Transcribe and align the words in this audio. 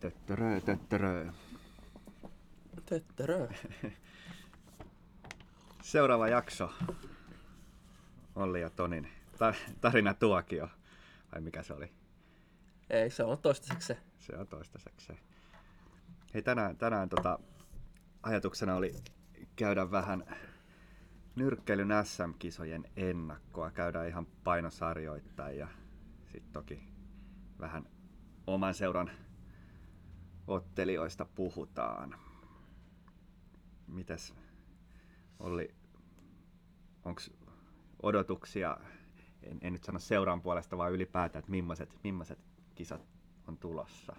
Töttörö, 0.00 0.60
töttörö. 0.60 1.26
Töttörö. 2.86 3.48
Seuraava 5.82 6.28
jakso. 6.28 6.72
Olli 8.34 8.60
ja 8.60 8.70
Tonin 8.70 9.08
ta- 9.38 9.54
tarina 9.80 10.14
tuokio. 10.14 10.68
Vai 11.32 11.40
mikä 11.40 11.62
se 11.62 11.74
oli? 11.74 11.92
Ei, 12.90 13.10
se 13.10 13.24
on 13.24 13.38
toistaiseksi 13.38 13.86
se. 13.86 13.98
Se 14.18 14.36
on 14.36 14.46
toistaiseksi 14.46 15.06
se. 15.06 15.16
Hei, 16.34 16.42
tänään, 16.42 16.76
tänään 16.76 17.08
tota, 17.08 17.38
ajatuksena 18.22 18.74
oli 18.74 18.94
käydä 19.56 19.90
vähän 19.90 20.36
nyrkkeilyn 21.36 21.88
SM-kisojen 22.04 22.84
ennakkoa. 22.96 23.70
Käydään 23.70 24.08
ihan 24.08 24.26
painosarjoittain 24.44 25.58
ja 25.58 25.68
sitten 26.32 26.52
toki 26.52 26.82
vähän 27.60 27.88
oman 28.46 28.74
seuran 28.74 29.10
ottelijoista 30.50 31.24
puhutaan. 31.34 32.14
Mitäs 33.86 34.34
Olli, 35.40 35.74
onko 37.04 37.22
odotuksia, 38.02 38.76
en, 39.42 39.58
en 39.62 39.72
nyt 39.72 39.84
sano 39.84 39.98
seuran 39.98 40.42
puolesta, 40.42 40.78
vaan 40.78 40.92
ylipäätään, 40.92 41.40
että 41.40 41.50
millaiset, 41.50 41.90
millaiset 42.04 42.38
kisat 42.74 43.02
on 43.48 43.58
tulossa? 43.58 44.16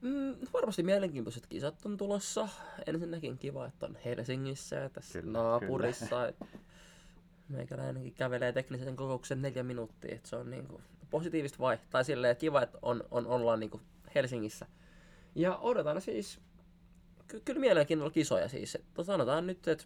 Mm, 0.00 0.36
varmasti 0.52 0.82
mielenkiintoiset 0.82 1.46
kisat 1.46 1.86
on 1.86 1.96
tulossa. 1.96 2.48
Ensinnäkin 2.86 3.38
kiva, 3.38 3.66
että 3.66 3.86
on 3.86 3.96
Helsingissä 4.04 4.76
ja 4.76 4.90
tässä 4.90 5.20
Kyllä, 5.20 5.38
naapurissa. 5.38 6.28
Et 6.28 6.36
meikäläinenkin 7.48 8.14
kävelee 8.14 8.52
teknisen 8.52 8.96
kokouksen 8.96 9.42
neljä 9.42 9.62
minuuttia. 9.62 10.14
Et 10.14 10.26
se 10.26 10.36
on 10.36 10.50
niinku 10.50 10.80
positiivista 11.10 11.58
vai? 11.58 11.78
Tai 11.90 12.04
silleen, 12.04 12.30
että 12.30 12.40
kiva, 12.40 12.62
että 12.62 12.78
on, 12.82 13.04
on, 13.10 13.26
ollaan 13.26 13.60
niinku 13.60 13.80
Helsingissä. 14.14 14.66
Ja 15.34 15.56
odotan 15.56 16.00
siis, 16.00 16.40
ky- 17.28 17.40
kyllä 17.44 17.60
mielenkiinnolla 17.60 18.10
kisoja 18.10 18.48
siis. 18.48 18.74
Et 18.74 18.84
sanotaan 19.02 19.46
nyt, 19.46 19.68
että 19.68 19.84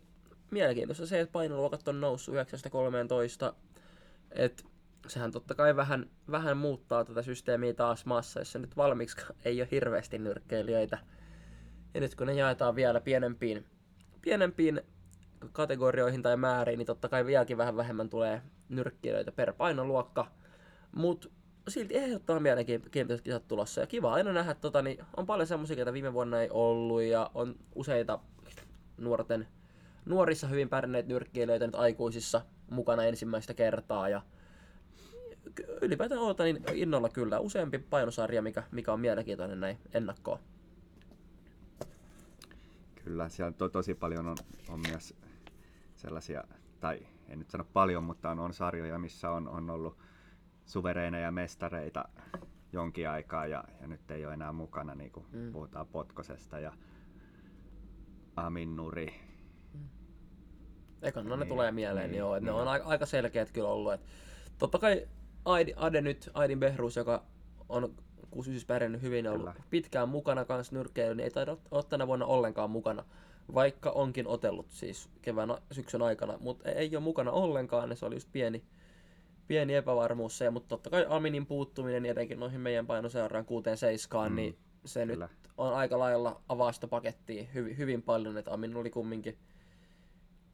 mielenkiintoista 0.51 1.07
se, 1.07 1.21
että 1.21 1.33
painoluokat 1.33 1.89
on 1.89 2.01
noussut 2.01 2.35
9-13. 2.35 3.55
Että 4.31 4.65
sehän 5.09 5.33
totta 5.33 5.55
kai 5.55 5.77
vähän, 5.77 6.11
vähän 6.31 6.57
muuttaa 6.57 7.05
tätä 7.05 7.23
systeemiä 7.23 7.75
taas 7.75 8.07
maassa, 8.07 8.41
jossa 8.41 8.59
nyt 8.59 8.77
valmiiksi 8.77 9.27
ei 9.45 9.61
ole 9.61 9.69
hirveästi 9.71 10.19
nyrkkeilijöitä. 10.19 10.99
Ja 11.95 12.01
nyt 12.01 12.15
kun 12.15 12.27
ne 12.27 12.35
jaetaan 12.35 12.75
vielä 12.75 13.01
pienempiin, 13.01 13.67
pienempiin 14.23 14.83
kategorioihin 15.53 16.23
tai 16.23 16.37
määriin, 16.37 16.79
niin 16.79 16.87
totta 16.87 17.09
kai 17.09 17.27
vieläkin 17.27 17.57
vähän 17.57 17.77
vähemmän 17.77 18.09
tulee 18.09 18.43
nyrkkeilijöitä 18.69 19.33
per 19.33 19.53
painoluokka. 19.53 20.27
Mutta 20.93 21.29
silti 21.69 21.97
ehdottaa 21.97 22.41
mielenkiintoiset 22.41 23.25
kisat 23.25 23.49
tulossa. 23.49 23.81
Ja 23.81 23.87
kiva 23.87 24.13
aina 24.13 24.33
nähdä, 24.33 24.55
tota, 24.55 24.83
niin 24.83 25.05
on 25.17 25.27
paljon 25.27 25.47
semmoisia, 25.47 25.77
joita 25.77 25.93
viime 25.93 26.13
vuonna 26.13 26.41
ei 26.41 26.49
ollut, 26.51 27.03
ja 27.03 27.31
on 27.35 27.55
useita 27.75 28.19
nuorten, 28.97 29.49
nuorissa 30.05 30.47
hyvin 30.47 30.69
pärjänneitä 30.69 31.09
nyrkkeilijöitä 31.09 31.67
nyt 31.67 31.75
aikuisissa 31.75 32.43
mukana 32.71 33.05
ensimmäistä 33.05 33.55
kertaa. 33.55 34.09
Ja 34.09 34.23
ylipäätään 35.81 36.21
odotan 36.21 36.45
niin 36.47 36.63
innolla 36.73 37.09
kyllä 37.09 37.39
useampi 37.39 37.79
painosarja, 37.79 38.43
mikä, 38.43 38.63
mikä 38.71 38.93
on 38.93 39.01
mielenkiintoinen 39.01 39.61
näin 39.61 39.79
ennakkoon. 39.93 40.39
Kyllä, 43.05 43.29
siellä 43.29 43.53
to, 43.53 43.69
tosi 43.69 43.95
paljon 43.95 44.29
on, 44.29 44.37
on 44.69 44.81
myös 44.89 45.15
sellaisia, 45.97 46.45
tai 46.81 47.07
en 47.29 47.39
nyt 47.39 47.51
sano 47.51 47.65
paljon, 47.73 48.05
mutta 48.05 48.31
on, 48.31 48.39
on 48.39 48.55
sarjoja, 48.55 48.99
missä 48.99 49.31
on, 49.31 49.49
on 49.49 49.71
ollut 49.71 49.97
suvereineja 50.67 51.31
mestareita 51.31 52.09
jonkin 52.73 53.09
aikaa 53.09 53.47
ja, 53.47 53.65
ja 53.81 53.87
nyt 53.87 54.11
ei 54.11 54.27
ole 54.27 54.35
enää 54.35 54.53
mukana, 54.53 54.95
niin 54.95 55.11
kuin 55.11 55.27
mm. 55.33 55.53
puhutaan 55.53 55.87
Potkosesta 55.87 56.59
ja 56.59 56.73
Amin 58.37 58.77
Nuri. 58.77 59.15
Mm. 59.75 59.89
Ekan 61.03 61.25
no 61.25 61.37
ne 61.37 61.45
Niin, 61.45 61.49
tulee 61.49 61.73
mieleen, 61.73 62.11
niin, 62.11 62.19
joo, 62.19 62.37
että 62.37 62.51
niin. 62.51 62.57
ne 62.57 62.63
on 62.63 62.69
aika, 62.85 63.07
selkeät 63.07 63.53
kyllä 63.53 63.69
ollut. 63.69 63.93
Et 63.93 64.01
totta 64.59 64.79
kai 64.79 65.09
Aidi, 65.45 65.73
Ade 65.77 66.01
nyt, 66.01 66.31
Aidin 66.35 66.61
Behrus, 66.61 66.97
joka 66.97 67.23
on 67.69 67.95
69 68.31 68.67
pärjännyt 68.67 69.03
hyvin 69.03 69.25
ja 69.25 69.33
ollut 69.33 69.51
Kyllä. 69.51 69.65
pitkään 69.71 70.09
mukana 70.09 70.45
kanssa 70.45 70.77
nyrkkeily, 70.77 71.15
niin 71.15 71.25
ei 71.25 71.31
taida 71.31 71.57
olla 71.71 71.83
tänä 71.83 72.07
vuonna 72.07 72.27
ollenkaan 72.27 72.71
mukana. 72.71 73.05
Vaikka 73.55 73.91
onkin 73.91 74.27
otellut 74.27 74.71
siis 74.71 75.11
kevään 75.23 75.57
syksyn 75.73 76.03
aikana, 76.03 76.39
mutta 76.41 76.71
ei 76.71 76.97
ole 76.97 77.05
mukana 77.05 77.31
ollenkaan, 77.31 77.89
niin 77.89 77.97
se 77.97 78.07
oli 78.07 78.17
just 78.17 78.33
pieni, 78.33 78.65
pieni 79.47 79.75
epävarmuus 79.75 80.39
se, 80.39 80.51
mutta 80.51 80.69
totta 80.69 80.91
kai 80.91 81.07
Aminin 81.09 81.47
puuttuminen 81.47 82.07
etenkin 82.07 82.41
noihin 82.41 82.61
meidän 82.61 82.87
painoseuraan 82.87 83.45
6-7, 83.45 84.31
Mm, 84.31 84.37
niin 84.37 84.59
se 84.85 85.07
kyllä. 85.07 85.27
nyt 85.27 85.51
on 85.59 85.75
aika 85.75 85.99
lailla 85.99 86.41
avaa 86.49 86.73
sitä 86.73 86.89
pakettia 86.89 87.45
hyvin, 87.55 87.79
hyvin 87.79 88.03
paljon, 88.03 88.39
että 88.39 88.53
Amin 88.55 88.77
oli 88.77 88.91
kumminkin 88.91 89.39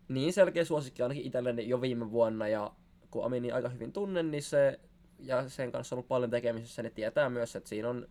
niin 0.09 0.33
selkeä 0.33 0.65
suosikki 0.65 1.03
ainakin 1.03 1.25
itselleni 1.27 1.69
jo 1.69 1.81
viime 1.81 2.11
vuonna 2.11 2.49
ja 2.49 2.71
kun 3.11 3.25
Amini 3.25 3.53
aika 3.53 3.69
hyvin 3.69 3.93
tunnen, 3.93 4.31
niin 4.31 4.43
se 4.43 4.81
ja 5.19 5.49
sen 5.49 5.73
kanssa 5.73 5.95
on 5.95 5.97
ollut 5.97 6.09
paljon 6.09 6.31
tekemisissä, 6.31 6.83
niin 6.83 6.93
tietää 6.93 7.29
myös, 7.31 7.57
että 7.57 7.69
siinä 7.69 7.89
on 7.89 8.09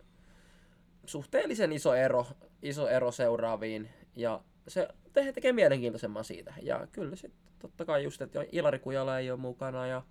suhteellisen 1.05 1.71
iso 1.71 1.93
ero, 1.95 2.25
iso 2.61 2.87
ero 2.87 3.11
seuraaviin 3.11 3.89
ja 4.15 4.41
se 4.67 4.87
te- 5.13 5.31
tekee 5.33 5.53
mielenkiintoisemman 5.53 6.23
siitä. 6.23 6.53
Ja 6.61 6.87
kyllä 6.91 7.15
sitten 7.15 7.39
totta 7.59 7.85
kai 7.85 8.03
just, 8.03 8.21
että 8.21 8.45
Ilari 8.51 8.79
Kujala 8.79 9.19
ei 9.19 9.31
ole 9.31 9.39
mukana 9.39 9.87
ja 9.87 10.01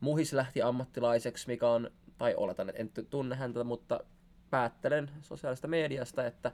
Muhis 0.00 0.32
lähti 0.32 0.62
ammattilaiseksi, 0.62 1.46
mikä 1.46 1.68
on, 1.68 1.90
tai 2.18 2.34
oletan, 2.36 2.68
että 2.68 2.80
en 2.80 3.06
tunne 3.10 3.36
häntä, 3.36 3.64
mutta 3.64 4.00
päättelen 4.50 5.10
sosiaalista 5.22 5.68
mediasta, 5.68 6.26
että 6.26 6.52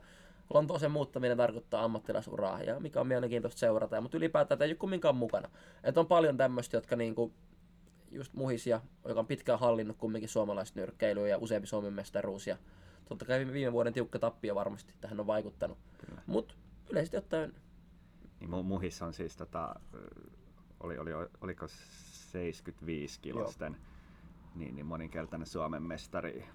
Lontooseen 0.53 0.91
muuttaminen 0.91 1.37
tarkoittaa 1.37 1.83
ammattilaisuraa, 1.83 2.61
ja 2.61 2.79
mikä 2.79 3.01
on 3.01 3.07
mielenkiintoista 3.07 3.59
seurata, 3.59 4.01
mutta 4.01 4.17
ylipäätään 4.17 4.61
ei 4.61 4.69
ole 4.69 4.75
kumminkaan 4.75 5.15
mukana. 5.15 5.49
Että 5.83 5.99
on 5.99 6.07
paljon 6.07 6.37
tämmöistä, 6.37 6.77
jotka 6.77 6.95
niinku, 6.95 7.33
just 8.11 8.33
Muhisia, 8.33 8.81
joka 9.07 9.19
on 9.19 9.27
pitkään 9.27 9.59
hallinnut 9.59 9.97
kumminkin 9.97 10.29
suomalaista 10.29 10.79
nyrkkeilyä 10.79 11.27
ja 11.27 11.37
useampi 11.37 11.67
Suomen 11.67 11.93
mestaruus, 11.93 12.47
ja 12.47 12.57
totta 13.05 13.25
kai 13.25 13.47
viime, 13.53 13.73
vuoden 13.73 13.93
tiukka 13.93 14.19
tappio 14.19 14.55
varmasti 14.55 14.93
tähän 15.01 15.19
on 15.19 15.27
vaikuttanut. 15.27 15.77
Mutta 16.27 16.53
yleisesti 16.89 17.17
ottaen, 17.17 17.53
Niin 18.39 18.49
mu- 18.49 18.63
muhis 18.63 19.01
on 19.01 19.13
siis, 19.13 19.37
tota, 19.37 19.75
oli, 20.79 20.97
oli, 20.97 21.11
oliko 21.41 21.67
75 22.33 23.19
kilosten, 23.21 23.77
niin, 24.55 24.75
niin 24.75 24.85
moninkertainen 24.85 25.47
Suomen 25.47 25.83
mestari 25.83 26.45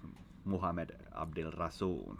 Muhammed 0.43 0.89
Abdil 1.11 1.51
Rasuun. 1.51 2.19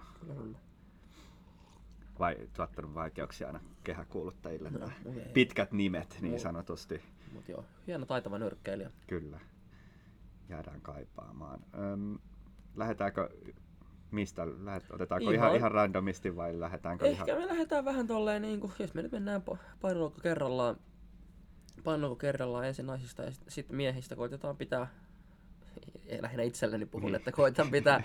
Vai 2.20 2.38
tuottanut 2.54 2.94
vaikeuksia 2.94 3.48
aina 3.48 3.60
kehäkuuluttajille. 3.84 4.70
No, 4.70 4.90
ei. 5.06 5.26
Pitkät 5.34 5.72
nimet 5.72 6.18
niin 6.22 6.36
Mu- 6.36 6.40
sanotusti. 6.40 7.02
mutta 7.34 7.52
joo, 7.52 7.66
hieno 7.88 8.06
taitava 8.06 8.38
nyrkkeilijä. 8.40 8.92
Kyllä. 9.08 9.40
Jäädään 10.50 10.82
kaipaamaan. 10.82 11.60
Öm, 11.94 12.18
lähdetäänkö 12.76 13.30
mistä? 14.12 14.48
Lähet, 14.66 14.92
otetaanko 14.92 15.32
ihan, 15.32 15.48
Ihan- 15.48 15.56
ihan 15.58 15.72
randomisti 15.72 16.36
vai 16.36 16.60
lähdetäänkö 16.60 17.06
Ehkä 17.06 17.26
ihan... 17.26 17.42
me 17.42 17.48
lähdetään 17.48 17.86
vähän 17.86 18.08
tolleen, 18.08 18.42
niin 18.42 18.60
kuin, 18.60 18.74
jos 18.80 18.94
me 18.94 19.02
nyt 19.02 19.12
mennään 19.12 19.42
pa- 19.52 19.58
painoluokka 19.82 20.22
kerrallaan, 20.22 20.76
painoluokka 21.84 22.22
kerrallaan 22.22 22.66
ensin 22.68 22.88
naisista 22.88 23.24
ja 23.24 23.32
sitten 23.32 23.52
sit 23.52 23.70
miehistä, 23.70 24.16
koitetaan 24.16 24.58
pitää, 24.58 24.88
ei 26.08 26.22
lähinnä 26.22 26.44
itselleni 26.44 26.86
puhun, 26.86 27.06
Niin. 27.06 27.16
että 27.16 27.32
koitan 27.32 27.72
pitää, 27.72 28.04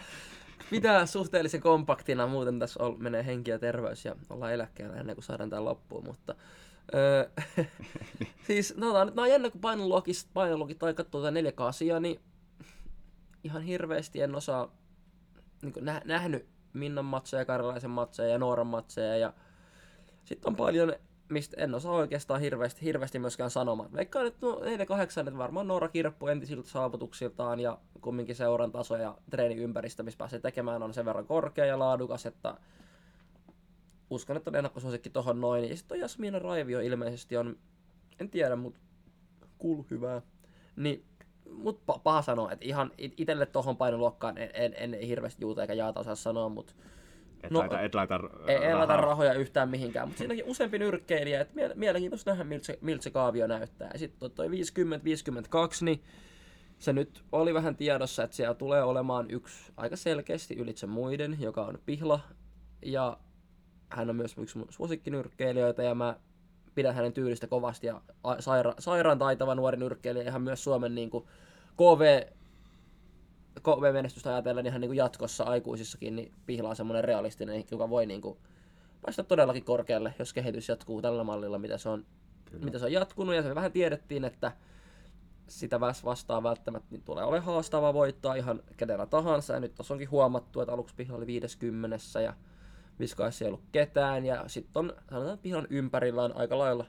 pitää 0.70 1.06
suhteellisen 1.06 1.60
kompaktina, 1.60 2.26
muuten 2.26 2.58
tässä 2.58 2.82
ol, 2.84 2.96
menee 2.96 3.26
henki 3.26 3.50
ja 3.50 3.58
terveys 3.58 4.04
ja 4.04 4.16
ollaan 4.30 4.52
eläkkeellä 4.52 4.96
ennen 4.96 5.16
kuin 5.16 5.24
saadaan 5.24 5.50
tämä 5.50 5.64
loppuun, 5.64 6.04
mutta 6.04 6.34
öö, 6.94 7.30
siis 8.46 8.76
no, 8.76 9.04
nämä 9.04 9.22
on 9.22 9.30
jännä, 9.30 9.50
kun 9.50 9.60
painoluokista, 9.60 10.30
painoluokit 10.34 10.78
tai 10.78 10.94
katsoo 10.94 11.20
tätä 11.20 11.30
4 11.30 11.52
asiaa, 11.56 12.00
niin 12.00 12.20
ihan 13.44 13.62
hirveästi 13.62 14.20
en 14.20 14.34
osaa 14.34 14.74
niin 15.62 15.72
nä- 15.80 16.02
nähnyt 16.04 16.46
Minnan 16.72 17.04
matseja, 17.04 17.44
Karjalaisen 17.44 17.90
matseja 17.90 18.28
ja 18.28 18.38
Nooran 18.38 18.66
matseja 18.66 19.16
ja 19.16 19.32
sitten 20.24 20.48
on 20.48 20.56
paljon, 20.56 20.94
mistä 21.28 21.56
en 21.60 21.74
osaa 21.74 21.92
oikeastaan 21.92 22.40
hirveästi, 22.40 22.82
hirveästi 22.82 23.18
myöskään 23.18 23.50
sanomaan. 23.50 23.92
Veikkaan, 23.92 24.26
että 24.26 24.46
no 24.46 24.54
4-8, 24.54 24.58
että 25.28 25.38
varmaan 25.38 25.68
Noora 25.68 25.88
Kirppu 25.88 26.26
entisiltä 26.26 26.68
saavutuksiltaan 26.68 27.60
ja 27.60 27.78
kumminkin 28.00 28.36
seuran 28.36 28.72
taso 28.72 28.96
ja 28.96 29.18
treeniympäristö, 29.30 30.02
missä 30.02 30.18
pääsee 30.18 30.38
tekemään, 30.38 30.82
on 30.82 30.94
sen 30.94 31.04
verran 31.04 31.26
korkea 31.26 31.64
ja 31.64 31.78
laadukas, 31.78 32.26
että 32.26 32.54
uskon, 34.10 34.36
että 34.36 34.50
on 34.50 34.56
ennakkosuosikki 34.56 35.10
tohon 35.10 35.40
noin. 35.40 35.68
Ja 35.68 35.76
sitten 35.76 36.00
Jasmina 36.00 36.38
Raivio 36.38 36.80
ilmeisesti 36.80 37.36
on, 37.36 37.58
en 38.20 38.30
tiedä, 38.30 38.56
mutta 38.56 38.80
kuulu 39.58 39.86
hyvää. 39.90 40.22
Niin 40.76 41.04
mut 41.50 41.80
pa- 41.80 42.00
paha 42.02 42.22
sanoa, 42.22 42.52
että 42.52 42.64
ihan 42.64 42.90
it- 42.98 43.20
itelle 43.20 43.46
tohon 43.46 43.76
painoluokkaan 43.76 44.38
en, 44.38 44.50
en, 44.54 44.74
en 44.76 45.00
hirveästi 45.00 45.42
juuta 45.42 45.62
eikä 45.62 45.74
jaata 45.74 46.00
osaa 46.00 46.14
sanoa, 46.14 46.48
mutta 46.48 46.74
Et, 47.44 47.50
no, 47.50 47.58
laita, 47.58 47.80
et 47.80 47.94
laita 47.94 48.20
ei, 48.46 48.56
ei 48.56 48.74
laita 48.74 48.96
rahaa. 48.96 49.06
rahoja 49.10 49.32
yhtään 49.32 49.68
mihinkään, 49.70 50.08
mutta 50.08 50.18
siinäkin 50.18 50.44
useampi 50.46 50.78
nyrkkeilijä, 50.78 51.40
että 51.40 51.54
mie- 51.54 51.74
mielenkiintoista 51.74 52.30
nähdä, 52.30 52.44
miltä 52.44 52.66
se, 52.66 52.78
miltä 52.80 53.02
se 53.02 53.10
kaavio 53.10 53.46
näyttää. 53.46 53.90
Ja 53.92 53.98
sitten 53.98 54.30
toi 54.30 54.48
50-52, 54.48 54.50
niin 55.80 56.02
se 56.78 56.92
nyt 56.92 57.24
oli 57.32 57.54
vähän 57.54 57.76
tiedossa, 57.76 58.22
että 58.22 58.36
siellä 58.36 58.54
tulee 58.54 58.82
olemaan 58.82 59.30
yksi 59.30 59.72
aika 59.76 59.96
selkeästi 59.96 60.56
ylitse 60.56 60.86
muiden, 60.86 61.36
joka 61.40 61.62
on 61.64 61.78
Pihla. 61.86 62.20
Ja 62.82 63.16
hän 63.90 64.10
on 64.10 64.16
myös 64.16 64.38
yksi 64.38 64.58
mun 64.58 64.66
suosikkinyrkkeilijöitä 64.70 65.82
ja 65.82 65.94
mä 65.94 66.16
pidän 66.74 66.94
hänen 66.94 67.12
tyylistä 67.12 67.46
kovasti 67.46 67.86
ja 67.86 68.00
saira- 68.24 68.74
sairaan 68.78 69.18
taitava 69.18 69.54
nuori 69.54 69.76
nyrkkeilijä. 69.76 70.28
Ihan 70.28 70.42
myös 70.42 70.64
Suomen 70.64 70.94
niin 70.94 71.10
kuin 71.10 71.24
KV, 71.76 72.26
KV-menestystä 73.64 74.30
ajatellen 74.30 74.66
ihan 74.66 74.80
niin 74.80 74.88
kuin 74.88 74.96
jatkossa 74.96 75.44
aikuisissakin, 75.44 76.16
niin 76.16 76.32
Pihla 76.46 76.68
on 76.68 76.76
semmoinen 76.76 77.04
realistinen, 77.04 77.64
joka 77.70 77.90
voi 77.90 78.06
niin 78.06 78.20
kuin 78.20 78.38
päästä 79.02 79.22
todellakin 79.22 79.64
korkealle, 79.64 80.14
jos 80.18 80.32
kehitys 80.32 80.68
jatkuu 80.68 81.02
tällä 81.02 81.24
mallilla, 81.24 81.58
mitä 81.58 81.78
se 81.78 81.88
on, 81.88 82.06
mitä 82.64 82.78
se 82.78 82.84
on 82.84 82.92
jatkunut. 82.92 83.34
Ja 83.34 83.42
se 83.42 83.54
vähän 83.54 83.72
tiedettiin, 83.72 84.24
että 84.24 84.52
sitä 85.48 85.80
vastaan 85.80 86.42
välttämättä 86.42 86.88
niin 86.90 87.02
tulee 87.02 87.24
ole 87.24 87.40
haastava 87.40 87.94
voittaa 87.94 88.34
ihan 88.34 88.62
kenellä 88.76 89.06
tahansa. 89.06 89.54
Ja 89.54 89.60
nyt 89.60 89.74
tuossa 89.74 89.94
onkin 89.94 90.10
huomattu, 90.10 90.60
että 90.60 90.72
aluksi 90.72 90.94
Pihla 90.94 91.16
oli 91.16 91.26
50 91.26 92.20
ja 92.20 92.34
Viskaissa 93.00 93.44
ei 93.44 93.48
ollut 93.48 93.64
ketään. 93.72 94.26
Ja 94.26 94.44
sitten 94.46 94.80
on, 94.80 94.92
sanotaan, 95.10 95.38
Pihlan 95.38 95.66
ympärillä 95.70 96.22
on 96.22 96.36
aika 96.36 96.58
lailla 96.58 96.86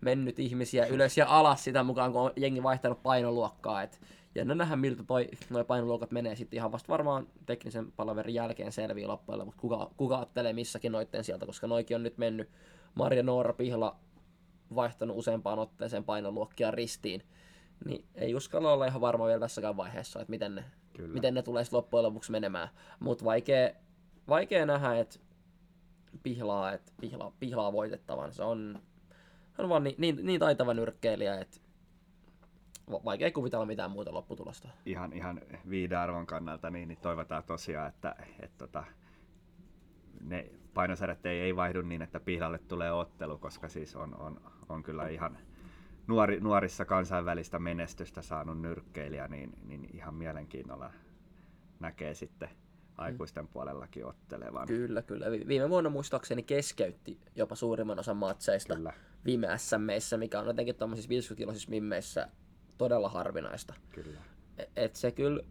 mennyt 0.00 0.38
ihmisiä 0.38 0.86
ylös 0.86 1.18
ja 1.18 1.26
alas 1.28 1.64
sitä 1.64 1.82
mukaan, 1.82 2.12
kun 2.12 2.20
on 2.20 2.32
jengi 2.36 2.62
vaihtanut 2.62 3.02
painoluokkaa. 3.02 3.82
Et 3.82 4.00
jännä 4.34 4.54
nähdä, 4.54 4.76
miltä 4.76 5.02
toi, 5.02 5.28
noi 5.50 5.64
painoluokat 5.64 6.10
menee 6.10 6.36
sitten 6.36 6.56
ihan 6.56 6.72
vasta 6.72 6.88
varmaan 6.88 7.26
teknisen 7.46 7.92
palaverin 7.92 8.34
jälkeen 8.34 8.72
selviä 8.72 9.08
loppujen 9.08 9.46
mutta 9.46 9.60
kuka, 9.60 9.90
kuka 9.96 10.18
ottelee 10.18 10.52
missäkin 10.52 10.92
noitten 10.92 11.24
sieltä, 11.24 11.46
koska 11.46 11.66
noikin 11.66 11.94
on 11.94 12.02
nyt 12.02 12.18
mennyt 12.18 12.50
Marja 12.94 13.22
Noora 13.22 13.52
Pihla 13.52 13.96
vaihtanut 14.74 15.16
useampaan 15.16 15.58
otteeseen 15.58 16.04
painoluokkia 16.04 16.70
ristiin, 16.70 17.22
niin 17.84 18.04
ei 18.14 18.34
uskalla 18.34 18.72
olla 18.72 18.86
ihan 18.86 19.00
varma 19.00 19.26
vielä 19.26 19.40
tässäkään 19.40 19.76
vaiheessa, 19.76 20.20
että 20.20 20.30
miten 20.30 20.54
ne, 20.54 20.64
miten 20.98 21.34
ne 21.34 21.42
tulee 21.42 21.64
loppujen 21.72 22.04
lopuksi 22.04 22.32
menemään. 22.32 22.68
Mutta 23.00 23.24
vaikea, 23.24 23.70
vaikea 24.28 24.66
nähdä, 24.66 24.98
että 24.98 25.18
pihlaa, 26.22 26.72
että 26.72 26.92
pihlaa, 27.00 27.32
pihlaa 27.40 27.72
voitettavan. 27.72 28.32
Se 28.32 28.42
on, 28.42 28.82
on 29.58 29.68
vaan 29.68 29.84
niin, 29.84 29.94
niin, 29.98 30.18
niin 30.22 30.40
taitava 30.40 30.74
nyrkkeilijä, 30.74 31.40
että 31.40 31.60
vaikea 32.90 33.30
kuvitella 33.30 33.66
mitään 33.66 33.90
muuta 33.90 34.14
lopputulosta. 34.14 34.68
Ihan, 34.86 35.12
ihan 35.12 35.40
viidearvon 35.70 36.26
kannalta 36.26 36.70
niin, 36.70 36.88
niin 36.88 36.98
toivotaan 37.02 37.44
tosiaan, 37.44 37.88
että, 37.88 38.14
että, 38.40 38.58
tota, 38.58 38.84
ne 40.20 40.50
painosarjat 40.74 41.26
ei, 41.26 41.40
ei 41.40 41.56
vaihdu 41.56 41.82
niin, 41.82 42.02
että 42.02 42.20
pihlalle 42.20 42.58
tulee 42.58 42.92
ottelu, 42.92 43.38
koska 43.38 43.68
siis 43.68 43.96
on, 43.96 44.16
on, 44.16 44.40
on 44.68 44.82
kyllä 44.82 45.08
ihan 45.08 45.38
nuori, 46.06 46.40
nuorissa 46.40 46.84
kansainvälistä 46.84 47.58
menestystä 47.58 48.22
saanut 48.22 48.60
nyrkkeilijä, 48.60 49.28
niin, 49.28 49.52
niin 49.64 49.88
ihan 49.92 50.14
mielenkiinnolla 50.14 50.90
näkee 51.80 52.14
sitten 52.14 52.48
aikuisten 52.98 53.48
puolellakin 53.48 54.06
ottelevan. 54.06 54.66
Kyllä, 54.66 55.02
kyllä. 55.02 55.26
Viime 55.30 55.68
vuonna 55.68 55.90
muistaakseni 55.90 56.42
keskeytti 56.42 57.18
jopa 57.36 57.54
suurimman 57.54 57.98
osan 57.98 58.16
matseista 58.16 58.76
kyllä. 58.76 58.92
viime 59.24 59.48
SMeissä, 59.56 60.16
mikä 60.16 60.40
on 60.40 60.46
jotenkin 60.46 60.74
tuommoisissa 60.74 61.34
50-kiloisissa 61.34 61.70
mimmeissä 61.70 62.28
todella 62.82 63.08
harvinaista. 63.08 63.74
Kyllä. 63.90 64.20
E, 64.58 64.64
et 64.76 64.96
se 64.96 65.12
kyllä, 65.12 65.42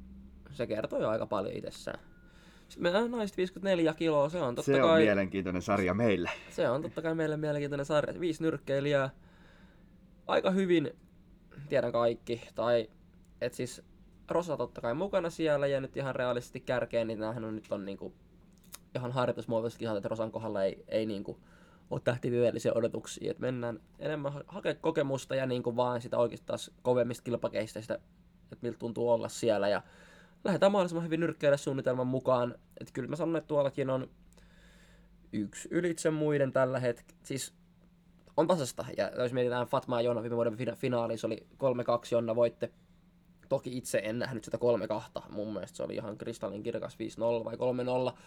se 0.51 0.67
kertoo 0.67 0.99
jo 0.99 1.09
aika 1.09 1.25
paljon 1.25 1.55
itsessään. 1.55 1.99
Sitten 2.67 2.83
meillä 2.83 3.07
naiset 3.07 3.37
54 3.37 3.93
kiloa, 3.93 4.29
se 4.29 4.41
on 4.41 4.55
totta 4.55 4.71
se 4.71 4.79
kai... 4.79 4.81
Se 4.81 4.91
on 4.91 4.97
mielenkiintoinen 4.97 5.61
sarja 5.61 5.93
meille. 5.93 6.29
Se 6.49 6.69
on 6.69 6.81
totta 6.81 7.01
kai 7.01 7.15
meille 7.15 7.37
mielenkiintoinen 7.37 7.85
sarja. 7.85 8.19
Viisi 8.19 8.43
nyrkkeilijää, 8.43 9.09
aika 10.27 10.51
hyvin 10.51 10.91
tiedän 11.69 11.91
kaikki, 11.91 12.41
tai 12.55 12.89
et 13.41 13.53
siis 13.53 13.81
Rosa 14.29 14.57
totta 14.57 14.81
kai 14.81 14.93
mukana 14.93 15.29
siellä 15.29 15.67
ja 15.67 15.81
nyt 15.81 15.97
ihan 15.97 16.15
realistisesti 16.15 16.59
kärkeen, 16.59 17.07
niin 17.07 17.19
näähän 17.19 17.45
on 17.45 17.55
nyt 17.55 17.71
on 17.71 17.85
niinku 17.85 18.13
ihan 18.95 19.11
harjoitusmuotoisesti 19.11 19.83
ihan, 19.83 19.97
että 19.97 20.09
Rosan 20.09 20.31
kohdalla 20.31 20.63
ei, 20.63 20.83
ei 20.87 21.05
niinku 21.05 21.39
ole 21.91 22.01
tähtitieteellisiä 22.03 22.71
odotuksia, 22.75 23.31
että 23.31 23.41
mennään 23.41 23.79
enemmän 23.99 24.33
hakea 24.47 24.75
kokemusta 24.75 25.35
ja 25.35 25.45
niinku 25.45 25.75
vaan 25.75 26.01
sitä 26.01 26.17
oikeastaan 26.17 26.47
taas 26.47 26.71
kovemmista 26.81 27.23
kilpakeistä 27.23 27.81
sitä, 27.81 27.93
että 28.43 28.57
miltä 28.61 28.77
tuntuu 28.77 29.09
olla 29.09 29.29
siellä 29.29 29.67
ja 29.67 29.81
lähdetään 30.43 30.71
mahdollisimman 30.71 31.05
hyvin 31.05 31.19
nyrkkeille 31.19 31.57
suunnitelman 31.57 32.07
mukaan, 32.07 32.55
että 32.79 32.93
kyllä 32.93 33.09
mä 33.09 33.15
sanon, 33.15 33.35
että 33.35 33.47
tuollakin 33.47 33.89
on 33.89 34.09
yksi 35.33 35.67
ylitse 35.71 36.09
muiden 36.09 36.51
tällä 36.51 36.79
hetkellä, 36.79 37.21
siis 37.23 37.53
on 38.37 38.47
tasasta. 38.47 38.85
Ja 38.97 39.11
jos 39.17 39.33
mietitään 39.33 39.67
Fatmaa 39.67 40.01
ja 40.01 40.05
Jonna 40.05 40.21
viime 40.21 40.35
vuoden 40.35 40.57
finaali, 40.75 41.17
se 41.17 41.27
oli 41.27 41.47
3-2, 41.53 41.57
Jonna 42.11 42.35
voitte. 42.35 42.71
Toki 43.49 43.77
itse 43.77 44.01
en 44.03 44.19
nähnyt 44.19 44.43
sitä 44.43 44.57
3-2. 45.17 45.21
Mun 45.29 45.53
mielestä 45.53 45.77
se 45.77 45.83
oli 45.83 45.95
ihan 45.95 46.17
kristallin 46.17 46.63
kirkas 46.63 46.97
5-0 47.41 47.45
vai 47.45 47.55
3-0. 47.55 48.17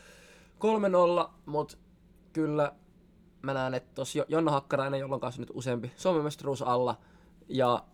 3-0, 1.27 1.31
mutta 1.47 1.77
kyllä 2.33 2.73
mä 3.45 3.55
näen, 3.55 3.75
että 3.75 3.95
tos 3.95 4.15
Jonna 4.29 4.51
Hakkarainen, 4.51 5.01
jolla 5.01 5.15
on 5.15 5.21
kanssa 5.21 5.43
nyt 5.43 5.51
useampi 5.55 5.93
Suomen 5.97 6.25
mestaruus 6.25 6.63
alla, 6.63 6.99
ja 7.49 7.85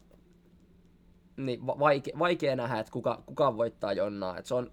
niin 1.37 1.67
vaikea, 1.67 2.19
vaikea 2.19 2.57
nähdä, 2.57 2.79
että 2.79 2.93
kuka, 2.93 3.23
kuka 3.27 3.57
voittaa 3.57 3.93
Jonnaa. 3.93 4.39
Et 4.39 4.47
se 4.47 4.55
on 4.55 4.71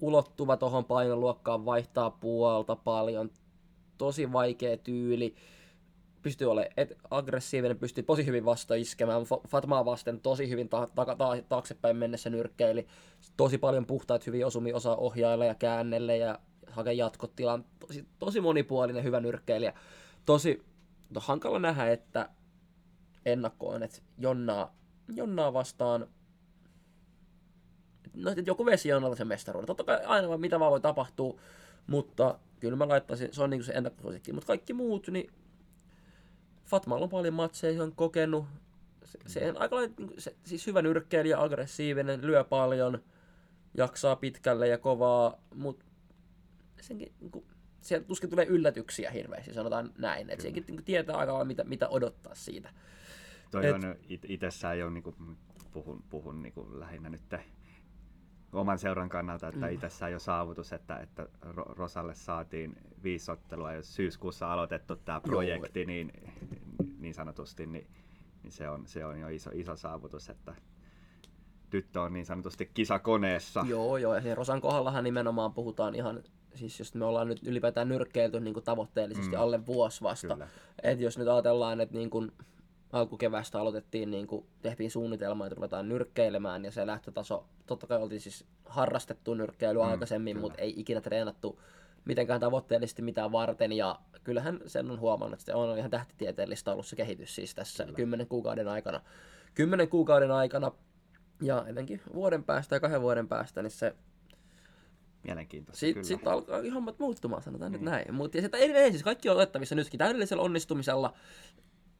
ulottuva 0.00 0.56
tuohon 0.56 0.84
painoluokkaan, 0.84 1.64
vaihtaa 1.64 2.10
puolta 2.10 2.76
paljon, 2.76 3.30
tosi 3.98 4.32
vaikea 4.32 4.76
tyyli 4.76 5.34
pystyy 6.26 6.50
olemaan 6.50 6.72
et, 6.76 6.98
aggressiivinen, 7.10 7.78
pystyy 7.78 8.04
tosi 8.04 8.26
hyvin 8.26 8.44
vasta 8.44 8.74
iskemään. 8.74 9.22
Fatmaa 9.48 9.84
vasten 9.84 10.20
tosi 10.20 10.50
hyvin 10.50 10.68
ta- 10.68 10.88
ta- 10.94 11.16
ta- 11.16 11.42
taaksepäin 11.48 11.96
mennessä 11.96 12.30
nyrkkeili. 12.30 12.86
Tosi 13.36 13.58
paljon 13.58 13.86
puhtaat, 13.86 14.26
hyvin 14.26 14.46
osumia 14.46 14.76
osaa 14.76 14.96
ohjailla 14.96 15.44
ja 15.44 15.54
käännelle 15.54 16.16
ja 16.16 16.38
hakea 16.76 16.92
jatkotilan. 16.92 17.64
Tosi, 17.80 18.06
tosi 18.18 18.40
monipuolinen, 18.40 19.04
hyvä 19.04 19.20
nyrkkeilijä. 19.20 19.72
Tosi 20.26 20.62
to, 21.14 21.20
hankala 21.20 21.58
nähdä, 21.58 21.90
että 21.92 22.28
ennakkoon, 23.26 23.82
että 23.82 23.98
Jonnaa, 24.18 24.74
Jonnaa 25.08 25.52
vastaan 25.52 26.06
no, 28.16 28.30
että 28.30 28.42
joku 28.46 28.66
vesi 28.66 28.92
on 28.92 29.16
sen 29.16 29.28
mestaruuden. 29.28 29.66
Totta 29.66 29.84
kai 29.84 30.04
aina 30.04 30.38
mitä 30.38 30.60
vaan 30.60 30.70
voi 30.70 30.80
tapahtua, 30.80 31.40
mutta 31.86 32.38
kyllä 32.60 32.76
mä 32.76 32.88
laittaisin, 32.88 33.28
se 33.32 33.42
on 33.42 33.50
niin 33.50 33.60
kuin 33.60 33.66
se 33.66 33.72
ennakkosuosikki. 33.72 34.32
Mutta 34.32 34.46
kaikki 34.46 34.72
muut, 34.72 35.08
niin 35.08 35.30
Fatmalla 36.64 37.04
on 37.04 37.10
paljon 37.10 37.34
matseja, 37.34 37.82
on 37.82 37.92
kokenut. 37.92 38.44
Se, 39.04 39.18
se 39.26 39.50
on 39.50 39.60
aika 39.60 39.76
lailla, 39.76 39.94
se, 40.18 40.36
siis 40.44 40.66
hyvä 40.66 40.82
nyrkkeilijä, 40.82 41.42
aggressiivinen, 41.42 42.26
lyö 42.26 42.44
paljon, 42.44 43.02
jaksaa 43.74 44.16
pitkälle 44.16 44.68
ja 44.68 44.78
kovaa, 44.78 45.40
mutta 45.54 45.84
senkin, 46.82 47.12
niin 47.20 47.30
kuin, 47.30 47.44
sieltä 47.80 48.06
tuskin 48.06 48.30
tulee 48.30 48.46
yllätyksiä 48.46 49.10
hirveästi, 49.10 49.54
sanotaan 49.54 49.92
näin. 49.98 50.30
Että 50.30 50.42
senkin 50.42 50.64
niin 50.68 50.84
tietää 50.84 51.16
aika 51.16 51.44
mitä, 51.44 51.64
mitä 51.64 51.88
odottaa 51.88 52.34
siitä. 52.34 52.70
Toi 53.50 53.66
Et, 53.66 53.74
on 53.74 53.96
it, 54.08 54.24
itsessään 54.28 54.78
jo, 54.78 54.90
niin 54.90 55.02
kuin, 55.02 55.16
puhun, 55.72 56.02
puhun 56.10 56.42
niin 56.42 56.52
kuin 56.52 56.80
lähinnä 56.80 57.08
nyt 57.08 57.22
oman 58.52 58.78
seuran 58.78 59.08
kannalta, 59.08 59.48
että 59.48 59.66
mm. 59.66 59.72
itsessään 59.72 60.12
jo 60.12 60.18
saavutus, 60.18 60.72
että, 60.72 60.96
että 60.96 61.26
Rosalle 61.52 62.14
saatiin 62.14 62.76
viisi 63.02 63.30
ottelua, 63.30 63.72
jos 63.72 63.94
syyskuussa 63.94 64.52
aloitettu 64.52 64.96
tämä 64.96 65.20
projekti 65.20 65.80
Joo. 65.80 65.86
niin, 65.86 66.12
niin 66.98 67.14
sanotusti, 67.14 67.66
niin, 67.66 67.86
niin 68.42 68.52
se, 68.52 68.68
on, 68.68 68.86
se 68.86 69.04
on 69.04 69.20
jo 69.20 69.28
iso, 69.28 69.50
iso 69.54 69.76
saavutus, 69.76 70.28
että 70.28 70.54
tyttö 71.70 72.00
on 72.00 72.12
niin 72.12 72.26
sanotusti 72.26 72.70
kisakoneessa. 72.74 73.64
Joo, 73.68 73.96
joo, 73.96 74.14
ja 74.16 74.34
Rosan 74.34 74.60
kohdallahan 74.60 75.04
nimenomaan 75.04 75.52
puhutaan 75.52 75.94
ihan, 75.94 76.22
siis 76.56 76.78
jos 76.78 76.94
me 76.94 77.04
ollaan 77.04 77.28
nyt 77.28 77.46
ylipäätään 77.46 77.88
nyrkkeilty 77.88 78.40
niin 78.40 78.54
kuin 78.54 78.64
tavoitteellisesti 78.64 79.36
mm. 79.36 79.42
alle 79.42 79.66
vuosi 79.66 80.02
vasta. 80.02 80.38
Että 80.82 81.04
jos 81.04 81.18
nyt 81.18 81.28
ajatellaan, 81.28 81.80
että 81.80 81.94
niin 81.94 82.10
kuin 82.10 82.32
alkukevästä 82.92 83.60
aloitettiin, 83.60 84.10
niin 84.10 84.26
kuin 84.26 84.46
tehtiin 84.62 84.90
suunnitelma, 84.90 85.46
että 85.46 85.54
ruvetaan 85.54 85.88
nyrkkeilemään 85.88 86.64
ja 86.64 86.70
se 86.70 86.86
lähtötaso, 86.86 87.46
totta 87.66 87.86
kai 87.86 88.02
oltiin 88.02 88.20
siis 88.20 88.44
harrastettu 88.64 89.34
nyrkkeily 89.34 89.78
mm, 89.78 89.84
aikaisemmin, 89.84 90.38
mutta 90.38 90.62
ei 90.62 90.74
ikinä 90.80 91.00
treenattu 91.00 91.60
mitenkään 92.04 92.40
tavoitteellisesti 92.40 93.02
mitään 93.02 93.32
varten 93.32 93.72
ja 93.72 93.98
kyllähän 94.24 94.60
sen 94.66 94.90
on 94.90 95.00
huomannut, 95.00 95.40
että 95.40 95.44
se 95.52 95.54
on 95.54 95.78
ihan 95.78 95.90
tähtitieteellistä 95.90 96.72
ollut 96.72 96.86
se 96.86 96.96
kehitys 96.96 97.34
siis 97.34 97.54
tässä 97.54 97.84
kyllä. 97.84 97.96
kymmenen 97.96 98.26
kuukauden 98.26 98.68
aikana. 98.68 99.00
Kymmenen 99.54 99.88
kuukauden 99.88 100.30
aikana 100.30 100.72
ja 101.42 101.64
etenkin 101.66 102.00
vuoden 102.14 102.44
päästä 102.44 102.76
ja 102.76 102.80
kahden 102.80 103.02
vuoden 103.02 103.28
päästä, 103.28 103.62
niin 103.62 103.70
se 103.70 103.94
Mielenkiintoista, 105.26 105.80
Sitten 105.80 106.04
sit 106.04 106.26
alkaa 106.26 106.60
hommat 106.74 106.98
muuttumaan, 106.98 107.42
sanotaan 107.42 107.72
mm. 107.72 107.72
nyt 107.72 107.82
näin. 107.82 108.14
Mutta 108.14 108.38
edelleen 108.38 108.90
siis 108.92 109.02
kaikki 109.02 109.28
on 109.28 109.36
otettavissa 109.36 109.74
nytkin 109.74 109.98
täydellisellä 109.98 110.42
onnistumisella 110.42 111.14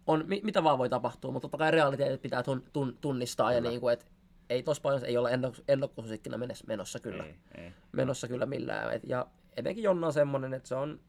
on, 0.07 0.25
mi, 0.27 0.41
mitä 0.45 0.65
vaan 0.65 0.79
voi 0.79 0.89
tapahtua, 0.89 1.33
mutta 1.33 1.45
totta 1.45 1.59
kai 1.59 1.71
realiteetit 1.71 2.23
pitää 2.23 2.43
tun, 2.43 2.63
tun, 2.73 2.99
tunnistaa 3.01 3.49
kyllä. 3.49 3.67
ja 3.67 3.71
niin 3.71 3.81
kuin, 3.81 3.93
että 3.93 4.07
ei 4.51 4.63
tuossa 4.63 4.83
paljon 4.83 5.05
ei 5.05 5.17
olla 5.17 5.31
ennakkosuosikkina 5.69 6.39
menossa 6.67 6.99
kyllä. 7.01 7.25
Ei, 7.25 7.35
ei. 7.55 7.73
Menossa 7.93 8.29
kyllä 8.29 8.47
millään. 8.47 8.95
Et, 8.95 9.03
ja 9.05 9.27
etenkin 9.57 9.85
Jonna 9.85 10.07
on 10.07 10.13
semmonen, 10.13 10.55
että 10.55 10.69
se 10.69 10.75
on 10.75 11.01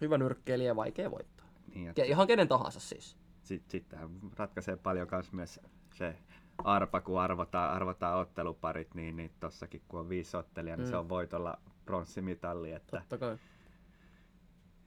hyvä 0.00 0.18
nyrkkeilijä 0.18 0.70
ja 0.70 0.76
vaikea 0.76 1.10
voittaa. 1.10 1.46
Niin, 1.74 1.94
Ke, 1.94 2.04
ihan 2.04 2.26
kenen 2.26 2.48
tahansa 2.48 2.80
siis. 2.80 3.16
Sitten, 3.42 3.70
sittenhän 3.70 4.10
ratkaisee 4.36 4.76
paljon 4.76 5.08
myös 5.32 5.60
se 5.94 6.16
arpa, 6.64 7.00
kun 7.00 7.20
arvotaan, 7.20 7.72
arvotaan 7.72 8.18
otteluparit, 8.18 8.94
niin, 8.94 9.16
niin 9.16 9.30
tossakin 9.40 9.82
kun 9.88 10.00
on 10.00 10.08
viisi 10.08 10.36
ottelijaa, 10.36 10.76
niin 10.76 10.86
Mm. 10.86 10.90
se 10.90 10.96
on 10.96 11.08
voitolla 11.08 11.58
pronssimitalli, 11.84 12.72
että, 12.72 12.96
Totta 12.98 13.18
kai. 13.18 13.36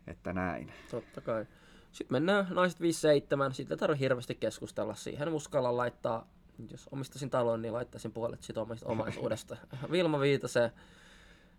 että 0.08 0.34
näin. 0.34 0.72
Totta 0.92 1.22
kai. 1.22 1.46
Sitten 1.92 2.16
mennään 2.16 2.48
naiset 2.50 2.80
5-7, 2.82 3.54
sitten 3.54 3.76
ei 3.76 3.80
tarvitse 3.80 4.04
hirveästi 4.04 4.36
keskustella 4.36 4.96
siihen. 4.96 5.30
Uskalla 5.30 5.78
laittaa, 5.78 6.28
jos 6.72 6.90
omistaisin 6.92 7.30
talon, 7.30 7.62
niin 7.62 7.74
laittaisin 7.74 8.12
puolet 8.12 8.44
siitä 8.44 8.62
omais- 8.62 8.84
omaisuudesta. 8.86 9.58
Vilma 9.92 10.20
Viitaseen. 10.20 10.72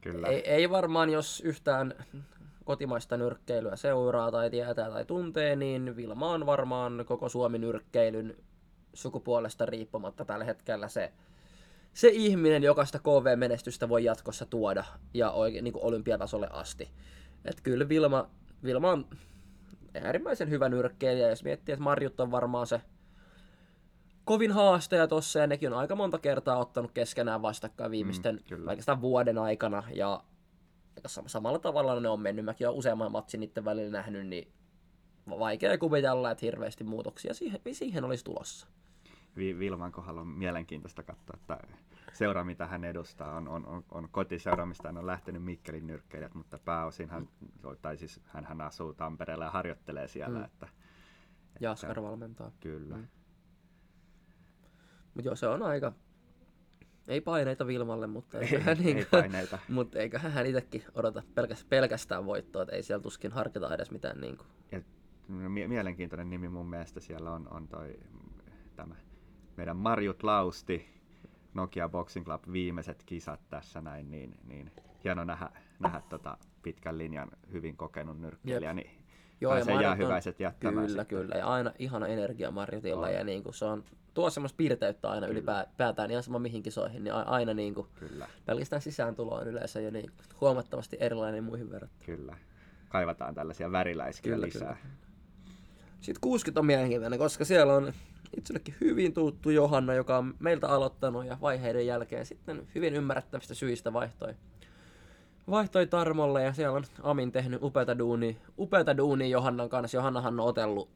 Kyllä. 0.01 0.29
Ei, 0.29 0.51
ei 0.51 0.71
varmaan, 0.71 1.11
jos 1.11 1.41
yhtään 1.41 1.95
kotimaista 2.65 3.17
nyrkkeilyä 3.17 3.77
seuraa 3.77 4.31
tai 4.31 4.51
tietää 4.51 4.91
tai 4.91 5.05
tuntee, 5.05 5.57
niin 5.57 5.97
Vilma 5.97 6.31
on 6.31 6.47
varmaan 6.47 7.05
koko 7.07 7.29
Suomi 7.29 7.59
nyrkkeilyn 7.59 8.37
sukupuolesta 8.95 9.67
riippumatta 9.67 10.25
tällä 10.25 10.45
hetkellä 10.45 10.89
se, 10.89 11.13
se 11.93 12.09
ihminen, 12.09 12.63
joka 12.63 12.85
sitä 12.85 12.99
KV-menestystä 12.99 13.89
voi 13.89 14.05
jatkossa 14.05 14.47
tuoda 14.47 14.85
ja 15.15 15.31
oikein 15.31 15.65
niin 15.65 15.73
kuin 15.73 15.85
olympiatasolle 15.85 16.49
asti. 16.51 16.89
Et 17.45 17.61
kyllä 17.61 17.89
Vilma, 17.89 18.31
Vilma 18.65 18.91
on 18.91 19.07
äärimmäisen 20.03 20.51
hyvä 20.51 20.69
nyrkkeilijä, 20.69 21.29
jos 21.29 21.45
miettii, 21.45 21.73
että 21.73 21.83
Marjut 21.83 22.21
on 22.21 22.31
varmaan 22.31 22.67
se 22.67 22.81
kovin 24.25 24.53
haastaja 24.53 25.09
tossa 25.09 25.39
ja 25.39 25.47
nekin 25.47 25.73
on 25.73 25.79
aika 25.79 25.97
monta 25.97 26.19
kertaa 26.19 26.59
ottanut 26.59 26.93
keskenään 26.93 27.43
vastakkain 27.43 27.91
viimeisten 27.91 28.41
Mm, 28.51 28.69
oikeastaan 28.69 29.01
vuoden 29.01 29.39
aikana 29.39 29.83
ja 29.95 30.25
samalla 31.27 31.59
tavalla 31.59 32.01
ne 32.01 32.09
on 32.09 32.21
mennyt. 32.21 32.45
Mäkin 32.45 32.69
olen 32.69 32.79
useamman 32.79 33.13
matsin 33.13 33.41
niiden 33.41 33.65
välillä 33.65 33.91
nähnyt, 33.91 34.27
niin 34.27 34.53
vaikea 35.29 35.79
kuvitella, 35.79 36.31
että 36.31 36.47
hirveästi 36.47 36.85
muutoksia 36.85 37.35
siihen, 37.35 37.61
siihen 37.73 38.05
olisi 38.05 38.25
tulossa. 38.25 38.67
Vi- 39.37 39.59
Vilman 39.59 39.93
kohdalla 39.93 40.21
on 40.21 40.27
mielenkiintoista 40.27 41.03
katsoa, 41.03 41.37
että 41.41 41.59
seura, 42.13 42.45
mitä 42.45 42.67
hän 42.67 42.85
edustaa, 42.85 43.37
on, 43.37 43.49
on, 43.49 43.67
on, 43.67 43.85
on 43.91 44.09
kotiseura, 44.13 44.67
mistä 44.67 44.89
hän 44.89 44.99
on 44.99 45.07
lähtenyt 45.07 45.45
Mikkelin 45.45 45.87
nyrkkeilijät, 45.87 46.35
mutta 46.35 46.59
pääosin 46.59 47.11
hän, 47.11 47.29
tai 47.83 47.97
siis 47.97 48.21
hän, 48.27 48.45
hän 48.45 48.61
asuu 48.61 48.95
Tampereella 48.95 49.45
ja 49.45 49.51
harjoittelee 49.51 50.09
siellä, 50.09 50.39
Mm. 50.39 50.45
että 50.45 50.69
Jaskar 51.61 52.03
valmentaa. 52.03 52.53
kyllä. 52.61 52.97
Mm. 52.97 53.09
Mutta 55.15 55.29
joo, 55.29 55.37
se 55.37 55.47
on 55.49 55.63
aika... 55.63 55.93
Ei 57.09 57.21
paineita 57.21 57.67
Vilmalle, 57.67 58.07
mutta 58.07 58.39
Ei, 58.39 58.45
eiköhän, 58.45 58.77
ei 58.79 58.85
niinku- 58.95 59.11
paineita. 59.11 59.59
Mutta 59.69 59.99
eiköhän 59.99 60.33
hän 60.33 60.47
itsekin 60.47 60.85
odota 60.95 61.23
pelkästään, 61.35 61.69
pelkästään 61.69 62.27
voittoa, 62.27 62.63
että 62.63 62.77
ei 62.77 62.83
siellä 62.83 63.03
tuskin 63.03 63.33
harkita 63.33 63.75
edes 63.75 63.91
mitään 63.91 64.21
niin 64.21 64.37
kuin. 64.37 64.47
Ja 64.73 64.81
mielenkiintoinen 65.29 66.31
nimi 66.31 66.49
mun 66.49 66.67
mielestä 66.71 67.01
siellä 67.01 67.31
on, 67.33 67.49
on 67.51 67.69
toi, 67.69 67.97
tämä 68.77 68.95
meidän 69.57 69.77
Marjut 69.77 70.23
Lausti, 70.23 70.87
Nokia 71.55 71.89
Boxing 71.89 72.25
Club 72.27 72.43
viimeiset 72.53 73.03
kisat 73.07 73.41
tässä 73.49 73.81
näin, 73.81 74.11
niin, 74.11 74.35
niin 74.45 74.73
hieno 75.05 75.25
nähdä, 75.25 75.49
nähdä 75.79 76.03
tota 76.09 76.39
pitkän 76.63 76.99
linjan 76.99 77.31
hyvin 77.53 77.77
kokenut 77.77 78.21
nyrkkeilijä, 78.21 78.75
niin 78.75 78.91
Joo, 79.41 79.53
on- 79.53 79.83
jäähyväiset 79.83 80.41
jättämään 80.41 80.87
Kyllä, 80.87 81.03
sitten. 81.03 81.19
kyllä. 81.19 81.35
Ja 81.35 81.47
aina 81.47 81.73
ihana 81.79 82.07
energia 82.07 82.51
Marjutilla 82.51 83.07
On. 83.07 83.15
ja 83.15 83.25
niin 83.25 83.43
kuin 83.43 83.55
se 83.55 83.65
on, 83.65 83.85
tuo 84.15 84.31
semmoista 84.31 84.57
piirteyttä 84.57 85.11
aina 85.11 85.27
Kyllä. 85.27 85.39
ylipäätään 85.39 86.11
ihan 86.11 86.23
sama 86.23 86.39
mihin 86.39 86.63
kisoihin, 86.63 87.05
niin 87.05 87.15
aina 87.15 87.55
niin 87.55 87.75
kuin, 87.75 87.87
Kyllä, 87.95 88.29
pelkästään 88.47 88.83
sisääntulo 88.83 89.35
on 89.35 89.47
yleensä 89.49 89.81
jo 89.81 89.91
niin 89.91 90.11
huomattavasti 90.41 90.97
erilainen 91.01 91.45
muihin 91.45 91.71
verrattuna. 91.71 92.07
kyllä. 92.07 92.37
Kaivataan 92.89 93.35
tällaisia 93.35 93.73
väriläiskiä 93.73 94.33
Kyllä, 94.35 94.47
lisää. 94.47 94.77
Sitten 96.03 96.21
60 96.21 96.61
on 96.61 96.67
mielenkiintoinen, 96.67 97.19
koska 97.19 97.45
siellä 97.45 97.75
on 97.75 97.93
itsellekin 98.37 98.75
hyvin 98.81 99.15
tuttu 99.15 99.51
Johanna, 99.51 99.95
joka 99.95 100.19
on 100.19 100.35
meiltä 100.39 100.69
aloittanut 100.69 101.27
ja 101.27 101.39
vaiheiden 101.41 101.87
jälkeen 101.87 102.27
sitten 102.27 102.69
hyvin 102.75 102.95
ymmärrettävistä 102.95 103.55
syistä 103.55 103.93
vaihtoi, 103.93 104.35
vaihtoi 105.51 105.87
Tarmolle 105.87 106.43
ja 106.43 106.53
siellä 106.53 106.77
on 106.77 106.85
Amin 107.03 107.33
tehnyt 107.33 107.63
upeata 107.63 107.99
duunia, 107.99 108.35
upeata 108.59 108.97
duunia 108.97 109.27
Johannan 109.29 109.69
kanssa. 109.69 109.97
Johannahan 109.97 110.41
on 110.41 110.47
otellut, 110.47 110.89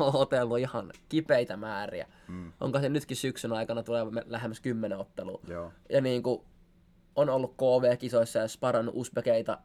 otellut 0.00 0.58
ihan 0.58 0.92
kipeitä 1.08 1.56
määriä. 1.56 2.06
Mm, 2.28 2.52
Onko 2.60 2.80
se 2.80 2.88
nytkin 2.88 3.16
syksyn 3.16 3.52
aikana 3.52 3.82
tulee 3.82 4.04
lähemmäs 4.26 4.60
10 4.60 4.98
ottelua. 4.98 5.40
joo, 5.48 5.72
Ja 5.90 6.00
niin 6.00 6.22
kuin 6.22 6.40
on 7.16 7.28
ollut 7.28 7.54
KV-kisoissa 7.56 8.38
ja 8.38 8.48
sparannut 8.48 8.94
usbekeita 8.96 9.58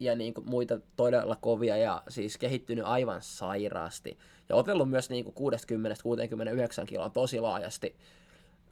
ja 0.00 0.14
niin 0.14 0.34
kuin 0.34 0.50
muita 0.50 0.80
todella 0.96 1.36
kovia 1.36 1.76
ja 1.76 2.02
siis 2.08 2.38
kehittynyt 2.38 2.84
aivan 2.84 3.22
sairaasti. 3.22 4.18
Ja 4.48 4.56
otellut 4.56 4.90
myös 4.90 5.10
niin 5.10 5.24
kuin 5.24 5.54
60-69 6.82 6.86
kiloa 6.86 7.10
tosi 7.10 7.40
laajasti 7.40 7.96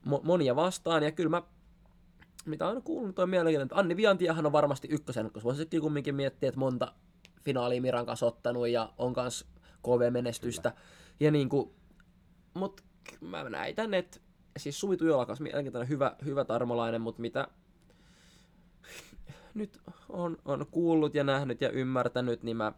mo- 0.06 0.22
monia 0.22 0.56
vastaan. 0.56 1.02
Ja 1.02 1.12
kyllä 1.12 1.30
mä, 1.30 1.42
mitä 2.46 2.68
on 2.68 2.82
kuullut, 2.82 3.18
on 3.18 3.30
mielenkiintoinen, 3.30 3.66
että 3.66 3.80
Anni 3.80 3.96
Viantiahan 3.96 4.46
on 4.46 4.52
varmasti 4.52 4.88
ykkösen, 4.90 5.30
koska 5.30 5.44
voisikin 5.44 5.80
kumminkin 5.80 6.14
miettiä, 6.14 6.48
että 6.48 6.60
monta 6.60 6.92
finaalia 7.44 7.82
Miran 7.82 8.06
kanssa 8.06 8.26
ottanut 8.26 8.68
ja 8.68 8.92
on 8.98 9.14
kanssa 9.14 9.46
KV-menestystä. 9.82 10.72
Ja 11.20 11.30
niin 11.30 11.48
kuin, 11.48 11.70
mut 12.54 12.80
mä 13.20 13.50
näitän, 13.50 13.94
että 13.94 14.20
siis 14.56 14.80
Suvi 14.80 14.96
Tujola 14.96 15.26
kanssa 15.26 15.42
mielenkiintoinen 15.42 15.88
hyvä, 15.88 16.16
hyvä 16.24 16.44
tarmolainen, 16.44 17.00
mutta 17.00 17.20
mitä 17.20 17.48
nyt 19.54 19.80
on, 20.08 20.36
on 20.44 20.66
kuullut 20.70 21.14
ja 21.14 21.24
nähnyt 21.24 21.60
ja 21.60 21.70
ymmärtänyt, 21.70 22.42
niin 22.42 22.56
mä, 22.56 22.72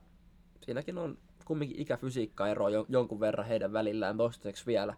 siinäkin 0.63 0.99
on 0.99 1.19
kumminkin 1.45 1.81
ikäfysiikkaero 1.81 2.69
jo, 2.69 2.87
jonkun 2.89 3.21
verran 3.21 3.47
heidän 3.47 3.73
välillään 3.73 4.17
toistaiseksi 4.17 4.67
vielä. 4.67 4.95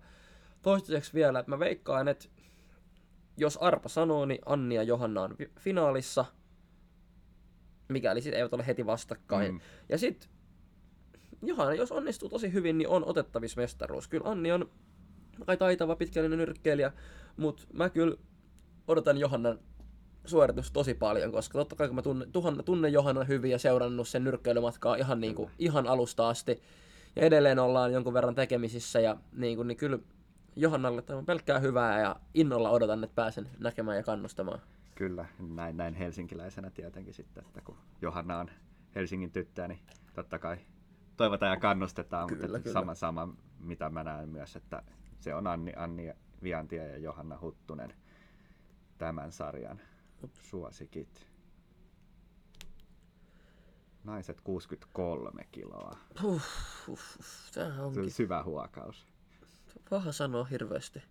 Toistaiseksi 0.63 1.15
vielä, 1.15 1.39
että 1.39 1.51
mä 1.51 1.59
veikkaan, 1.59 2.09
että 2.09 2.29
jos 3.37 3.57
Arpa 3.57 3.89
sanoo, 3.89 4.27
niin 4.27 4.41
Anni 4.47 4.75
ja 4.75 4.83
Johanna 4.83 5.23
on 5.23 5.37
finaalissa, 5.59 6.25
mikäli 7.89 8.21
sit 8.21 8.35
eivät 8.35 8.55
ole 8.55 8.67
heti 8.67 8.87
vastakkain. 8.87 9.53
Mm. 9.53 9.61
Ja 9.89 9.99
sitten 9.99 10.31
Johanna, 11.43 11.75
jos 11.75 11.93
onnistuu 11.93 12.29
tosi 12.29 12.53
hyvin, 12.53 12.79
niin 12.79 12.89
on 12.89 13.05
otettavissa 13.05 13.61
mestaruus. 13.61 14.09
Kyllä 14.09 14.31
Anni 14.31 14.53
on 14.53 14.71
aika 15.41 15.57
taitava 15.57 15.97
pitkällinen 15.97 16.39
nyrkkeilijä, 16.39 16.93
mutta 17.37 17.67
mä 17.73 17.91
kyllä 17.91 18.17
odotan 18.89 19.19
Johannan 19.19 19.59
suoritus 20.29 20.73
tosi 20.73 20.95
paljon, 20.95 21.33
koska 21.33 21.59
totta 21.59 21.77
kai 21.77 21.87
kun 21.87 21.95
mä 21.95 22.03
tunnen, 22.03 22.33
tuhan, 22.33 22.65
tunnen 22.65 22.93
Johannan 22.93 23.29
hyvin 23.29 23.51
ja 23.51 23.59
seurannut 23.59 24.09
sen 24.09 24.25
nyrkkeilymatkaa 24.25 24.97
ihan, 24.97 25.21
niin 25.21 25.35
kuin, 25.35 25.51
ihan 25.59 25.87
alusta 25.87 26.29
asti, 26.29 26.63
ja 27.17 27.23
edelleen 27.23 27.59
ollaan 27.59 27.93
jonkun 27.93 28.15
verran 28.15 28.35
tekemisissä, 28.35 29.01
ja 29.01 29.17
niin, 29.33 29.57
kuin, 29.57 29.69
niin 29.69 29.79
kyllä 29.79 29.99
Johannalle 30.57 31.03
tämä 31.03 31.19
on 31.19 31.27
pelkkää 31.27 31.59
hyvää, 31.59 32.01
ja 32.01 32.17
innolla 32.35 32.71
odotan, 32.71 33.05
että 33.05 33.15
pääsen 33.15 33.49
näkemään 33.59 33.97
ja 33.97 34.03
kannustamaan. 34.03 34.61
Kyllä, 34.95 35.27
näin, 35.39 35.77
näin 35.77 35.95
helsinkiläisenä 35.95 36.71
tietenkin 36.71 37.15
sitten, 37.15 37.45
että 37.47 37.61
kun 37.61 37.77
Johanna 38.03 38.39
on 38.39 38.51
Helsingin 38.95 39.33
tyttöä, 39.33 39.69
niin 39.69 39.81
totta 40.15 40.39
kai 40.39 40.57
toivotaan 41.17 41.53
ja 41.53 41.61
kannustetaan, 41.61 42.29
Kyllä, 42.29 42.43
mutta 42.43 42.61
kyllä. 42.61 42.73
sama, 42.73 42.95
sama, 42.95 43.29
mitä 43.59 43.91
mä 43.91 44.05
näen 44.05 44.29
myös, 44.29 44.57
että 44.57 44.83
se 45.21 45.35
on 45.35 45.47
Anni, 45.47 45.73
Anni 45.77 46.13
Viantie 46.43 46.89
ja 46.89 46.99
Johanna 46.99 47.39
Huttunen 47.41 47.95
tämän 48.99 49.33
sarjan 49.33 49.81
suosikit. 50.41 51.27
Naiset 54.05 54.41
63 54.41 55.45
kiloa. 55.53 55.97
Uff, 56.25 56.89
uff, 56.89 57.17
uff, 57.19 57.53
tämä 57.55 57.75
Se 57.75 57.81
onkin 57.81 58.03
on 58.03 58.11
syvä 58.11 58.43
huokaus. 58.43 59.07
paha 59.91 60.13
sanoa 60.13 60.45
hirveästi. 60.45 61.03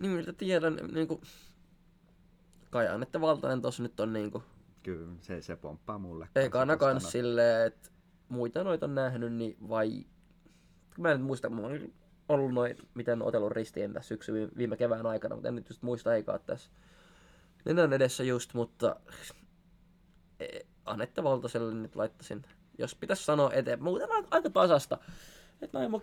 Niin 0.00 0.12
miltä 0.12 0.32
tiedän, 0.32 0.78
niin 0.92 1.08
kuin, 1.08 1.20
kai 2.70 2.88
Annette 2.88 3.20
Valtanen 3.20 3.62
tossa 3.62 3.82
nyt 3.82 4.00
on 4.00 4.12
niin 4.12 4.30
kuin, 4.30 4.44
Kyllä 4.82 5.12
se, 5.20 5.42
se 5.42 5.56
pomppaa 5.56 5.98
mulle. 5.98 6.28
Ei 6.34 6.50
kanssa 6.50 6.50
kana 6.50 6.72
tosta 6.72 6.86
kans 6.86 7.02
noin. 7.02 7.12
silleen, 7.12 7.66
että 7.66 7.90
muita 8.28 8.64
noita 8.64 8.86
on 8.86 8.94
nähnyt, 8.94 9.32
niin 9.32 9.56
vai... 9.68 10.04
Mä 10.98 11.10
en 11.10 11.18
nyt 11.18 11.26
muista, 11.26 11.48
on 11.48 11.92
ollut 12.28 12.54
noin, 12.54 12.76
miten 12.94 13.22
otellut 13.22 13.52
ristiin 13.52 13.92
tässä 13.92 14.08
syksy 14.08 14.50
viime, 14.56 14.76
kevään 14.76 15.06
aikana, 15.06 15.34
mutta 15.34 15.48
en 15.48 15.54
nyt 15.54 15.68
just 15.68 15.82
muista 15.82 16.14
eikä 16.14 16.38
tässä 16.38 16.70
nenän 17.68 17.92
edessä 17.92 18.24
just, 18.24 18.54
mutta 18.54 18.96
e, 20.40 20.46
Anette 20.84 21.22
Valtaselle 21.22 21.74
nyt 21.74 21.96
laittaisin, 21.96 22.44
jos 22.78 22.94
pitäisi 22.94 23.24
sanoa 23.24 23.52
eteen, 23.52 23.82
muuten 23.82 24.08
aika, 24.30 24.50
tasasta. 24.50 24.98
Että 25.62 25.78
Naimo, 25.78 26.02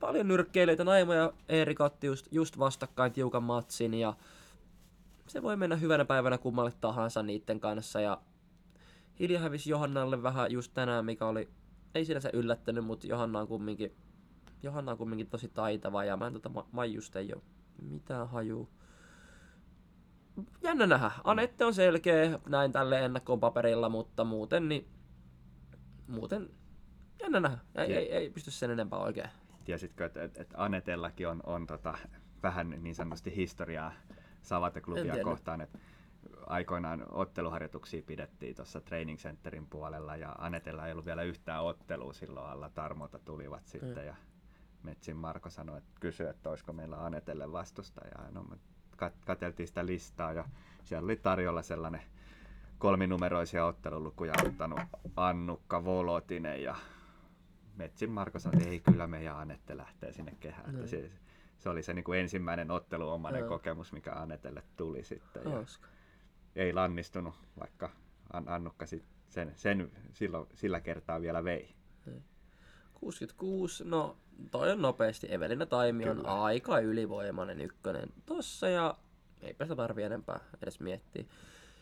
paljon 0.00 0.28
nyrkkeilyitä, 0.28 0.84
Naimo 0.84 1.12
ja 1.12 1.32
Eerik 1.48 1.80
otti 1.80 2.06
just, 2.06 2.26
just 2.30 2.58
vastakkain 2.58 3.12
tiukan 3.12 3.42
matsin 3.42 3.94
ja 3.94 4.14
se 5.26 5.42
voi 5.42 5.56
mennä 5.56 5.76
hyvänä 5.76 6.04
päivänä 6.04 6.38
kummalle 6.38 6.72
tahansa 6.80 7.22
niiden 7.22 7.60
kanssa 7.60 8.00
ja 8.00 8.20
Hilja 9.20 9.40
hävisi 9.40 9.70
Johannalle 9.70 10.22
vähän 10.22 10.52
just 10.52 10.74
tänään, 10.74 11.04
mikä 11.04 11.26
oli, 11.26 11.48
ei 11.94 12.04
sinänsä 12.04 12.30
yllättänyt, 12.32 12.84
mutta 12.84 13.06
Johanna 13.06 13.40
on 13.40 13.48
kumminkin, 13.48 13.96
Johanna 14.62 14.92
on 14.92 14.98
kumminkin 14.98 15.26
tosi 15.26 15.48
taitava 15.48 16.04
ja 16.04 16.16
mä 16.16 16.26
en 16.26 16.32
tota 16.32 16.48
Ma- 16.48 16.68
Maijusta 16.72 17.18
ei 17.18 17.32
ole 17.34 17.42
mitään 17.82 18.28
hajuu. 18.28 18.68
Jännä 20.62 20.86
nähdä. 20.86 21.10
Anette 21.24 21.64
on 21.64 21.74
selkeä 21.74 22.38
näin 22.48 22.72
tälle 22.72 23.04
ennakkoon 23.04 23.40
paperilla, 23.40 23.88
mutta 23.88 24.24
muuten 24.24 24.68
niin, 24.68 24.88
muuten 26.06 26.50
jännä 27.22 27.40
nähdä. 27.40 27.58
Ei, 27.74 27.94
ei, 27.94 28.12
ei 28.12 28.30
pysty 28.30 28.50
sen 28.50 28.70
enempää 28.70 28.98
oikein. 28.98 29.30
Tiesitkö, 29.64 30.04
että, 30.04 30.22
että, 30.22 30.42
että 30.42 30.64
Anetellakin 30.64 31.28
on, 31.28 31.40
on 31.46 31.66
tota, 31.66 31.98
vähän 32.42 32.70
niin 32.78 32.94
sanotusti 32.94 33.36
historiaa 33.36 33.92
Savate-klubia 34.42 35.24
kohtaan, 35.24 35.60
että 35.60 35.78
aikoinaan 36.46 37.06
otteluharjoituksia 37.10 38.02
pidettiin 38.02 38.56
tuossa 38.56 38.80
training 38.80 39.18
centerin 39.18 39.66
puolella 39.66 40.16
ja 40.16 40.32
Anetella 40.38 40.86
ei 40.86 40.92
ollut 40.92 41.06
vielä 41.06 41.22
yhtään 41.22 41.64
ottelua 41.64 42.12
silloin 42.12 42.46
alla. 42.46 42.70
Tarmota 42.70 43.18
tulivat 43.18 43.66
sitten 43.66 43.98
mm. 43.98 44.06
ja 44.06 44.14
Metsin 44.82 45.16
Marko 45.16 45.50
sanoi, 45.50 45.78
että 45.78 45.92
kysyi, 46.00 46.26
että 46.26 46.50
olisiko 46.50 46.72
meillä 46.72 47.04
Anetelle 47.04 47.52
vastustajaa. 47.52 48.30
No, 48.30 48.44
kat- 49.02 49.24
katseltiin 49.26 49.66
sitä 49.68 49.86
listaa 49.86 50.32
ja 50.32 50.44
siellä 50.84 51.04
oli 51.04 51.16
tarjolla 51.16 51.62
sellainen 51.62 52.02
kolminumeroisia 52.78 53.66
ottelulukuja 53.66 54.32
ottanut 54.46 54.80
Annukka 55.16 55.84
Volotinen 55.84 56.62
ja 56.62 56.76
Metsin 57.76 58.10
Marko 58.10 58.38
sanoi, 58.38 58.56
että 58.56 58.70
ei 58.70 58.80
kyllä 58.80 59.06
meidän 59.06 59.36
Anette 59.36 59.76
lähtee 59.76 60.12
sinne 60.12 60.32
kehään. 60.40 60.78
No. 60.78 60.86
Se, 60.86 61.10
se, 61.58 61.68
oli 61.68 61.82
se 61.82 61.94
niin 61.94 62.04
kuin 62.04 62.20
ensimmäinen 62.20 62.70
otteluomainen 62.70 63.42
no. 63.42 63.48
kokemus, 63.48 63.92
mikä 63.92 64.12
Anetelle 64.12 64.62
tuli 64.76 65.04
sitten. 65.04 65.42
Ja 66.54 66.62
ei 66.62 66.72
lannistunut, 66.72 67.34
vaikka 67.60 67.90
Annukka 68.46 68.86
sit 68.86 69.04
sen, 69.28 69.52
sen 69.56 69.90
silloin, 70.12 70.46
sillä 70.54 70.80
kertaa 70.80 71.20
vielä 71.20 71.44
vei. 71.44 71.74
66, 73.00 73.84
no 73.84 74.16
toi 74.50 74.72
on 74.72 74.82
nopeasti. 74.82 75.26
Evelina 75.30 75.66
Taimi 75.66 76.04
Kyllä. 76.04 76.32
on 76.32 76.40
aika 76.40 76.78
ylivoimainen 76.78 77.60
ykkönen 77.60 78.08
tossa 78.26 78.68
ja 78.68 78.94
eipä 79.42 79.64
sitä 79.64 79.76
tarvi 79.76 80.02
enempää 80.02 80.40
edes 80.62 80.80
miettiä. 80.80 81.24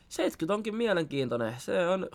70 0.08 0.54
onkin 0.54 0.74
mielenkiintoinen. 0.74 1.54
Se 1.58 1.88
on, 1.88 2.08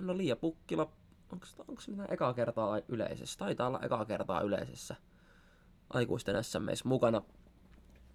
no 0.00 0.16
Liia 0.16 0.36
Pukkila, 0.36 0.90
onko, 1.32 1.46
onko 1.68 1.80
se 1.80 1.90
mitään 1.90 2.12
ekaa 2.12 2.34
kertaa 2.34 2.80
yleisessä? 2.88 3.38
Taitaa 3.38 3.68
olla 3.68 3.80
ekaa 3.82 4.04
kertaa 4.04 4.40
yleisessä 4.40 4.96
aikuisten 5.90 6.44
SMEissä 6.44 6.88
mukana. 6.88 7.22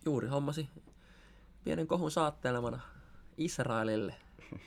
Juuri 0.05 0.27
hommasi 0.27 0.70
pienen 1.63 1.88
kohun 1.88 2.12
saattelemana 2.12 2.79
Israelille. 3.38 4.15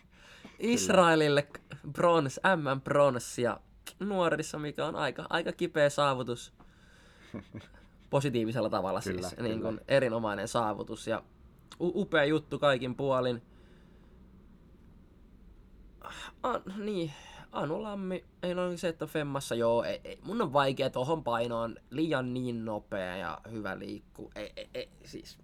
Israelille 0.59 1.49
brons, 1.93 2.41
M 2.57 2.81
bronssia 2.81 3.61
nuorissa, 4.01 4.59
mikä 4.59 4.87
on 4.87 4.97
aika, 4.97 5.27
aika 5.31 5.53
kipeä 5.53 5.91
saavutus. 5.91 6.53
Positiivisella 8.11 8.71
tavalla 8.71 9.01
kyllä, 9.01 9.23
siis, 9.23 9.35
kyllä. 9.35 9.49
Niin 9.49 9.63
kuin 9.63 9.81
erinomainen 9.89 10.49
saavutus 10.49 11.07
ja 11.07 11.23
upea 11.81 12.25
juttu 12.25 12.59
kaikin 12.59 12.95
puolin. 12.95 13.43
Ah, 16.43 16.61
niin, 16.77 17.13
Anu 17.53 17.83
Lammi, 17.83 18.25
ei 18.43 18.53
ole 18.53 18.77
se, 18.77 18.89
että 18.89 19.07
Femmassa, 19.07 19.55
joo, 19.55 19.85
ei, 19.85 20.01
ei, 20.05 20.19
mun 20.25 20.43
on 20.43 20.53
vaikea 20.53 20.91
tohon 20.91 21.25
painoon, 21.25 21.77
liian 21.91 22.35
niin 22.35 22.65
nopea 22.65 23.17
ja 23.17 23.41
hyvä 23.51 23.79
liikku. 23.79 24.31
Ei, 24.35 24.53
ei, 24.57 24.69
ei, 24.75 24.89
siis, 25.05 25.39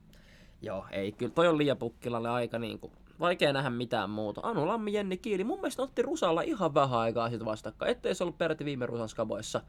joo, 0.63 0.87
ei, 0.91 1.13
kyllä 1.13 1.33
toi 1.33 1.49
on 1.49 1.59
liian 1.59 1.77
pukkilalle 1.77 2.31
aika 2.31 2.59
niinku 2.59 2.93
Vaikea 3.21 3.53
nähdä 3.53 3.71
mitään 3.71 4.11
muuta. 4.11 4.41
Anu 4.45 4.67
Lammi, 4.67 4.93
Jenni 4.93 5.17
Kiili. 5.17 5.45
Mun 5.45 5.61
mielestä 5.61 5.83
otti 5.83 6.03
Rusalla 6.03 6.43
ihan 6.43 6.75
vähän 6.75 6.99
aikaa 7.01 7.31
sitten 7.31 7.47
vastakkain. 7.47 7.93
Ettei 7.93 8.15
se 8.15 8.25
ollut 8.25 8.39
peräti 8.39 8.65
viime 8.65 8.87
Rusan 8.87 9.09
skaboissa. 9.09 9.61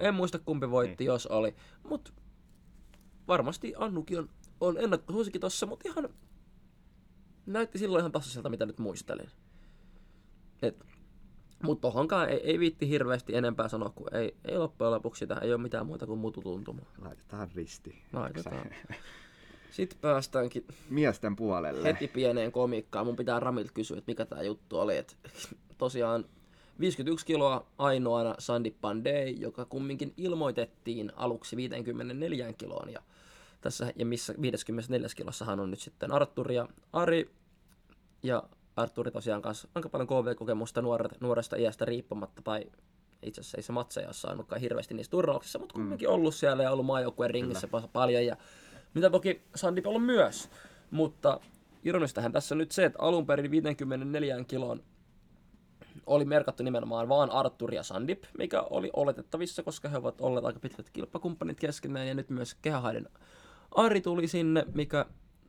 En 0.00 0.14
muista 0.14 0.38
kumpi 0.38 0.70
voitti, 0.70 1.04
niin. 1.04 1.06
jos 1.06 1.26
oli. 1.26 1.54
Mut 1.88 2.14
varmasti 3.28 3.72
Annukin 3.76 4.18
on, 4.18 4.28
on 4.60 4.78
ennakkosuosikin 4.78 5.40
tossa, 5.40 5.66
mutta 5.66 5.88
ihan 5.88 6.08
näytti 7.46 7.78
silloin 7.78 8.00
ihan 8.00 8.12
tasaiselta, 8.12 8.48
mitä 8.48 8.66
nyt 8.66 8.78
muistelin. 8.78 9.30
Et, 10.62 10.84
mutta 11.62 11.88
tohonkaan 11.88 12.28
ei, 12.28 12.40
ei 12.50 12.58
viitti 12.58 12.88
hirveästi 12.88 13.36
enempää 13.36 13.68
sanoa, 13.68 13.90
kun 13.90 14.14
ei, 14.14 14.36
ei 14.44 14.58
loppujen 14.58 14.90
lopuksi 14.90 15.26
tähän 15.26 15.42
ei 15.44 15.52
ole 15.52 15.62
mitään 15.62 15.86
muuta 15.86 16.06
kuin 16.06 16.20
mututuntuma. 16.20 16.82
Laitetaan 16.98 17.50
risti. 17.54 18.02
Laitetaan. 18.12 18.66
Sitten 19.72 19.98
päästäänkin 20.00 20.64
miesten 20.90 21.36
puolelle. 21.36 21.88
Heti 21.88 22.08
pieneen 22.08 22.52
komikkaan. 22.52 23.06
Mun 23.06 23.16
pitää 23.16 23.40
Ramilta 23.40 23.72
kysyä, 23.72 23.98
että 23.98 24.10
mikä 24.10 24.24
tämä 24.24 24.42
juttu 24.42 24.78
oli. 24.78 24.96
Et 24.96 25.16
tosiaan 25.78 26.24
51 26.80 27.26
kiloa 27.26 27.66
ainoana 27.78 28.34
Sandy 28.38 28.74
Pandey, 28.80 29.28
joka 29.28 29.64
kumminkin 29.64 30.12
ilmoitettiin 30.16 31.12
aluksi 31.16 31.56
54 31.56 32.52
kiloon. 32.52 32.92
Ja, 32.92 33.02
tässä, 33.60 33.92
ja 33.96 34.06
missä 34.06 34.34
54 34.40 35.08
kilossahan 35.16 35.60
on 35.60 35.70
nyt 35.70 35.80
sitten 35.80 36.12
Arturi 36.12 36.54
ja 36.54 36.68
Ari. 36.92 37.30
Ja 38.22 38.42
Arturi 38.76 39.10
tosiaan 39.10 39.42
kanssa 39.42 39.68
aika 39.74 39.88
paljon 39.88 40.08
KV-kokemusta 40.08 40.82
nuoret, 40.82 41.20
nuoresta 41.20 41.56
iästä 41.56 41.84
riippumatta, 41.84 42.42
tai 42.42 42.64
itse 43.22 43.40
asiassa 43.40 43.56
ei 43.56 43.62
se 43.62 43.72
matseja 43.72 44.06
ole 44.06 44.14
saanutkaan 44.14 44.60
hirveästi 44.60 44.94
niissä 44.94 45.10
turnauksissa, 45.10 45.58
mutta 45.58 45.74
mm. 45.74 45.82
kumminkin 45.82 46.08
ollut 46.08 46.34
siellä 46.34 46.62
ja 46.62 46.70
ollut 46.70 46.86
maajoukkueen 46.86 47.30
ringissä 47.30 47.66
Kyllä. 47.66 47.88
paljon. 47.92 48.26
Ja 48.26 48.36
mitä 48.94 49.10
toki 49.10 49.42
Sandip 49.54 49.86
on 49.86 50.02
myös. 50.02 50.50
Mutta 50.90 51.40
ironistahan 51.84 52.32
tässä 52.32 52.54
nyt 52.54 52.72
se, 52.72 52.84
että 52.84 52.98
alun 53.02 53.26
perin 53.26 53.50
54 53.50 54.44
kiloon 54.44 54.82
oli 56.06 56.24
merkattu 56.24 56.62
nimenomaan 56.62 57.08
vaan 57.08 57.30
Artur 57.30 57.74
ja 57.74 57.82
Sandip, 57.82 58.24
mikä 58.38 58.62
oli 58.62 58.90
oletettavissa, 58.92 59.62
koska 59.62 59.88
he 59.88 59.96
ovat 59.96 60.20
olleet 60.20 60.44
aika 60.44 60.60
pitkät 60.60 60.90
kilpakumppanit 60.90 61.60
keskenään, 61.60 62.08
ja 62.08 62.14
nyt 62.14 62.30
myös 62.30 62.54
Kehähaiden 62.54 63.08
Ari 63.74 64.00
tuli 64.00 64.28
sinne, 64.28 64.64
mikä 64.74 65.06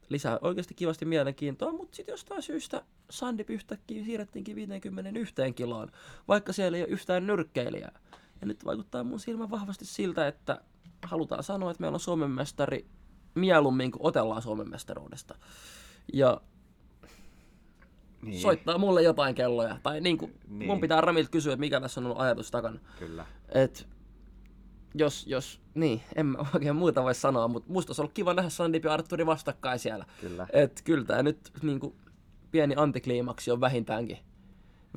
lisää 0.09 0.39
oikeasti 0.41 0.73
kivasti 0.73 1.05
mielenkiintoa, 1.05 1.71
mutta 1.71 1.95
sitten 1.95 2.13
jostain 2.13 2.41
syystä 2.41 2.83
Sandip 3.09 3.49
yhtäkkiä 3.49 4.03
siirrettiinkin 4.03 4.55
51 4.55 5.33
kiloon, 5.55 5.91
vaikka 6.27 6.53
siellä 6.53 6.77
ei 6.77 6.83
ole 6.83 6.91
yhtään 6.91 7.27
nyrkkeilijää. 7.27 7.99
Ja 8.41 8.47
nyt 8.47 8.65
vaikuttaa 8.65 9.03
mun 9.03 9.19
silmän 9.19 9.51
vahvasti 9.51 9.85
siltä, 9.85 10.27
että 10.27 10.61
halutaan 11.01 11.43
sanoa, 11.43 11.71
että 11.71 11.81
meillä 11.81 11.95
on 11.95 11.99
Suomen 11.99 12.31
mestari 12.31 12.85
mieluummin 13.35 13.91
kuin 13.91 14.05
otellaan 14.05 14.41
Suomen 14.41 14.69
mestaruudesta. 14.69 15.35
Ja 16.13 16.41
niin. 18.21 18.41
soittaa 18.41 18.77
mulle 18.77 19.01
jotain 19.01 19.35
kelloja. 19.35 19.77
Tai 19.83 20.01
niin 20.01 20.17
kuin, 20.17 20.39
niin. 20.47 20.67
mun 20.67 20.81
pitää 20.81 21.01
Ramilta 21.01 21.29
kysyä, 21.29 21.53
että 21.53 21.59
mikä 21.59 21.81
tässä 21.81 22.01
on 22.01 22.05
ollut 22.05 22.19
ajatus 22.19 22.51
takana. 22.51 22.79
Kyllä. 22.99 23.25
Et, 23.49 23.87
jos, 24.95 25.27
jos, 25.27 25.61
niin, 25.73 26.01
en 26.15 26.25
mä 26.25 26.37
oikein 26.53 26.75
muuta 26.75 27.03
voi 27.03 27.15
sanoa, 27.15 27.47
mutta 27.47 27.71
musta 27.71 27.89
olisi 27.89 28.01
ollut 28.01 28.13
kiva 28.13 28.33
nähdä 28.33 28.49
Sandip 28.49 28.85
ja 28.85 28.93
Arturi 28.93 29.25
vastakkain 29.25 29.79
siellä. 29.79 30.05
Kyllä. 30.21 30.47
Et 30.53 30.81
kyllä 30.83 31.05
tämä 31.05 31.23
nyt 31.23 31.51
niin 31.61 31.79
kuin, 31.79 31.95
pieni 32.51 32.73
antikliimaksi 32.77 33.51
on 33.51 33.61
vähintäänkin, 33.61 34.17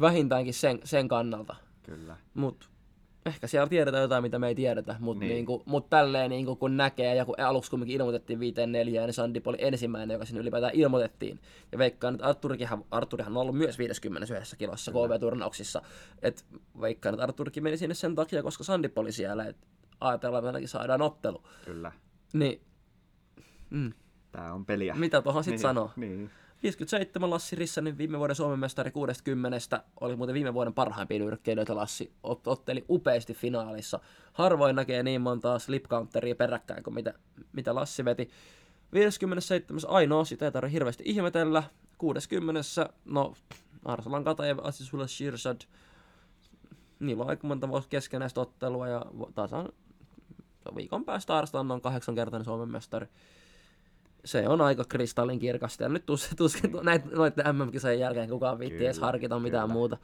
vähintäänkin 0.00 0.54
sen, 0.54 0.80
sen 0.84 1.08
kannalta. 1.08 1.56
Kyllä. 1.82 2.16
Mutta 2.34 2.66
ehkä 3.26 3.46
siellä 3.46 3.68
tiedetään 3.68 4.02
jotain, 4.02 4.22
mitä 4.22 4.38
me 4.38 4.48
ei 4.48 4.54
tiedetä, 4.54 4.96
mutta 5.00 5.20
niin. 5.20 5.34
niinku, 5.34 5.62
mut 5.66 5.90
tälleen 5.90 6.30
niinku, 6.30 6.56
kun 6.56 6.76
näkee, 6.76 7.14
ja 7.14 7.24
kun 7.24 7.40
aluksi 7.40 7.70
kumminkin 7.70 7.96
ilmoitettiin 7.96 8.40
5 8.40 8.66
4 8.66 9.06
niin 9.06 9.14
Sandip 9.14 9.46
oli 9.46 9.56
ensimmäinen, 9.60 10.14
joka 10.14 10.24
sinne 10.24 10.40
ylipäätään 10.40 10.74
ilmoitettiin. 10.74 11.40
Ja 11.72 11.78
veikkaan, 11.78 12.14
että 12.14 12.26
Arturihan, 12.26 12.84
Arturihan 12.90 13.36
on 13.36 13.42
ollut 13.42 13.56
myös 13.56 13.78
51 13.78 14.56
kilossa 14.56 14.92
KV-turnauksissa. 14.92 15.82
Et 16.22 16.44
veikkaan, 16.80 17.14
että 17.14 17.22
Arturikin 17.22 17.62
meni 17.62 17.76
sinne 17.76 17.94
sen 17.94 18.14
takia, 18.14 18.42
koska 18.42 18.64
Sandip 18.64 18.98
oli 18.98 19.12
siellä, 19.12 19.44
että 19.44 19.66
ajatellaan, 20.00 20.40
että 20.40 20.48
ainakin 20.48 20.68
saadaan 20.68 21.02
ottelu. 21.02 21.42
Kyllä. 21.64 21.92
Niin. 22.32 22.60
Mm. 23.70 23.92
Tämä 24.32 24.52
on 24.52 24.66
peliä. 24.66 24.94
Mitä 24.94 25.22
tuohon 25.22 25.44
sitten 25.44 25.56
niin, 25.56 25.62
sanoo? 25.62 25.90
Niin. 25.96 26.30
57 26.66 27.30
Lassi 27.30 27.56
Rissanen, 27.56 27.98
viime 27.98 28.18
vuoden 28.18 28.36
Suomen 28.36 28.58
mestari 28.58 28.90
60, 28.90 29.84
oli 30.00 30.16
muuten 30.16 30.34
viime 30.34 30.54
vuoden 30.54 30.74
parhaimpia 30.74 31.18
nyrkkeilijöitä 31.18 31.76
Lassi, 31.76 32.12
ot- 32.26 32.40
otteli 32.46 32.84
upeasti 32.88 33.34
finaalissa. 33.34 34.00
Harvoin 34.32 34.76
näkee 34.76 35.02
niin 35.02 35.20
montaa 35.20 35.58
slip 35.58 35.84
counteria 35.84 36.34
peräkkäin 36.34 36.82
kuin 36.82 36.94
mitä, 36.94 37.14
mitä 37.52 37.74
Lassi 37.74 38.04
veti. 38.04 38.30
57. 38.92 39.80
ainoa, 39.88 40.24
sitä 40.24 40.44
ei 40.44 40.52
tarvitse 40.52 40.72
hirveästi 40.72 41.02
ihmetellä. 41.06 41.62
60. 41.98 42.60
no 43.04 43.34
Arsalan 43.84 44.24
Katajev, 44.24 44.58
Asisulla 44.62 45.06
Shirshad. 45.06 45.60
Niillä 47.00 47.22
on 47.22 47.30
aika 47.30 47.46
monta 47.46 47.68
keskenäistä 47.88 48.40
ottelua 48.40 48.88
ja 48.88 49.04
tasan 49.34 49.68
viikon 50.74 51.04
päästä 51.04 51.36
Arslan 51.36 51.70
on 51.70 51.80
kahdeksankertainen 51.80 52.44
Suomen 52.44 52.68
mestari 52.68 53.06
se 54.26 54.48
on 54.48 54.60
aika 54.60 54.84
kristallin 54.88 55.38
kirkasta. 55.38 55.82
Ja 55.82 55.88
nyt 55.88 56.06
tuskin, 56.06 56.36
tuskin 56.36 56.70
näitä, 56.82 57.08
noiden 57.12 57.56
MM-kisojen 57.56 58.00
jälkeen 58.00 58.30
kukaan 58.30 58.58
viitti 58.58 58.84
edes 58.84 58.98
harkita 58.98 59.38
mitään 59.38 59.62
kyllä. 59.62 59.72
muuta. 59.72 59.96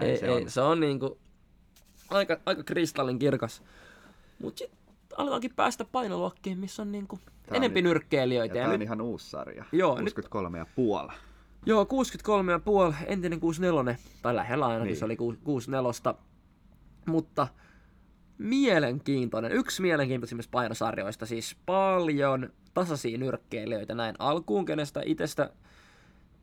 ei, 0.00 0.16
se, 0.16 0.26
ei, 0.26 0.42
on. 0.42 0.50
se 0.50 0.60
on 0.60 0.80
niinku 0.80 1.18
aika, 2.10 2.40
aika 2.46 2.62
kristallin 2.62 3.18
kirkas. 3.18 3.62
Mutta 4.42 4.58
sitten 4.58 4.78
aletaankin 5.16 5.54
päästä 5.56 5.84
painoluokkiin, 5.84 6.58
missä 6.58 6.82
on 6.82 6.92
niinku 6.92 7.18
tää 7.18 7.56
enempi 7.56 7.80
on, 7.80 7.84
nyrkkeilijöitä. 7.84 8.54
Ja, 8.54 8.60
ja 8.60 8.64
tämä 8.64 8.74
on 8.74 8.82
ihan 8.82 9.00
uusi 9.00 9.30
sarja. 9.30 9.64
Joo, 9.72 9.96
63 9.96 10.58
ja 10.58 10.66
puoli. 10.76 11.12
Joo, 11.66 11.86
63 11.86 12.52
ja 12.52 12.58
puoli, 12.58 12.94
entinen 13.06 13.40
64, 13.40 13.96
tai 14.22 14.36
lähellä 14.36 14.66
ainakin 14.66 14.86
niin. 14.86 14.96
se 14.96 15.04
oli 15.04 15.16
64. 15.16 15.92
Mutta 17.06 17.48
mielenkiintoinen, 18.38 19.52
yksi 19.52 19.82
mielenkiintoisimmista 19.82 20.50
painosarjoista, 20.50 21.26
siis 21.26 21.56
paljon 21.66 22.52
tasaisia 22.74 23.18
nyrkkeilijöitä 23.18 23.94
näin 23.94 24.14
alkuun, 24.18 24.64
kenestä 24.64 25.02
itsestä 25.04 25.50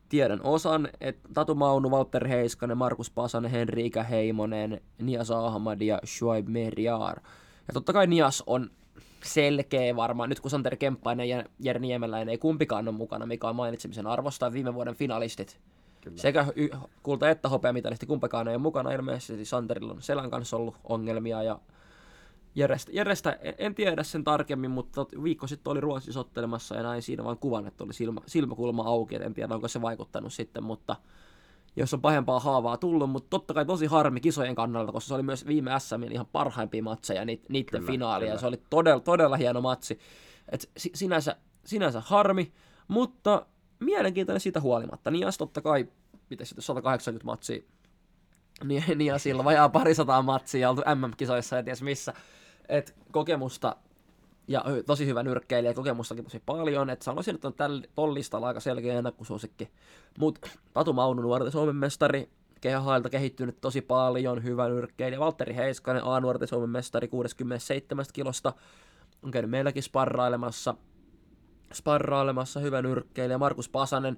tiedän 0.09 0.41
osan, 0.43 0.89
että 1.01 1.29
Tatu 1.33 1.55
Maunu, 1.55 1.89
Walter 1.89 2.27
Heiskanen, 2.27 2.77
Markus 2.77 3.11
Pasanen, 3.11 3.51
Henriika 3.51 4.03
Heimonen, 4.03 4.81
Nias 5.01 5.31
Ahmad 5.31 5.81
ja 5.81 5.99
Shuaib 6.05 6.47
Meriar. 6.47 7.19
Ja 7.67 7.73
totta 7.73 7.93
kai 7.93 8.07
Nias 8.07 8.43
on 8.47 8.69
selkeä 9.23 9.95
varmaan, 9.95 10.29
nyt 10.29 10.39
kun 10.39 10.51
Santeri 10.51 10.77
Kemppainen 10.77 11.29
ja 11.29 11.43
Jere 11.59 11.79
Niemeläinen 11.79 12.29
ei 12.29 12.37
kumpikaan 12.37 12.87
ole 12.87 12.95
mukana, 12.95 13.25
mikä 13.25 13.47
on 13.49 13.55
mainitsemisen 13.55 14.07
arvosta, 14.07 14.53
viime 14.53 14.73
vuoden 14.73 14.95
finalistit. 14.95 15.59
Kyllä. 16.01 16.17
Sekä 16.17 16.45
y- 16.55 16.69
kulta 17.03 17.29
että 17.29 17.49
hopeamitalisti 17.49 18.05
kumpikaan 18.05 18.47
ei 18.47 18.55
ole 18.55 18.61
mukana 18.61 18.91
ilmeisesti. 18.91 19.45
Santerilla 19.45 19.93
on 19.93 20.01
selän 20.01 20.29
kanssa 20.29 20.57
ollut 20.57 20.75
ongelmia 20.83 21.43
ja 21.43 21.59
Jerestä, 22.59 22.91
Jerestä 22.91 23.31
en, 23.41 23.53
en 23.57 23.75
tiedä 23.75 24.03
sen 24.03 24.23
tarkemmin, 24.23 24.71
mutta 24.71 25.05
viikko 25.23 25.47
sitten 25.47 25.71
oli 25.71 25.79
Ruotsissa 25.79 26.19
ottelemassa 26.19 26.75
ja 26.75 26.83
näin 26.83 27.01
siinä 27.01 27.23
vaan 27.23 27.37
kuvan, 27.37 27.67
että 27.67 27.83
oli 27.83 27.93
silmä, 27.93 28.21
silmäkulma 28.25 28.83
auki, 28.83 29.15
en 29.15 29.33
tiedä 29.33 29.55
onko 29.55 29.67
se 29.67 29.81
vaikuttanut 29.81 30.33
sitten, 30.33 30.63
mutta 30.63 30.95
jos 31.75 31.93
on 31.93 32.01
pahempaa 32.01 32.39
haavaa 32.39 32.77
tullut, 32.77 33.09
mutta 33.09 33.29
totta 33.29 33.53
kai 33.53 33.65
tosi 33.65 33.85
harmi 33.85 34.21
kisojen 34.21 34.55
kannalta, 34.55 34.91
koska 34.91 35.07
se 35.07 35.13
oli 35.13 35.23
myös 35.23 35.47
viime 35.47 35.71
SM 35.79 36.03
ihan 36.11 36.25
parhaimpia 36.31 36.83
matseja, 36.83 37.25
niiden 37.25 37.65
kyllä, 37.65 37.87
finaalia, 37.87 38.27
kyllä. 38.27 38.39
se 38.39 38.47
oli 38.47 38.61
todella, 38.69 38.99
todella 38.99 39.37
hieno 39.37 39.61
matsi. 39.61 39.99
Et 40.51 40.69
sinänsä, 40.75 41.35
sinänsä 41.65 42.01
harmi, 42.05 42.51
mutta 42.87 43.45
mielenkiintoinen 43.79 44.41
siitä 44.41 44.61
huolimatta. 44.61 45.11
Nias 45.11 45.37
totta 45.37 45.61
kai, 45.61 45.87
miten 46.29 46.47
sitten 46.47 46.63
180 46.63 47.25
matsia, 47.25 47.61
niin, 48.63 48.83
niin 48.95 49.19
sillä 49.19 49.43
vajaa 49.43 49.69
parisataa 49.69 50.21
matsia 50.21 50.69
oltu 50.69 50.81
MM-kisoissa 50.95 51.55
ja 51.55 51.63
ties 51.63 51.81
missä. 51.81 52.13
Et 52.69 52.95
kokemusta 53.11 53.75
ja 54.47 54.65
tosi 54.85 55.05
hyvä 55.05 55.23
nyrkkeilijä, 55.23 55.73
kokemustakin 55.73 56.23
tosi 56.23 56.41
paljon, 56.45 56.89
että 56.89 57.05
sanoisin, 57.05 57.35
että 57.35 57.47
on 57.47 57.53
tällä 57.53 57.87
tollistalla 57.95 58.47
aika 58.47 58.59
selkeä 58.59 58.97
ennakkosuosikki. 58.97 59.71
Mutta 60.19 60.49
Tatu 60.73 60.93
Maunu, 60.93 61.21
nuorten 61.21 61.51
Suomen 61.51 61.75
mestari, 61.75 62.29
kehailta 62.61 63.09
kehittynyt 63.09 63.61
tosi 63.61 63.81
paljon, 63.81 64.43
hyvä 64.43 64.67
nyrkkeilijä. 64.67 65.19
Valtteri 65.19 65.55
Heiskanen, 65.55 66.03
A-nuorten 66.03 66.47
Suomen 66.47 66.69
mestari 66.69 67.07
67 67.07 68.05
kilosta, 68.13 68.53
on 69.23 69.31
käynyt 69.31 69.51
meilläkin 69.51 69.83
sparrailemassa, 69.83 70.75
sparrailemassa 71.73 72.59
hyvä 72.59 72.81
nyrkkeilijä. 72.81 73.37
Markus 73.37 73.69
Pasanen, 73.69 74.17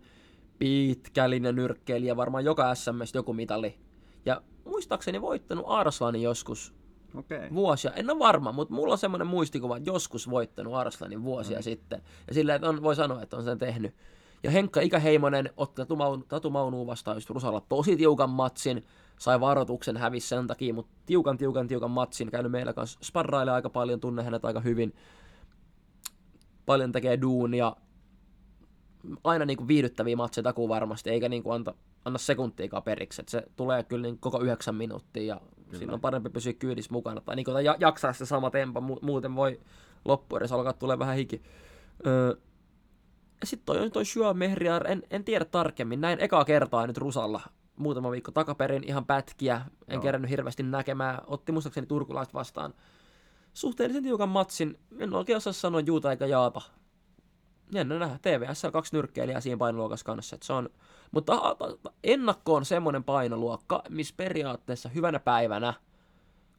pitkälinen 0.59 1.55
nyrkkeilijä, 1.55 2.17
varmaan 2.17 2.45
joka 2.45 2.75
SMS 2.75 3.13
joku 3.15 3.33
mitali. 3.33 3.79
Ja 4.25 4.41
muistaakseni 4.65 5.21
voittanut 5.21 5.65
Arslanin 5.67 6.21
joskus 6.21 6.80
Okay. 7.15 7.49
Vuosia. 7.53 7.91
En 7.91 8.09
ole 8.09 8.19
varma, 8.19 8.51
mutta 8.51 8.73
mulla 8.73 8.91
on 8.91 8.97
semmoinen 8.97 9.27
muistikuva, 9.27 9.77
että 9.77 9.89
joskus 9.89 10.29
voittanut 10.29 10.73
Arslanin 10.73 11.23
vuosia 11.23 11.57
mm. 11.57 11.63
sitten. 11.63 12.01
Ja 12.27 12.33
sillä 12.33 12.55
että 12.55 12.69
on, 12.69 12.83
voi 12.83 12.95
sanoa, 12.95 13.21
että 13.21 13.37
on 13.37 13.43
sen 13.43 13.57
tehnyt. 13.57 13.95
Ja 14.43 14.51
Henkka 14.51 14.81
Ikäheimonen 14.81 15.49
otti 15.57 15.81
Tatu 16.27 16.49
Maunuun 16.49 16.87
vastaan 16.87 17.17
just 17.17 17.29
Rusalla 17.29 17.61
tosi 17.69 17.97
tiukan 17.97 18.29
matsin. 18.29 18.85
Sai 19.19 19.39
varoituksen 19.39 19.97
hävis 19.97 20.29
sen 20.29 20.47
takia, 20.47 20.73
mutta 20.73 20.91
tiukan, 21.05 21.37
tiukan, 21.37 21.67
tiukan 21.67 21.91
matsin. 21.91 22.31
Käynyt 22.31 22.51
meillä 22.51 22.73
kanssa 22.73 22.99
sparraille 23.03 23.51
aika 23.51 23.69
paljon, 23.69 23.99
tunne 23.99 24.23
hänet 24.23 24.45
aika 24.45 24.59
hyvin. 24.59 24.95
Paljon 26.65 26.91
tekee 26.91 27.21
duunia. 27.21 27.75
Aina 29.23 29.45
niin 29.45 29.57
kuin 29.57 29.67
viihdyttäviä 29.67 30.15
matseja 30.15 30.43
takuu 30.43 30.69
varmasti, 30.69 31.09
eikä 31.09 31.29
niin 31.29 31.43
kuin 31.43 31.55
anta, 31.55 31.73
anna 32.05 32.19
sekuntiikaan 32.19 32.83
periksi. 32.83 33.21
Et 33.21 33.29
se 33.29 33.43
tulee 33.55 33.83
kyllä 33.83 34.01
niin 34.01 34.19
koko 34.19 34.39
yhdeksän 34.41 34.75
minuuttia 34.75 35.23
ja 35.23 35.41
Kyllä. 35.71 35.79
Siinä 35.79 35.93
on 35.93 36.01
parempi 36.01 36.29
pysyä 36.29 36.53
kyydissä 36.53 36.93
mukana. 36.93 37.21
Tai 37.21 37.35
niin 37.35 37.45
kuin, 37.45 37.65
jaksaa 37.79 38.13
se 38.13 38.25
sama 38.25 38.49
tempo, 38.49 38.81
muuten 39.01 39.35
voi 39.35 39.59
edes 40.37 40.51
alkaa 40.51 40.73
tulee 40.73 40.99
vähän 40.99 41.15
hiki. 41.15 41.41
Öö, 42.05 42.35
sitten 43.43 43.65
toi, 43.65 43.89
toi 43.89 44.05
Shua 44.05 44.33
Mehriar, 44.33 44.87
en, 44.87 45.03
en 45.11 45.23
tiedä 45.23 45.45
tarkemmin. 45.45 46.01
Näin 46.01 46.19
ekaa 46.19 46.45
kertaa 46.45 46.87
nyt 46.87 46.97
Rusalla 46.97 47.41
muutama 47.75 48.11
viikko 48.11 48.31
takaperin 48.31 48.83
ihan 48.83 49.05
pätkiä. 49.05 49.61
En 49.87 49.93
Joo. 49.93 50.01
kerännyt 50.01 50.31
hirveästi 50.31 50.63
näkemään. 50.63 51.19
Otti 51.27 51.51
muistaakseni 51.51 51.87
turkulaista 51.87 52.33
vastaan 52.33 52.73
suhteellisen 53.53 54.03
tiukan 54.03 54.29
matsin. 54.29 54.79
En 54.99 55.13
oikein 55.13 55.37
osaa 55.37 55.53
sanoa 55.53 55.81
juuta 55.81 56.11
eikä 56.11 56.25
jaata. 56.25 56.61
Jännä 57.71 57.99
nähdä. 57.99 58.19
TVS 58.21 58.61
kaksi 58.73 58.95
nyrkkeilijää 58.95 59.41
siinä 59.41 59.57
painoluokassa 59.57 60.05
kanssa. 60.05 60.35
Et 60.35 60.43
se 60.43 60.53
on, 60.53 60.69
mutta 61.11 61.55
ennakko 62.03 62.55
on 62.55 62.65
semmoinen 62.65 63.03
painoluokka, 63.03 63.83
missä 63.89 64.13
periaatteessa 64.17 64.89
hyvänä 64.89 65.19
päivänä 65.19 65.73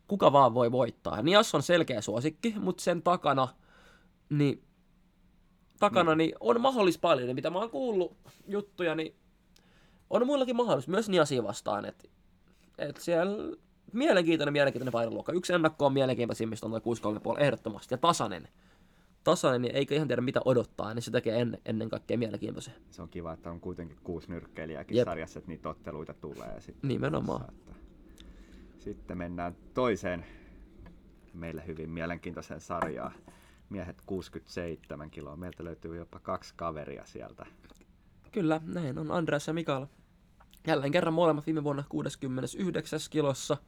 kuka 0.09 0.33
vaan 0.33 0.55
voi 0.55 0.72
voittaa. 0.72 1.22
Nias 1.22 1.55
on 1.55 1.62
selkeä 1.62 2.01
suosikki, 2.01 2.55
mutta 2.59 2.83
sen 2.83 3.03
takana, 3.03 3.48
niin, 4.31 4.62
takana 5.81 6.14
niin. 6.14 6.29
Niin 6.29 6.37
on 6.40 6.61
mahdollis 6.61 6.98
paljon. 6.98 7.29
Ja 7.29 7.35
mitä 7.35 7.51
mä 7.51 7.59
oon 7.59 7.70
kuullut 7.70 8.16
juttuja, 8.48 8.94
niin 8.94 9.14
on 10.11 10.27
muillakin 10.27 10.57
mahdollisuus 10.57 10.88
myös 10.88 11.09
Niasia 11.09 11.42
vastaan. 11.42 11.85
Että 11.85 12.09
et 12.79 12.96
siellä 12.96 13.57
mielenkiintoinen, 13.92 14.53
mielenkiintoinen 14.53 14.92
painoluokka. 14.92 15.33
Yksi 15.33 15.53
ennakko 15.53 15.87
on 15.87 15.92
mielenkiintoisimmista 15.92 16.66
on 16.66 16.83
tuo 16.83 17.35
6-3,5 17.35 17.40
ehdottomasti 17.40 17.94
ja 17.94 17.98
tasainen 17.98 18.48
tasainen, 19.25 19.63
niin 19.63 19.77
eikä 19.77 19.95
ihan 19.95 20.09
tiedä 20.09 20.23
mitä 20.23 20.41
odottaa, 20.45 20.95
niin 20.95 21.03
se 21.03 21.11
tekee 21.11 21.41
ennen, 21.41 21.61
ennen 21.65 21.89
kaikkea 21.89 22.19
mielenkiintoisen. 22.19 22.75
Se 22.91 23.03
on 23.03 23.09
kiva, 23.09 23.33
että 23.33 23.51
on 23.51 23.61
kuitenkin 23.61 23.99
kuusi 24.05 24.31
nyrkkeilijääkin 24.31 24.97
Jep. 24.97 25.05
sarjassa, 25.05 25.39
että 25.39 25.51
niitä 25.51 25.69
otteluita 25.69 26.15
tulee. 26.15 26.61
Sitten 26.61 26.89
Nimenomaan. 26.89 27.45
Että... 27.49 27.73
Sitten 28.79 29.19
mennään 29.19 29.57
toiseen 29.75 30.27
meille 31.35 31.67
hyvin 31.67 31.91
mielenkiintoiseen 31.91 32.61
sarjaan. 32.61 33.13
Miehet 33.71 34.03
67 34.07 35.11
kiloa. 35.11 35.37
Meiltä 35.37 35.65
löytyy 35.65 35.97
jopa 35.97 36.19
kaksi 36.19 36.55
kaveria 36.57 37.05
sieltä. 37.07 37.47
Kyllä, 38.33 38.61
näin 38.65 38.99
on 38.99 39.11
Andreas 39.11 39.47
ja 39.47 39.53
Mikael. 39.53 39.87
Jälleen 40.67 40.93
kerran 40.93 41.15
molemmat 41.15 41.47
viime 41.47 41.65
vuonna 41.65 41.85
69 41.89 43.01
kilossa– 43.11 43.57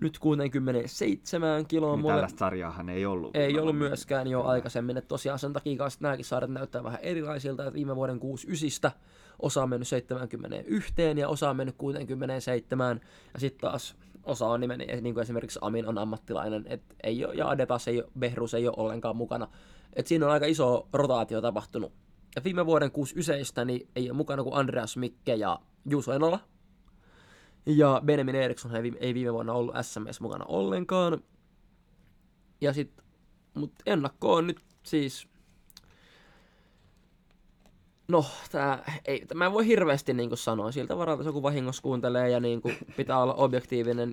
nyt 0.00 0.18
67 0.18 1.66
kiloa. 1.66 1.96
Niin 1.96 2.06
tällaista 2.06 2.38
sarjaahan 2.38 2.88
ei 2.88 3.06
ollut. 3.06 3.36
Ei 3.36 3.58
ollut 3.58 3.78
myöskään 3.78 4.26
jo 4.26 4.42
aikaisemmin. 4.42 4.96
Että 4.96 5.08
tosiaan 5.08 5.38
sen 5.38 5.52
takia 5.52 5.76
kanssa 5.76 5.98
nämäkin 6.02 6.24
sarjat 6.24 6.50
näyttää 6.50 6.84
vähän 6.84 7.00
erilaisilta. 7.02 7.62
Että 7.62 7.74
viime 7.74 7.96
vuoden 7.96 8.20
69 8.20 8.90
osa 9.38 9.62
on 9.62 9.68
mennyt 9.68 9.88
71 9.88 10.94
ja 11.16 11.28
osa 11.28 11.50
on 11.50 11.56
mennyt 11.56 11.76
67. 11.76 13.00
Ja 13.34 13.40
sitten 13.40 13.60
taas 13.60 13.96
osa 14.24 14.46
on 14.46 14.60
nimen, 14.60 14.78
niin 14.78 15.14
kuin 15.14 15.22
esimerkiksi 15.22 15.58
Amin 15.62 15.88
on 15.88 15.98
ammattilainen, 15.98 16.64
et 16.68 16.82
ei 17.02 17.24
ole, 17.24 17.34
ja 17.34 17.48
Adetas 17.48 17.88
ei 17.88 18.02
ole, 18.02 18.10
Behrus 18.18 18.54
ei 18.54 18.68
ole 18.68 18.76
ollenkaan 18.76 19.16
mukana. 19.16 19.48
Et 19.92 20.06
siinä 20.06 20.26
on 20.26 20.32
aika 20.32 20.46
iso 20.46 20.88
rotaatio 20.92 21.40
tapahtunut. 21.40 21.92
Ja 22.36 22.44
viime 22.44 22.66
vuoden 22.66 22.90
69 22.90 23.66
niin 23.66 23.88
ei 23.96 24.10
ole 24.10 24.16
mukana 24.16 24.42
kuin 24.42 24.54
Andreas 24.54 24.96
Mikke 24.96 25.34
ja 25.34 25.58
Juuso 25.88 26.12
Enola, 26.12 26.38
ja 27.66 28.02
Benjamin 28.04 28.34
Eriksson 28.34 28.76
ei, 28.76 28.92
ei 29.00 29.14
viime 29.14 29.32
vuonna 29.32 29.52
ollut 29.52 29.74
SMS 29.82 30.20
mukana 30.20 30.44
ollenkaan. 30.48 31.20
Ja 32.60 32.72
sit, 32.72 32.92
mut 33.54 33.72
ennakko 33.86 34.34
on 34.34 34.46
nyt 34.46 34.60
siis... 34.82 35.28
No, 38.08 38.24
tää, 38.50 38.92
ei, 39.04 39.26
mä 39.34 39.46
en 39.46 39.52
voi 39.52 39.66
hirveästi 39.66 40.14
niinku 40.14 40.36
sanoa 40.36 40.72
siltä 40.72 40.96
varalta, 40.96 41.20
jos 41.20 41.26
joku 41.26 41.42
vahingossa 41.42 41.82
kuuntelee 41.82 42.30
ja 42.30 42.40
niinku 42.40 42.70
pitää 42.96 43.22
olla 43.22 43.34
objektiivinen 43.34 44.12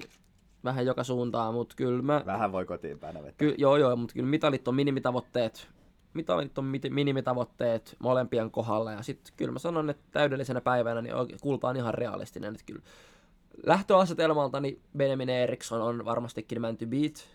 vähän 0.63 0.85
joka 0.85 1.03
suuntaan, 1.03 1.53
mutta 1.53 1.75
kyllä 1.75 2.01
mä... 2.01 2.23
Vähän 2.25 2.51
voi 2.51 2.65
kotiin 2.65 2.99
päin 2.99 3.17
ky, 3.37 3.55
Joo, 3.57 3.77
joo, 3.77 3.95
mutta 3.95 4.13
kyllä 4.13 4.29
mitalit 4.29 4.67
on 4.67 4.75
minimitavoitteet. 4.75 5.67
Mitalit 6.13 6.57
on 6.57 6.65
minimitavoitteet 6.89 7.95
molempien 7.99 8.51
kohdalla 8.51 8.91
ja 8.91 9.03
sitten 9.03 9.33
kyllä 9.37 9.51
mä 9.51 9.59
sanon, 9.59 9.89
että 9.89 10.03
täydellisenä 10.11 10.61
päivänä 10.61 11.01
niin 11.01 11.15
kulta 11.41 11.67
on 11.67 11.77
ihan 11.77 11.93
realistinen, 11.93 12.53
että 12.53 12.65
kyllä 12.65 12.81
lähtöasetelmalta 13.65 14.59
niin 14.59 14.81
Benjamin 14.97 15.29
Eriksson 15.29 15.81
on 15.81 16.05
varmastikin 16.05 16.61
man 16.61 16.77
to 16.77 16.85
beat. 16.85 17.27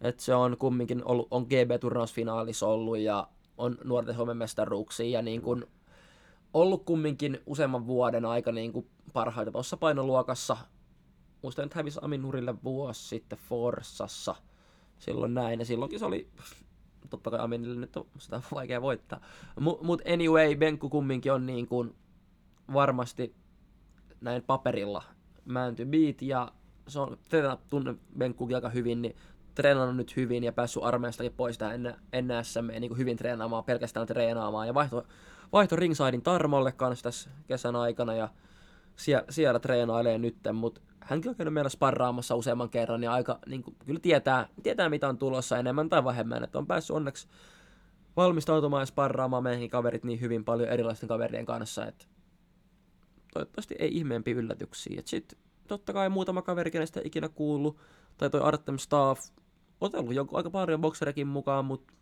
Et 0.00 0.20
se 0.20 0.34
on 0.34 0.56
kumminkin 0.58 1.04
ollut, 1.04 1.28
on 1.30 1.42
GB-turnausfinaalissa 1.42 2.66
ollut 2.66 2.98
ja 2.98 3.28
on 3.58 3.78
nuorten 3.84 4.14
Suomen 4.14 4.36
mestaruuksia 4.36 5.18
ja 5.18 5.22
niin 5.22 5.42
kuin 5.42 5.64
ollut 6.54 6.84
kumminkin 6.84 7.40
useamman 7.46 7.86
vuoden 7.86 8.24
aika 8.24 8.52
niin 8.52 8.72
kuin 8.72 8.86
parhaita 9.12 9.52
tuossa 9.52 9.76
painoluokassa. 9.76 10.56
Muistan, 11.42 11.64
että 11.64 11.78
hävisi 11.78 11.98
Amin 12.02 12.22
Nurille 12.22 12.54
vuosi 12.64 13.08
sitten 13.08 13.38
Forsassa. 13.48 14.34
Silloin 14.98 15.34
näin, 15.34 15.60
ja 15.60 15.66
silloinkin 15.66 15.98
se 15.98 16.04
oli, 16.04 16.28
totta 17.10 17.30
kai 17.30 17.40
Aminille 17.40 17.80
nyt 17.80 17.96
on 17.96 18.06
sitä 18.18 18.40
vaikea 18.54 18.82
voittaa. 18.82 19.20
Mutta 19.60 19.84
mut 19.84 20.02
anyway, 20.12 20.56
Benku 20.56 20.88
kumminkin 20.88 21.32
on 21.32 21.46
niin 21.46 21.68
kuin 21.68 21.94
varmasti 22.72 23.34
näin 24.20 24.42
paperilla 24.42 25.02
Man 25.48 25.76
to 25.76 25.82
Beat 25.84 26.22
ja 26.22 26.52
se 26.88 27.00
on 27.00 27.18
treenannut 27.28 27.68
tunne 27.68 27.94
Benkkukin 28.18 28.56
aika 28.56 28.68
hyvin, 28.68 29.02
niin 29.02 29.16
treenannut 29.54 29.96
nyt 29.96 30.16
hyvin 30.16 30.44
ja 30.44 30.52
päässyt 30.52 30.84
armeistakin 30.84 31.32
pois 31.36 31.58
tähän 31.58 31.74
ennen, 31.74 31.94
ennen 32.12 32.44
SM, 32.44 32.66
niin 32.66 32.88
kuin 32.88 32.98
hyvin 32.98 33.16
treenaamaan, 33.16 33.64
pelkästään 33.64 34.06
treenaamaan. 34.06 34.66
Ja 34.66 34.74
vaihto, 34.74 35.06
vaihto 35.52 35.76
ringsidein 35.76 36.22
Tarmolle 36.22 36.72
kanssa 36.72 37.02
tässä 37.02 37.30
kesän 37.46 37.76
aikana 37.76 38.14
ja 38.14 38.28
siellä, 38.96 39.24
siellä 39.30 39.58
treenailee 39.58 40.18
nyt, 40.18 40.36
mutta 40.52 40.80
hänkin 41.00 41.28
on 41.28 41.36
käynyt 41.36 41.54
meillä 41.54 41.68
sparraamassa 41.68 42.34
useamman 42.34 42.70
kerran 42.70 43.02
ja 43.02 43.12
aika 43.12 43.38
niin 43.46 43.62
kuin, 43.62 43.76
kyllä 43.86 44.00
tietää, 44.00 44.48
tietää, 44.62 44.88
mitä 44.88 45.08
on 45.08 45.18
tulossa 45.18 45.58
enemmän 45.58 45.88
tai 45.88 46.04
vähemmän, 46.04 46.44
että 46.44 46.58
on 46.58 46.66
päässyt 46.66 46.96
onneksi 46.96 47.28
valmistautumaan 48.16 48.82
ja 48.82 48.86
sparraamaan 48.86 49.42
meidänkin 49.42 49.70
kaverit 49.70 50.04
niin 50.04 50.20
hyvin 50.20 50.44
paljon 50.44 50.68
erilaisten 50.68 51.08
kaverien 51.08 51.46
kanssa, 51.46 51.86
että 51.86 52.06
toivottavasti 53.32 53.76
ei 53.78 53.96
ihmeempi 53.96 54.30
yllätyksiä. 54.30 55.02
Sitten 55.04 55.38
totta 55.68 55.92
kai 55.92 56.08
muutama 56.08 56.42
kaveri, 56.42 56.70
kenestä 56.70 57.00
ikinä 57.04 57.28
kuullut, 57.28 57.78
tai 58.16 58.30
toi 58.30 58.40
Artem 58.40 58.78
Staff, 58.78 59.30
otellut 59.80 60.14
joku 60.14 60.36
aika 60.36 60.50
paljon 60.50 60.80
bokserekin 60.80 61.26
mukaan, 61.26 61.64
mutta 61.64 61.94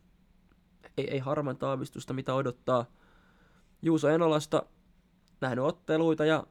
ei, 0.96 1.10
ei 1.10 1.18
harman 1.18 1.56
taavistusta, 1.56 2.12
mitä 2.12 2.34
odottaa. 2.34 2.86
Juuso 3.82 4.08
Enolasta 4.08 4.62
nähnyt 5.40 5.64
otteluita 5.64 6.24
ja 6.24 6.46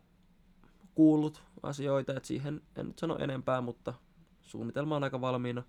kuullut 0.95 1.43
asioita, 1.63 2.13
että 2.13 2.27
siihen 2.27 2.61
en 2.75 2.87
nyt 2.87 2.99
sano 2.99 3.17
enempää, 3.17 3.61
mutta 3.61 3.93
suunnitelma 4.41 4.95
on 4.95 5.03
aika 5.03 5.21
valmiina. 5.21 5.63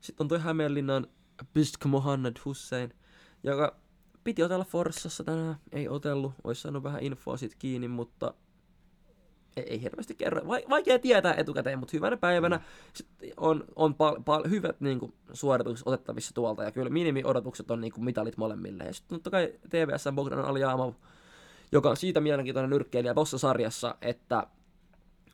Sitten 0.00 0.24
on 0.24 0.28
toi 0.28 0.40
Hämeenlinnan 0.40 1.06
Bisk 1.54 1.84
Mohamed 1.84 2.36
Hussein, 2.44 2.94
joka 3.42 3.76
piti 4.24 4.42
otella 4.42 4.64
Forssassa 4.64 5.24
tänään, 5.24 5.56
ei 5.72 5.88
otellut, 5.88 6.32
olisi 6.44 6.60
saanut 6.60 6.82
vähän 6.82 7.02
infoa 7.02 7.36
sit 7.36 7.54
kiinni, 7.58 7.88
mutta 7.88 8.34
ei, 9.56 9.64
ei 9.70 9.82
hirveästi 9.82 10.14
kerro. 10.14 10.48
Vaikea 10.48 10.98
tietää 10.98 11.34
etukäteen, 11.34 11.78
mutta 11.78 11.96
hyvänä 11.96 12.16
päivänä 12.16 12.56
mm. 12.56 13.28
on, 13.36 13.64
on 13.76 13.94
pal- 13.94 14.20
pal- 14.24 14.48
hyvät 14.48 14.80
niin 14.80 14.98
kuin, 14.98 15.14
suoritukset 15.32 15.86
otettavissa 15.86 16.34
tuolta, 16.34 16.62
ja 16.62 16.70
kyllä 16.70 16.90
minimiodotukset 16.90 17.70
on 17.70 17.80
niin 17.80 17.92
kuin, 17.92 18.04
mitalit 18.04 18.36
molemmille. 18.36 18.84
Ja 18.84 18.94
sitten 18.94 19.16
totta 19.16 19.30
kai 19.30 19.52
TVS 19.70 20.04
Bogdan 20.14 20.44
Aljamov, 20.44 20.92
joka 21.72 21.90
on 21.90 21.96
siitä 21.96 22.20
mielenkiintoinen 22.20 22.70
nyrkkeilijä 22.70 23.14
tuossa 23.14 23.38
sarjassa, 23.38 23.94
että 24.02 24.46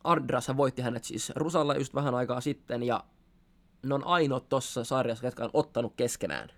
Andras 0.05 0.57
voitti 0.57 0.83
hänet 0.83 1.05
siis 1.05 1.33
Rusalla 1.37 1.75
just 1.75 1.95
vähän 1.95 2.15
aikaa 2.15 2.41
sitten, 2.41 2.83
ja 2.83 3.05
ne 3.87 3.95
on 3.95 4.07
ainoat 4.07 4.49
tuossa 4.49 4.85
sarjassa, 4.85 5.23
ketkä 5.23 5.45
on 5.45 5.51
ottanut 5.53 5.93
keskenään. 5.97 6.51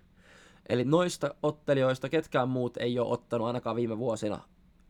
Eli 0.69 0.83
noista 0.85 1.35
ottelijoista 1.43 2.09
ketkään 2.09 2.49
muut 2.49 2.77
ei 2.77 2.99
ole 2.99 3.11
ottanut 3.11 3.47
ainakaan 3.47 3.75
viime 3.75 3.97
vuosina 3.97 4.39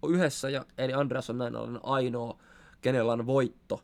yhdessä, 0.08 0.50
ja, 0.50 0.66
eli 0.78 0.94
Andreas 0.94 1.30
on 1.30 1.38
näin 1.38 1.56
ollen 1.56 1.80
ainoa, 1.84 2.38
kenellä 2.82 3.14
on 3.14 3.26
voitto 3.26 3.82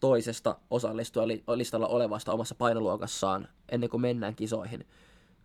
toisesta 0.00 0.56
osallistujalistalla 0.70 1.86
olevasta 1.86 2.32
omassa 2.32 2.54
painoluokassaan 2.54 3.48
ennen 3.68 3.90
kuin 3.90 4.00
mennään 4.00 4.34
kisoihin. 4.34 4.86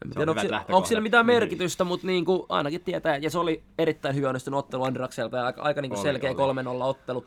En 0.05 0.11
tiedä, 0.11 0.31
onko, 0.31 0.75
onko 0.75 0.87
sillä 0.87 1.01
mitään 1.01 1.27
niin. 1.27 1.35
merkitystä, 1.35 1.83
mutta 1.83 2.07
niin 2.07 2.25
kuin 2.25 2.43
ainakin 2.49 2.81
tietää, 2.81 3.17
ja 3.17 3.29
se 3.29 3.37
oli 3.37 3.63
erittäin 3.77 4.15
hyvä 4.15 4.27
onnistunut 4.29 4.57
ottelu 4.57 4.83
Andrakselta 4.83 5.37
ja 5.37 5.45
aika, 5.45 5.61
aika 5.61 5.81
niin 5.81 5.89
kuin 5.89 5.99
oli, 5.99 6.07
selkeä 6.07 6.31
3-0 6.31 6.35
ottelu. 6.83 7.25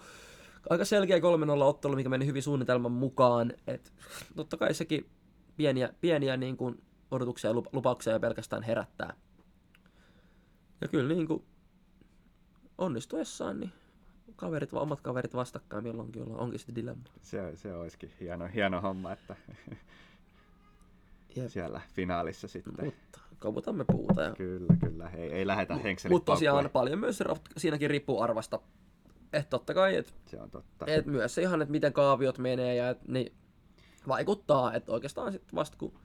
Aika 0.71 0.85
selkeä 0.85 1.19
3-0 1.19 1.21
ottelu, 1.63 1.97
mikä 1.97 2.09
meni 2.09 2.27
hyvin 2.27 2.43
suunnitelman 2.43 2.93
mukaan. 2.93 3.53
Et, 3.67 3.93
totta 4.37 4.57
kai 4.57 4.75
sekin 4.75 5.07
pieniä, 5.57 5.89
pieniä 6.01 6.37
niin 6.37 6.57
kuin 6.57 6.83
odotuksia 7.11 7.51
ja 7.51 7.55
lupauksia 7.73 8.21
pelkästään 8.21 8.63
herättää. 8.63 9.15
Ja 10.81 10.89
kyllä 10.89 11.15
niin 11.15 11.27
kuin 11.27 11.45
onnistuessaan, 12.79 13.61
niin 13.61 13.73
kaverit, 14.37 14.73
omat 14.73 15.01
kaverit 15.01 15.35
vastakkain 15.35 15.83
milloinkin 15.83 16.23
olla, 16.23 16.39
onkin 16.39 16.59
sitten 16.59 16.75
dilemma. 16.75 17.05
Se, 17.23 17.57
se 17.57 17.75
olisikin 17.75 18.13
hieno, 18.21 18.49
hieno 18.55 18.81
homma, 18.81 19.13
että 19.13 19.37
Jep. 21.37 21.49
siellä 21.49 21.81
finaalissa 21.95 22.49
sitten. 22.49 22.85
Mutta 22.85 23.21
koputamme 23.39 23.85
puuta. 23.85 24.23
Ja... 24.23 24.35
Kyllä, 24.35 24.77
kyllä. 24.81 25.11
Ei, 25.11 25.33
ei 25.33 25.47
lähetä 25.47 25.77
henkselit 25.77 26.13
Mutta 26.13 26.33
tosiaan 26.33 26.71
paljon 26.71 26.99
myös 26.99 27.23
siinäkin 27.57 27.91
riippuu 27.91 28.21
arvasta. 28.21 28.61
Että 29.33 29.51
totta 29.51 29.75
kai, 29.75 29.97
että 29.97 30.13
se 30.27 30.41
on 30.41 30.51
totta. 30.51 30.87
Et 30.89 31.07
myös 31.07 31.35
se 31.35 31.43
ihan, 31.43 31.63
että 31.63 31.73
miten 31.73 31.93
kaaviot 31.93 32.39
menee 32.39 32.75
ja 32.75 32.91
et, 32.91 33.09
niin 33.09 33.33
vaikuttaa, 34.09 34.75
että 34.75 34.93
oikeastaan 34.93 35.33
sitten 35.33 35.55
vasta 35.55 35.77
kun 35.77 35.99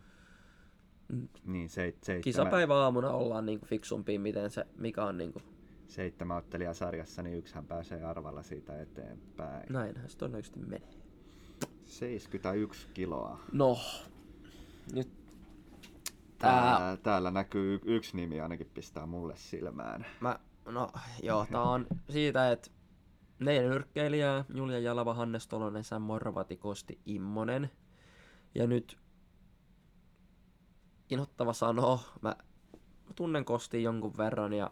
niin, 1.45 1.69
se, 1.69 1.75
seitsemän... 1.81 2.21
kisapäivä 2.21 2.75
aamuna 2.75 3.09
ollaan 3.09 3.45
niin 3.45 3.61
fiksumpi, 3.65 4.17
miten 4.17 4.49
se, 4.49 4.65
mikä 4.77 5.05
on 5.05 5.17
niin 5.17 5.33
kuin... 5.33 5.43
seitsemän 5.87 6.43
sarjassa, 6.73 7.23
niin 7.23 7.37
yksihän 7.37 7.65
pääsee 7.65 8.03
arvalla 8.03 8.43
siitä 8.43 8.81
eteenpäin. 8.81 9.65
Näinhän 9.69 10.09
se 10.09 10.17
todennäköisesti 10.17 10.59
menee. 10.59 10.81
71 11.85 12.87
kiloa. 12.93 13.39
No, 13.51 13.77
nyt 14.93 15.21
Tää, 16.41 16.97
täällä 17.03 17.31
näkyy 17.31 17.79
yksi 17.85 18.15
nimi 18.15 18.41
ainakin 18.41 18.71
pistää 18.73 19.05
mulle 19.05 19.33
silmään. 19.35 20.05
Mä, 20.19 20.39
no 20.65 20.91
joo, 21.23 21.45
tää 21.51 21.61
on 21.61 21.87
siitä, 22.09 22.51
että 22.51 22.71
neljä 23.39 23.61
nyrkkeilijää, 23.61 24.45
Julia 24.53 24.79
Jalava, 24.79 25.13
Hannes 25.13 25.47
Tolonen, 25.47 25.83
Sam 25.83 26.01
Morvati, 26.01 26.57
Kosti 26.57 26.99
Immonen. 27.05 27.69
Ja 28.55 28.67
nyt 28.67 28.97
inhottava 31.11 31.53
sanoa, 31.53 31.99
mä 32.21 32.35
tunnen 33.15 33.45
Kosti 33.45 33.83
jonkun 33.83 34.17
verran 34.17 34.53
ja 34.53 34.71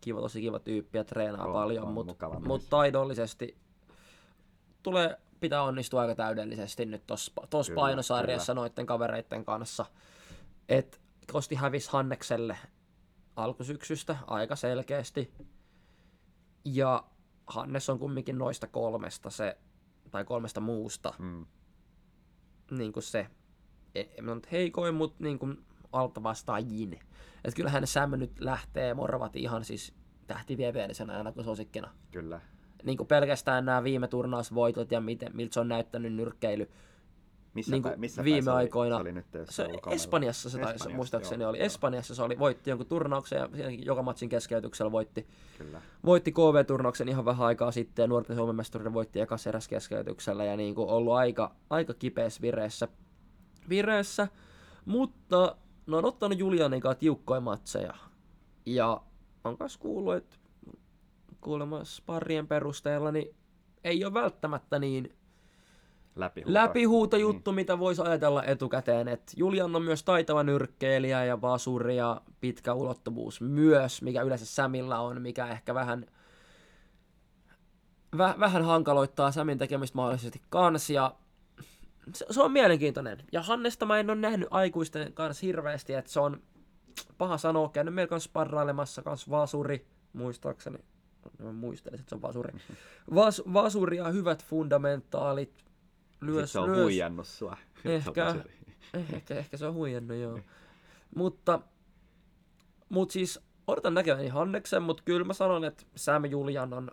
kiva, 0.00 0.20
tosi 0.20 0.40
kiva 0.40 0.58
tyyppi 0.58 0.98
ja 0.98 1.04
treenaa 1.04 1.46
on, 1.46 1.52
paljon, 1.52 1.92
mutta 1.92 2.40
mut 2.46 2.62
taidollisesti 2.70 3.58
tulee 4.82 5.18
pitää 5.40 5.62
onnistua 5.62 6.00
aika 6.00 6.14
täydellisesti 6.14 6.86
nyt 6.86 7.06
tuossa 7.50 7.72
painosarjassa 7.74 8.52
kyllä. 8.52 8.60
noiden 8.60 8.86
kavereiden 8.86 9.44
kanssa. 9.44 9.86
Et 10.68 11.00
Kosti 11.32 11.54
hävisi 11.54 11.90
Hannekselle 11.92 12.58
alkusyksystä 13.36 14.16
aika 14.26 14.56
selkeästi. 14.56 15.32
Ja 16.64 17.04
Hannes 17.46 17.90
on 17.90 17.98
kumminkin 17.98 18.38
noista 18.38 18.66
kolmesta 18.66 19.30
se, 19.30 19.58
tai 20.10 20.24
kolmesta 20.24 20.60
muusta, 20.60 21.14
mm. 21.18 21.46
niin 22.70 22.92
kuin 22.92 23.02
se, 23.02 23.26
ei 23.94 24.08
heikoin, 24.52 24.94
mutta 24.94 25.24
niin 25.24 25.38
kuin 25.38 25.58
alta 25.92 26.22
vastaajin. 26.22 26.92
Että 27.44 27.56
kyllähän 27.56 27.86
Sam 27.86 28.10
nyt 28.10 28.40
lähtee 28.40 28.94
Morvat 28.94 29.36
ihan 29.36 29.64
siis 29.64 29.94
tähtiviepeellisenä 30.26 31.16
aina 31.16 31.32
kuin 31.32 31.44
suosikkina. 31.44 31.90
Kyllä. 32.10 32.40
Niin 32.84 32.96
kuin 32.96 33.06
pelkästään 33.06 33.64
nämä 33.64 33.84
viime 33.84 34.08
turnausvoitot 34.08 34.92
ja 34.92 35.00
miten, 35.00 35.36
miltä 35.36 35.54
se 35.54 35.60
on 35.60 35.68
näyttänyt 35.68 36.12
nyrkkeily 36.12 36.68
missä, 37.54 37.72
niin 37.72 37.82
pä, 37.82 37.96
missä 37.96 38.24
viime 38.24 38.50
aikoina. 38.50 38.96
Se 38.96 39.02
oli 39.02 39.12
nyt, 39.12 39.26
se, 39.44 39.68
Espanjassa 39.90 40.50
se 40.50 40.58
taisi, 40.58 40.88
muistaakseni 40.88 41.42
joo, 41.42 41.50
oli. 41.50 41.58
Joo. 41.58 41.66
Espanjassa 41.66 42.14
se 42.14 42.22
oli, 42.22 42.38
voitti 42.38 42.70
jonkun 42.70 42.86
turnauksen 42.86 43.38
ja 43.38 43.70
joka 43.70 44.02
matsin 44.02 44.28
keskeytyksellä 44.28 44.92
voitti, 44.92 45.26
Kyllä. 45.58 45.82
voitti 46.04 46.32
KV-turnauksen 46.32 47.08
ihan 47.08 47.24
vähän 47.24 47.46
aikaa 47.46 47.72
sitten 47.72 48.02
ja 48.02 48.06
nuorten 48.06 48.36
Suomen 48.36 48.56
mestaruuden 48.56 48.94
voitti 48.94 49.20
ekas 49.20 49.46
eräs 49.46 49.68
keskeytyksellä 49.68 50.44
ja 50.44 50.56
niin 50.56 50.74
kuin 50.74 50.88
ollut 50.88 51.14
aika, 51.14 51.54
aika 51.70 51.94
kipeässä 51.94 52.42
vireessä. 52.42 52.88
Vireessä. 53.68 54.28
Mutta 54.84 55.56
ne 55.86 55.96
on 55.96 56.04
ottanut 56.04 56.38
Julianin 56.38 56.80
kanssa 56.80 57.00
tiukkoja 57.00 57.40
matseja. 57.40 57.94
Ja 58.66 59.00
on 59.44 59.56
myös 59.60 59.76
kuullut, 59.76 60.14
että 60.14 60.36
kuulemma 61.40 61.84
sparrien 61.84 62.48
perusteella 62.48 63.12
niin 63.12 63.34
ei 63.84 64.04
ole 64.04 64.14
välttämättä 64.14 64.78
niin 64.78 65.16
läpihuuto, 66.16 66.54
läpihuuto 66.54 67.16
juttu, 67.16 67.50
niin. 67.50 67.54
mitä 67.54 67.78
voisi 67.78 68.02
ajatella 68.02 68.44
etukäteen. 68.44 69.08
Et 69.08 69.32
Julian 69.36 69.76
on 69.76 69.82
myös 69.82 70.04
taitava 70.04 70.42
nyrkkeilijä 70.42 71.24
ja 71.24 71.40
vasuri 71.40 71.96
ja 71.96 72.20
pitkä 72.40 72.74
ulottuvuus 72.74 73.40
myös, 73.40 74.02
mikä 74.02 74.22
yleensä 74.22 74.46
Samilla 74.46 74.98
on, 74.98 75.22
mikä 75.22 75.46
ehkä 75.46 75.74
vähän, 75.74 76.06
väh, 78.18 78.38
vähän 78.38 78.64
hankaloittaa 78.64 79.32
Samin 79.32 79.58
tekemistä 79.58 79.96
mahdollisesti 79.96 80.42
kans. 80.50 80.90
Ja 80.90 81.14
se, 82.14 82.26
se, 82.30 82.42
on 82.42 82.52
mielenkiintoinen. 82.52 83.18
Ja 83.32 83.42
Hannesta 83.42 83.86
mä 83.86 83.98
en 83.98 84.10
ole 84.10 84.18
nähnyt 84.18 84.48
aikuisten 84.50 85.12
kanssa 85.12 85.46
hirveästi, 85.46 85.94
että 85.94 86.10
se 86.10 86.20
on 86.20 86.42
paha 87.18 87.38
sanoa, 87.38 87.68
käynyt 87.68 87.94
meillä 87.94 88.08
kanssa 88.08 88.28
sparrailemassa, 88.28 89.02
kanssa 89.02 89.30
vasuri, 89.30 89.86
muistaakseni. 90.12 90.78
Mä 91.38 91.52
muistelin, 91.52 92.00
että 92.00 92.10
se 92.10 92.14
on 92.14 92.22
vasuri. 92.22 92.52
Vas, 93.14 93.42
vasuri 93.52 93.96
ja 93.96 94.08
hyvät 94.08 94.44
fundamentaalit, 94.44 95.64
lyös, 96.20 96.52
se 96.52 96.58
on 96.58 96.72
lyös. 96.72 96.82
huijannut 96.82 97.26
sua. 97.26 97.56
Ehkä, 97.84 98.34
ehkä, 99.12 99.34
ehkä 99.34 99.56
se 99.56 99.66
on 99.66 99.74
huijannut, 99.74 100.16
joo. 100.16 100.38
mutta, 101.16 101.60
mutta 102.88 103.12
siis 103.12 103.40
odotan 103.66 103.94
näkeväni 103.94 104.28
Hanneksen, 104.28 104.82
mutta 104.82 105.02
kyllä 105.02 105.24
mä 105.24 105.32
sanon, 105.32 105.64
että 105.64 105.84
Sam 105.96 106.24
Julian 106.24 106.72
on, 106.72 106.90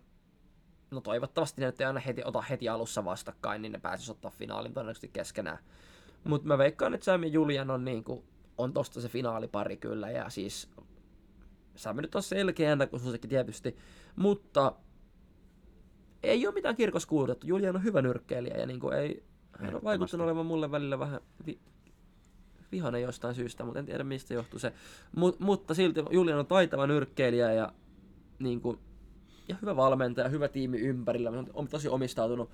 no 0.92 1.02
toivottavasti 1.02 1.62
ne 1.62 1.68
nyt 1.68 1.82
ei 1.82 1.88
aina 1.88 2.00
heti, 2.00 2.22
ota 2.26 2.42
heti 2.42 2.70
alussa 2.70 3.06
vastakkain, 3.06 3.62
niin 3.62 3.72
ne 3.72 3.80
pääsis 3.80 4.10
ottaa 4.10 4.32
finaalin 4.32 4.74
todennäköisesti 4.74 5.10
keskenään. 5.14 5.58
Mutta 6.24 6.48
mä 6.48 6.58
veikkaan, 6.58 6.94
että 6.94 7.06
Sam 7.06 7.24
Julian 7.24 7.72
on, 7.72 7.86
niin 7.86 8.04
kuin, 8.04 8.24
on 8.58 8.74
tosta 8.74 9.02
se 9.02 9.10
finaalipari 9.10 9.78
kyllä, 9.78 10.12
ja 10.12 10.30
siis 10.30 10.70
Sam 11.76 11.96
nyt 11.98 12.16
on 12.16 12.24
selkeä 12.24 12.72
ennakkosuosikki 12.72 13.28
tietysti, 13.28 13.76
mutta 14.16 14.74
ei 16.24 16.48
ole 16.48 16.54
mitään 16.54 16.76
kirkos 16.76 17.06
kuulutettu. 17.06 17.48
Julian 17.48 17.76
on 17.76 17.84
hyvä 17.84 18.02
nyrkkeilijä 18.02 18.58
ja 18.58 18.66
niin 18.66 18.80
kuin 18.80 18.98
ei, 18.98 19.24
hän 19.60 19.76
on 19.76 19.84
vaikuttanut 19.84 20.26
olevan 20.26 20.46
mulle 20.46 20.72
välillä 20.72 21.00
vähän 21.00 21.22
vi, 21.46 21.60
vihainen 22.72 23.02
jostain 23.02 23.36
syystä, 23.36 23.64
mutta 23.64 23.80
en 23.80 23.86
tiedä 23.86 24.04
mistä 24.04 24.34
johtuu 24.34 24.60
se. 24.60 24.74
Mut, 25.16 25.40
mutta 25.40 25.74
silti 25.74 26.04
Julian 26.12 26.40
on 26.40 26.48
taitava 26.48 26.88
nyrkkeilijä 26.88 27.54
ja, 27.54 27.74
niin 28.40 28.62
kuin, 28.62 28.80
ja 29.50 29.56
hyvä 29.62 29.76
valmentaja, 29.76 30.30
hyvä 30.30 30.48
tiimi 30.48 30.78
ympärillä. 30.78 31.30
On, 31.30 31.48
on 31.54 31.68
tosi 31.68 31.90
omistautunut, 31.90 32.50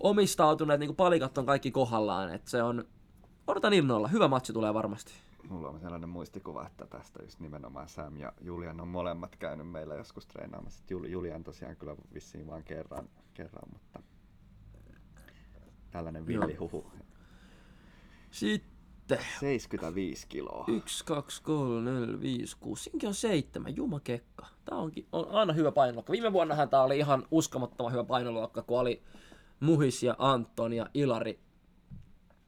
omistautunut, 0.00 0.74
että 0.74 0.86
niin 0.86 0.96
palikat 0.96 1.38
on 1.38 1.46
kaikki 1.46 1.70
kohdallaan. 1.70 2.34
Että 2.34 2.50
se 2.50 2.62
on, 2.62 2.84
odotan 3.46 3.72
innolla. 3.72 4.08
Hyvä 4.08 4.28
matsi 4.28 4.52
tulee 4.52 4.74
varmasti 4.74 5.12
mulla 5.48 5.68
on 5.68 5.80
sellainen 5.80 6.08
muistikuva, 6.08 6.66
että 6.66 6.86
tästä 6.86 7.22
just 7.22 7.40
nimenomaan 7.40 7.88
Sam 7.88 8.16
ja 8.16 8.32
Julian 8.40 8.80
on 8.80 8.88
molemmat 8.88 9.36
käynyt 9.36 9.68
meillä 9.70 9.94
joskus 9.94 10.26
treenaamassa. 10.26 10.84
Jul- 10.90 11.08
Julian 11.08 11.44
tosiaan 11.44 11.76
kyllä 11.76 11.96
vissiin 12.14 12.46
vain 12.46 12.64
kerran, 12.64 13.08
kerran 13.34 13.68
mutta 13.72 14.00
tällainen 15.90 16.26
villihuhu. 16.26 16.92
Sitten 18.30 18.71
sitten. 19.02 19.40
75 19.40 20.26
kiloa. 20.28 20.64
1, 20.68 21.04
2, 21.04 21.42
3, 21.42 21.90
4, 21.90 22.20
5, 22.20 22.56
6. 22.60 22.82
Siinkin 22.82 23.08
on 23.08 23.14
seitsemän. 23.14 23.76
Jumakekka. 23.76 24.46
Tää 24.64 24.78
onkin, 24.78 25.06
on 25.12 25.28
aina 25.30 25.52
hyvä 25.52 25.72
painoluokka. 25.72 26.12
Viime 26.12 26.32
vuonnahan 26.32 26.68
tää 26.68 26.82
oli 26.82 26.98
ihan 26.98 27.26
uskomattoman 27.30 27.92
hyvä 27.92 28.04
painoluokka, 28.04 28.62
kun 28.62 28.80
oli 28.80 29.02
Muhis 29.60 30.02
ja 30.02 30.14
Anton 30.18 30.72
ja 30.72 30.86
Ilari, 30.94 31.40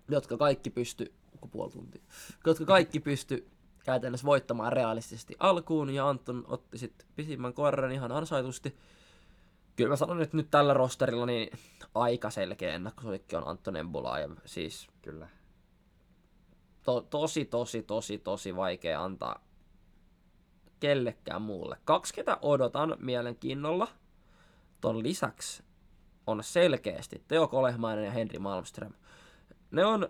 jotka 0.08 0.36
kaikki 0.36 0.70
pysty, 0.70 1.12
puoli 1.50 1.72
tuntia, 1.72 2.02
jotka 2.46 2.64
kaikki 2.64 3.00
pysty 3.00 3.48
käytännössä 3.84 4.26
voittamaan 4.26 4.72
realistisesti 4.72 5.36
alkuun, 5.38 5.90
ja 5.90 6.08
Anton 6.08 6.44
otti 6.48 6.78
sitten 6.78 7.06
pisimmän 7.16 7.54
korren 7.54 7.92
ihan 7.92 8.12
ansaitusti. 8.12 8.76
Kyllä 9.76 9.90
mä 9.90 9.96
sanon, 9.96 10.22
että 10.22 10.36
nyt 10.36 10.50
tällä 10.50 10.74
rosterilla 10.74 11.26
niin 11.26 11.58
aika 11.94 12.30
selkeä 12.30 12.74
ennakkosuosikki 12.74 13.36
on 13.36 13.48
Anton 13.48 13.76
Embulaev. 13.76 14.30
Siis 14.44 14.88
Kyllä. 15.02 15.28
To, 16.84 17.00
tosi, 17.00 17.44
tosi, 17.44 17.82
tosi, 17.82 18.18
tosi 18.18 18.56
vaikea 18.56 19.04
antaa 19.04 19.44
kellekään 20.80 21.42
muulle. 21.42 21.76
Kaksi, 21.84 22.14
ketä 22.14 22.38
odotan 22.42 22.96
mielenkiinnolla, 23.00 23.88
ton 24.80 25.02
lisäksi 25.02 25.62
on 26.26 26.44
selkeästi 26.44 27.24
Teo 27.28 27.48
Kolehmainen 27.48 28.04
ja 28.04 28.10
Henri 28.10 28.38
Malmström. 28.38 28.92
Ne 29.70 29.84
on, 29.84 30.08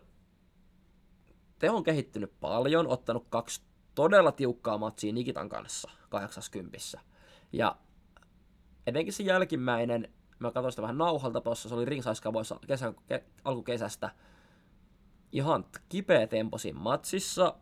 Teo 1.58 1.76
on 1.76 1.84
kehittynyt 1.84 2.32
paljon, 2.40 2.86
ottanut 2.86 3.26
kaksi 3.28 3.62
todella 3.94 4.32
tiukkaa 4.32 4.78
matsia 4.78 5.12
Nikitan 5.12 5.48
kanssa 5.48 5.90
80. 6.08 6.78
Ja 7.52 7.76
etenkin 8.86 9.12
se 9.12 9.22
jälkimmäinen, 9.22 10.12
mä 10.38 10.50
katsoin 10.50 10.72
sitä 10.72 10.82
vähän 10.82 10.98
nauhalta 10.98 11.40
tuossa, 11.40 11.68
se 11.68 11.74
oli 11.74 11.84
ringsaiskavoissa 11.84 12.58
kesän, 12.66 12.94
ke, 13.06 13.24
alkukesästä, 13.44 14.10
ihan 15.34 15.64
kipeä 15.88 16.26
tempo 16.26 16.58
siinä 16.58 16.78
matsissa. 16.78 17.54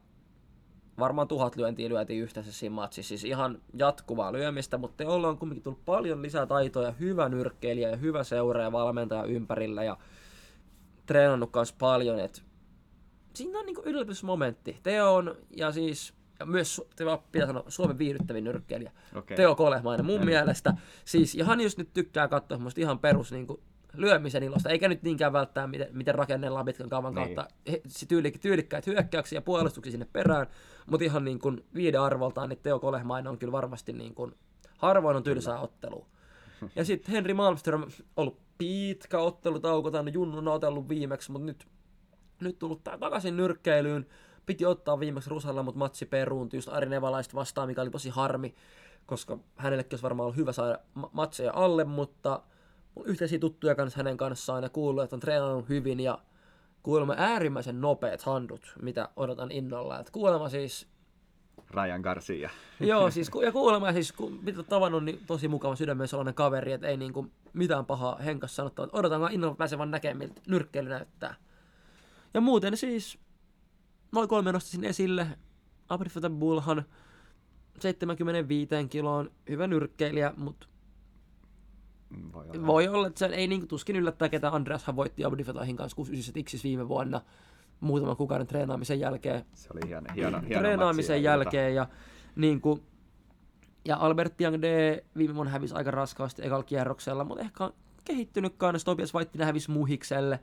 Varmaan 0.98 1.28
tuhat 1.28 1.56
lyöntiä 1.56 1.88
lyötiin 1.88 2.22
yhteensä 2.22 2.52
siinä 2.52 2.74
matsissa, 2.74 3.08
siis 3.08 3.24
ihan 3.24 3.62
jatkuvaa 3.74 4.32
lyömistä, 4.32 4.78
mutta 4.78 4.96
Teolla 4.96 5.28
on 5.28 5.38
kumminkin 5.38 5.62
tullut 5.62 5.84
paljon 5.84 6.22
lisää 6.22 6.46
taitoja, 6.46 6.92
hyvä 6.92 7.28
nyrkkeilijä 7.28 7.90
ja 7.90 7.96
hyvä 7.96 8.24
seuraaja 8.24 8.72
valmentaja 8.72 9.24
ympärillä 9.24 9.84
ja 9.84 9.96
treenannut 11.06 11.50
kanssa 11.50 11.74
paljon, 11.78 12.20
et 12.20 12.42
siinä 13.34 13.58
on 13.58 13.66
niinku 13.66 13.82
yllätysmomentti. 13.84 14.80
Teo 14.82 15.14
on, 15.14 15.36
ja 15.56 15.72
siis 15.72 16.14
ja 16.40 16.46
myös 16.46 16.80
pitää 17.32 17.46
sanoa 17.46 17.64
Suomen 17.68 17.98
viihdyttävin 17.98 18.44
nyrkkeilijä. 18.44 18.92
Okei. 19.14 19.36
Teo 19.36 19.54
Kolehmainen 19.54 20.06
mun 20.06 20.24
mielestä. 20.24 20.74
Siis, 21.04 21.34
ja 21.34 21.44
hän 21.44 21.60
just 21.60 21.78
nyt 21.78 21.92
tykkää 21.94 22.28
katsoa 22.28 22.56
semmoista 22.56 22.80
ihan 22.80 22.98
perus 22.98 23.32
niin 23.32 23.46
kuin, 23.46 23.60
lyömisen 23.96 24.42
ilosta, 24.42 24.70
eikä 24.70 24.88
nyt 24.88 25.02
niinkään 25.02 25.32
välttää, 25.32 25.66
miten, 25.66 25.88
miten 25.92 26.14
rakennellaan 26.14 26.64
pitkän 26.64 26.88
kaavan 26.88 27.14
Niin. 27.14 27.34
kautta 27.36 27.48
tyylikkäitä 28.40 28.90
hyökkäyksiä 28.90 29.36
ja 29.36 29.42
puolustuksia 29.42 29.90
sinne 29.90 30.06
perään, 30.12 30.46
mutta 30.86 31.04
ihan 31.04 31.24
niin 31.24 31.38
kuin 31.38 31.64
viiden 31.74 32.00
arvoltaan, 32.00 32.48
niin 32.48 32.58
Teo 32.62 32.78
Kolehmainen 32.80 33.30
on 33.30 33.38
kyllä 33.38 33.52
varmasti 33.52 33.92
niin 33.92 34.14
kuin, 34.14 34.34
harvoin 34.78 35.16
on 35.16 35.22
tylsää 35.22 35.60
ottelua. 35.60 36.06
Ja 36.76 36.84
sitten 36.84 37.12
Henri 37.12 37.34
Malmström 37.34 37.84
ollut 38.16 38.38
pitkä 38.58 39.18
ottelutauko, 39.18 39.90
tänne 39.90 40.10
Junnun 40.10 40.48
on 40.48 40.54
otellut 40.54 40.88
viimeksi, 40.88 41.32
mutta 41.32 41.46
nyt, 41.46 41.66
nyt 42.40 42.58
tullut 42.58 42.84
takaisin 42.84 43.36
nyrkkeilyyn. 43.36 44.06
Piti 44.46 44.66
ottaa 44.66 45.00
viimeksi 45.00 45.30
Rusalla, 45.30 45.62
mutta 45.62 45.78
matsi 45.78 46.06
peruuntui 46.06 46.56
just 46.56 46.68
Ari 46.68 46.88
Nevalaista 46.88 47.34
vastaan, 47.34 47.68
mikä 47.68 47.82
oli 47.82 47.90
tosi 47.90 48.08
harmi, 48.10 48.54
koska 49.06 49.38
hänellekin 49.56 49.94
olisi 49.94 50.02
varmaan 50.02 50.24
ollut 50.24 50.36
hyvä 50.36 50.52
saada 50.52 50.78
ma- 50.94 51.10
matseja 51.12 51.52
alle, 51.54 51.84
mutta 51.84 52.42
mun 52.94 53.06
yhteisiä 53.06 53.38
tuttuja 53.38 53.74
kanssa 53.74 53.96
hänen 53.96 54.16
kanssaan 54.16 54.62
ja 54.62 54.68
kuullut, 54.68 55.04
että 55.04 55.16
on 55.16 55.20
treenannut 55.20 55.68
hyvin 55.68 56.00
ja 56.00 56.18
kuulemma 56.82 57.14
äärimmäisen 57.18 57.80
nopeat 57.80 58.22
handut, 58.22 58.74
mitä 58.82 59.08
odotan 59.16 59.50
innolla. 59.50 60.00
Et 60.00 60.10
kuulemma 60.10 60.48
siis 60.48 60.88
Ryan 61.70 62.00
Garcia. 62.00 62.50
Joo, 62.80 63.10
siis, 63.10 63.30
ku- 63.30 63.42
ja 63.42 63.52
kuulemma 63.52 63.92
siis, 63.92 64.12
kun 64.12 64.38
mitä 64.42 64.62
tavannut, 64.62 65.04
niin 65.04 65.20
tosi 65.26 65.48
mukava 65.48 65.76
sydämen 65.76 66.08
sellainen 66.08 66.34
kaveri, 66.34 66.72
että 66.72 66.86
ei 66.86 66.96
niinku 66.96 67.26
mitään 67.52 67.86
pahaa 67.86 68.16
henkas 68.16 68.56
sanottavaa. 68.56 68.86
Että 68.86 68.98
Odotan 68.98 69.32
innolla 69.32 69.54
pääsevan 69.54 69.90
näkemään, 69.90 70.18
miltä 70.18 70.40
nyrkkeily 70.48 70.88
näyttää. 70.88 71.34
Ja 72.34 72.40
muuten 72.40 72.76
siis, 72.76 73.18
noin 74.12 74.28
kolme 74.28 74.52
nostasin 74.52 74.84
esille. 74.84 75.26
Abrifata 75.88 76.30
Bullhan 76.30 76.84
75 77.80 78.88
kiloon, 78.90 79.30
hyvä 79.48 79.66
nyrkkeilijä, 79.66 80.32
mutta 80.36 80.66
Voi 82.32 82.44
olla. 82.48 82.66
voi 82.66 82.88
olla, 82.88 83.06
että 83.06 83.18
se 83.18 83.26
ei 83.26 83.46
niinku 83.46 83.66
tuskin 83.66 83.96
yllättää, 83.96 84.28
ketä 84.28 84.50
Andreashan 84.50 84.96
voitti 84.96 85.24
Abrifatahin 85.24 85.76
kanssa 85.76 85.96
69 85.96 86.44
Xis 86.44 86.64
viime 86.64 86.88
vuonna 86.88 87.20
muutaman 87.80 88.16
kuukauden 88.16 88.46
treenaamisen 88.46 89.00
jälkeen 89.00 89.44
Se 89.54 89.68
oli 89.74 89.88
hieno, 89.88 90.06
hieno, 90.14 90.40
hieno 90.40 90.60
treenaamisen 90.60 91.16
matsi 91.16 91.24
jälkeen 91.24 91.74
ja 91.74 91.88
niin 92.36 92.60
kuin, 92.60 92.82
ja 93.84 93.96
Albert 93.96 94.40
Young 94.40 94.62
D 94.62 94.98
viime 95.16 95.34
vuonna 95.34 95.52
hävisi 95.52 95.74
aika 95.74 95.90
raskaasti 95.90 96.46
ekalla 96.46 96.62
kierroksella, 96.62 97.24
mutta 97.24 97.44
ehkä 97.44 97.64
on 97.64 97.74
kehittynyt 98.04 98.54
kanssa. 98.56 98.86
Tobias 98.86 99.14
Vaittinen 99.14 99.46
hävisi 99.46 99.70
Muhikselle 99.70 100.40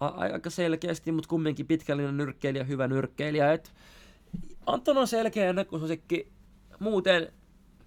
aika 0.00 0.50
selkeästi, 0.50 1.12
mutta 1.12 1.28
kumminkin 1.28 1.66
pitkällinen 1.66 2.16
nyrkkeilijä, 2.16 2.64
hyvä 2.64 2.88
nyrkkeilijä. 2.88 3.52
Et 3.52 3.72
Anton 4.66 4.98
on 4.98 5.08
selkeä 5.08 5.50
ennakkosuosikki, 5.50 6.32
muuten 6.78 7.32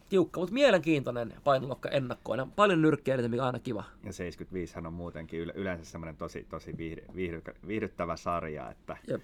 tiukka, 0.10 0.40
mutta 0.40 0.54
mielenkiintoinen 0.54 1.34
painoluokka 1.44 1.90
ennakkoina. 1.90 2.48
Paljon 2.56 2.82
nyrkkeilijöitä, 2.82 3.30
mikä 3.30 3.42
on 3.42 3.48
aina 3.48 3.60
kiva. 3.60 3.84
Ja 4.04 4.14
75 4.14 4.76
hän 4.76 4.86
on 4.86 4.94
muutenkin 4.94 5.40
yle- 5.40 5.54
yleensä 5.56 5.86
semmoinen 5.86 6.18
tosi, 6.18 6.46
tosi 6.50 6.78
viihdy, 6.78 7.02
viihdy, 7.16 7.42
viihdyttävä 7.68 8.16
sarja, 8.16 8.70
että, 8.72 8.98
Jep. 9.08 9.22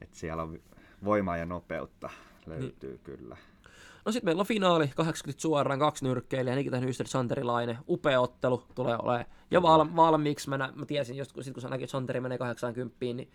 että 0.00 0.16
siellä 0.16 0.42
on 0.42 0.60
voimaa 1.04 1.36
ja 1.36 1.46
nopeutta 1.46 2.10
löytyy 2.46 2.90
niin. 2.90 3.00
kyllä. 3.04 3.36
No 4.04 4.12
sitten 4.12 4.28
meillä 4.28 4.40
on 4.40 4.46
finaali, 4.46 4.90
80 4.96 5.42
suoraan, 5.42 5.78
kaksi 5.78 6.04
nyrkkeilijää, 6.04 6.56
Nikita 6.56 6.80
Nyster, 6.80 7.06
Santeri 7.06 7.44
Laine, 7.44 7.78
upea 7.88 8.20
ottelu 8.20 8.62
tulee 8.74 8.96
olemaan. 9.02 9.24
Ja 9.50 9.62
val, 9.62 9.86
valmiiksi 9.96 10.48
mä, 10.48 10.58
nä, 10.58 10.72
mä 10.74 10.86
tiesin 10.86 11.16
just 11.16 11.32
kun, 11.32 11.44
sit 11.44 11.54
kun 11.54 11.62
sä 11.62 11.68
näkit, 11.68 11.84
että 11.84 11.92
Santeri 11.92 12.20
menee 12.20 12.38
80, 12.38 12.96
niin 13.00 13.30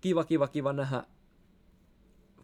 kiva, 0.00 0.24
kiva, 0.24 0.48
kiva 0.48 0.72
nähdä. 0.72 1.04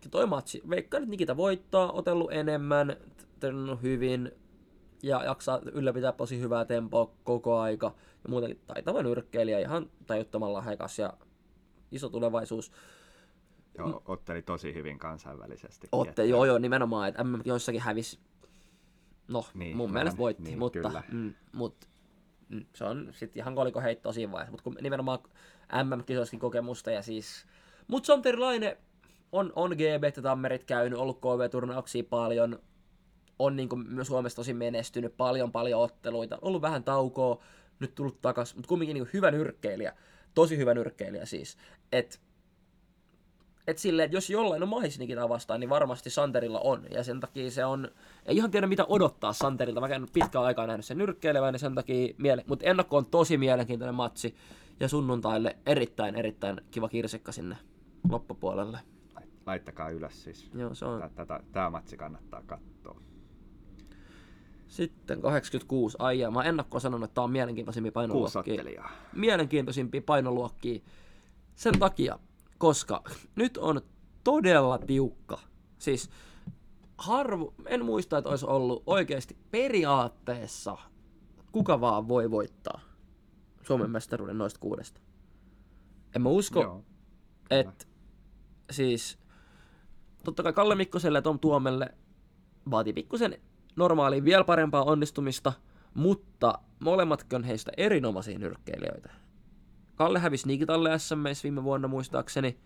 Toi 0.08 0.26
matsi, 0.26 0.62
veikkaan, 0.70 1.02
että 1.02 1.10
Nikita 1.10 1.36
voittaa, 1.36 1.92
otellut 1.92 2.32
enemmän, 2.32 2.96
treenannut 3.40 3.82
hyvin 3.82 4.32
ja 5.02 5.24
jaksaa 5.24 5.60
ylläpitää 5.72 6.12
tosi 6.12 6.40
hyvää 6.40 6.64
tempoa 6.64 7.10
koko 7.24 7.58
aika. 7.58 7.94
Ja 8.24 8.30
muutenkin 8.30 8.60
taitava 8.66 9.02
nyrkkeilijä, 9.02 9.58
ihan 9.58 9.90
tajuttomalla 10.06 10.60
hekas 10.60 10.98
ja 10.98 11.12
iso 11.92 12.08
tulevaisuus. 12.08 12.72
Joo, 13.78 14.02
otteli 14.06 14.42
tosi 14.42 14.74
hyvin 14.74 14.98
kansainvälisesti. 14.98 15.88
Otte, 15.92 16.24
joo 16.24 16.44
joo, 16.44 16.58
nimenomaan, 16.58 17.08
että 17.08 17.24
MM 17.24 17.40
joissakin 17.44 17.80
hävisi, 17.80 18.18
no 19.28 19.44
Niin, 19.54 19.76
mun 19.76 19.92
mielestä 19.92 20.18
voitti, 20.18 20.42
niin, 20.42 20.58
mutta 20.58 20.78
kyllä. 20.88 21.02
mm, 21.12 21.34
mut, 21.52 21.88
mm, 22.48 22.64
se 22.74 22.84
on 22.84 23.08
sitten 23.12 23.40
ihan 23.40 23.54
koliko 23.54 23.80
heittoa 23.80 24.12
siinä 24.12 24.32
vaiheessa, 24.32 24.50
mutta 24.50 24.64
kun 24.64 24.76
nimenomaan 24.80 25.18
MM-kisoissakin 25.84 26.40
kokemusta 26.40 26.90
ja 26.90 27.02
siis, 27.02 27.46
mut 27.88 28.04
Santeri 28.04 28.38
Laine 28.38 28.78
on, 29.32 29.52
on 29.56 29.70
GB 29.70 30.04
ja 30.16 30.22
Tammerit 30.22 30.64
käynyt, 30.64 30.98
ollut 30.98 31.20
KV-turnauksia 31.20 32.04
paljon, 32.10 32.58
on 33.38 33.56
niin 33.56 33.68
myös 33.88 34.06
Suomessa 34.06 34.36
tosi 34.36 34.54
menestynyt, 34.54 35.16
paljon 35.16 35.52
paljon 35.52 35.80
otteluita, 35.80 36.38
ollut 36.42 36.62
vähän 36.62 36.84
taukoa, 36.84 37.42
nyt 37.80 37.94
tullut 37.94 38.20
takas, 38.22 38.54
mutta 38.54 38.68
kumminkin 38.68 38.94
niin 38.94 39.08
hyvä 39.12 39.30
nyrkkeilijä, 39.30 39.96
tosi 40.34 40.56
hyvä 40.56 40.74
nyrkkeilijä 40.74 41.26
siis, 41.26 41.56
että 41.92 42.18
et 43.66 43.78
silleen, 43.78 44.04
että 44.04 44.16
jos 44.16 44.30
jollain 44.30 44.62
on 44.62 44.68
mahis 44.68 44.98
Nikitaa 44.98 45.28
vastaan, 45.28 45.60
niin 45.60 45.70
varmasti 45.70 46.10
Santerilla 46.10 46.60
on. 46.60 46.86
Ja 46.90 47.04
sen 47.04 47.20
takia 47.20 47.50
se 47.50 47.64
on, 47.64 47.88
ei 48.26 48.36
ihan 48.36 48.50
tiedä 48.50 48.66
mitä 48.66 48.84
odottaa 48.88 49.32
Santerilta. 49.32 49.80
Mä 49.80 49.86
en 49.86 50.06
pitkään 50.12 50.44
aikaa 50.44 50.66
nähnyt 50.66 50.84
sen 50.84 50.98
nyrkkeilevän, 50.98 51.52
niin 51.52 51.60
sen 51.60 51.74
takia 51.74 52.14
miele... 52.18 52.44
Mutta 52.46 52.66
ennakko 52.66 52.96
on 52.96 53.06
tosi 53.06 53.38
mielenkiintoinen 53.38 53.94
matsi. 53.94 54.34
Ja 54.80 54.88
sunnuntaille 54.88 55.56
erittäin, 55.66 56.14
erittäin 56.14 56.60
kiva 56.70 56.88
kirsikka 56.88 57.32
sinne 57.32 57.56
loppupuolelle. 58.10 58.78
Laittakaa 59.46 59.90
ylös 59.90 60.24
siis. 60.24 60.50
Joo, 60.54 60.74
se 60.74 60.84
on. 60.84 61.10
Tätä, 61.14 61.40
tämä 61.52 61.70
matsi 61.70 61.96
kannattaa 61.96 62.42
katsoa. 62.42 63.00
Sitten 64.66 65.20
86 65.20 65.96
aijaa. 66.00 66.30
Mä 66.30 66.42
ennakkoon 66.42 66.80
sanonut, 66.80 67.04
että 67.04 67.14
tää 67.14 67.24
on 67.24 67.30
mielenkiintoisimpia 67.30 67.92
painoluokkia. 67.92 68.84
Mielenkiintoisimpia 69.12 70.02
painoluokkia 70.02 70.80
sen 71.54 71.78
takia, 71.78 72.18
koska 72.58 73.02
nyt 73.36 73.56
on 73.56 73.80
todella 74.24 74.78
tiukka. 74.78 75.38
Siis 75.78 76.10
harvo, 76.98 77.54
en 77.66 77.84
muista, 77.84 78.18
että 78.18 78.30
olisi 78.30 78.46
ollut 78.46 78.82
oikeasti 78.86 79.36
periaatteessa 79.50 80.76
kuka 81.52 81.80
vaan 81.80 82.08
voi 82.08 82.30
voittaa 82.30 82.80
Suomen 83.62 83.90
mestaruuden 83.90 84.38
noista 84.38 84.60
kuudesta. 84.60 85.00
En 86.16 86.22
mä 86.22 86.28
usko, 86.28 86.84
että 87.50 87.86
siis 88.70 89.18
totta 90.24 90.42
kai 90.42 90.52
Kalle 90.52 90.74
Mikkoselle 90.74 91.18
ja 91.18 91.22
Tom 91.22 91.38
Tuomelle 91.38 91.94
vaatii 92.70 92.92
pikkusen 92.92 93.40
normaaliin 93.76 94.24
vielä 94.24 94.44
parempaa 94.44 94.84
onnistumista, 94.84 95.52
mutta 95.94 96.58
molemmatkin 96.80 97.44
heistä 97.44 97.72
erinomaisia 97.76 98.38
nyrkkeilijöitä. 98.38 99.10
Kalle 99.94 100.18
hävisi 100.18 100.46
Nikitalle 100.46 100.98
SMS 100.98 101.44
viime 101.44 101.64
vuonna 101.64 101.88
muistaakseni. 101.88 102.58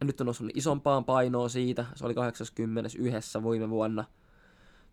Ja 0.00 0.06
nyt 0.06 0.20
on 0.20 0.24
noussut 0.24 0.50
isompaan 0.54 1.04
painoon 1.04 1.50
siitä. 1.50 1.86
Se 1.94 2.04
oli 2.04 2.14
80 2.14 2.90
yhdessä 2.98 3.42
viime 3.42 3.70
vuonna. 3.70 4.04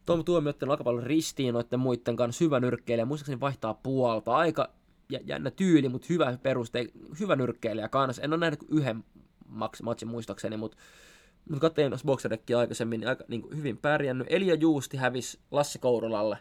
Tom 0.05 0.25
Tuomio 0.25 0.49
otti 0.49 0.65
aika 0.69 0.83
paljon 0.83 1.03
ristiin 1.03 1.53
noiden 1.53 1.79
muiden 1.79 2.15
kanssa. 2.15 2.45
Hyvä 2.45 2.59
nyrkkeilijä. 2.59 3.05
Muistaakseni 3.05 3.39
vaihtaa 3.39 3.73
puolta. 3.73 4.35
Aika 4.35 4.69
jännä 5.25 5.51
tyyli, 5.51 5.89
mutta 5.89 6.07
hyvä 6.09 6.37
peruste. 6.43 6.87
Hyvä 7.19 7.35
nyrkkeilijä 7.35 7.87
kanssa. 7.87 8.21
En 8.21 8.33
ole 8.33 8.39
nähnyt 8.39 8.63
yhden 8.69 9.03
matsin 9.83 10.07
muistaakseni, 10.07 10.57
mutta 10.57 10.77
mutta 11.49 11.61
katsoin 11.61 11.93
Boxerekkiä 12.05 12.59
aikaisemmin, 12.59 12.99
niin 12.99 13.07
aika 13.07 13.23
niin 13.27 13.41
kuin 13.41 13.57
hyvin 13.57 13.77
pärjännyt. 13.77 14.27
Elia 14.29 14.55
Juusti 14.55 14.97
hävisi 14.97 15.39
Lassi 15.51 15.79
Kourolalle. 15.79 16.37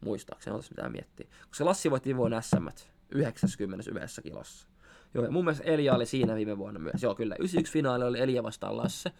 Muistaakseni, 0.00 0.54
otas 0.54 0.70
mitä 0.70 0.88
miettiä. 0.88 1.26
Koska 1.48 1.64
Lassi 1.64 1.90
voitti 1.90 2.16
vuonna 2.16 2.40
SM 2.40 2.66
91 3.10 4.22
kilossa. 4.22 4.68
Joo, 5.14 5.24
ja 5.24 5.30
mun 5.30 5.44
mielestä 5.44 5.64
Elia 5.64 5.94
oli 5.94 6.06
siinä 6.06 6.34
viime 6.34 6.58
vuonna 6.58 6.80
myös. 6.80 7.02
Joo, 7.02 7.14
kyllä. 7.14 7.34
91 7.38 7.72
finaali 7.72 8.04
oli 8.04 8.20
Elia 8.20 8.42
vastaan 8.42 8.76
Lasse. 8.76 9.12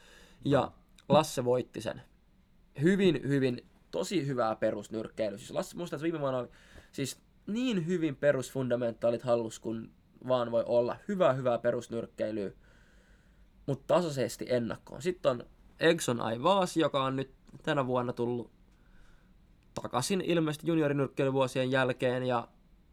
Ja 0.44 0.72
Lasse 1.08 1.44
voitti 1.44 1.80
sen. 1.80 2.02
Hyvin, 2.82 3.20
hyvin, 3.28 3.66
tosi 3.90 4.26
hyvää 4.26 4.56
perusnyrkkeilyä. 4.56 5.38
Siis 5.38 5.50
Lasse, 5.50 5.76
muistaa, 5.76 5.96
että 5.96 6.02
viime 6.02 6.20
vuonna 6.20 6.38
oli 6.38 6.48
siis 6.92 7.18
niin 7.46 7.86
hyvin 7.86 8.16
perusfundamentaalit 8.16 9.22
hallus 9.22 9.60
kun 9.60 9.90
vaan 10.28 10.50
voi 10.50 10.64
olla. 10.66 10.96
Hyvää, 11.08 11.32
hyvää 11.32 11.58
perusnyrkkeilyä 11.58 12.50
mutta 13.66 13.94
tasaisesti 13.94 14.46
ennakkoon. 14.48 15.02
Sitten 15.02 15.30
on 15.30 15.44
Exxon 15.80 16.20
Aivas, 16.20 16.76
joka 16.76 17.04
on 17.04 17.16
nyt 17.16 17.30
tänä 17.62 17.86
vuonna 17.86 18.12
tullut 18.12 18.50
takaisin 19.82 20.20
ilmeisesti 20.20 20.66
juniorinyrkkeilyvuosien 20.66 21.70
jälkeen 21.70 22.22
ja 22.22 22.48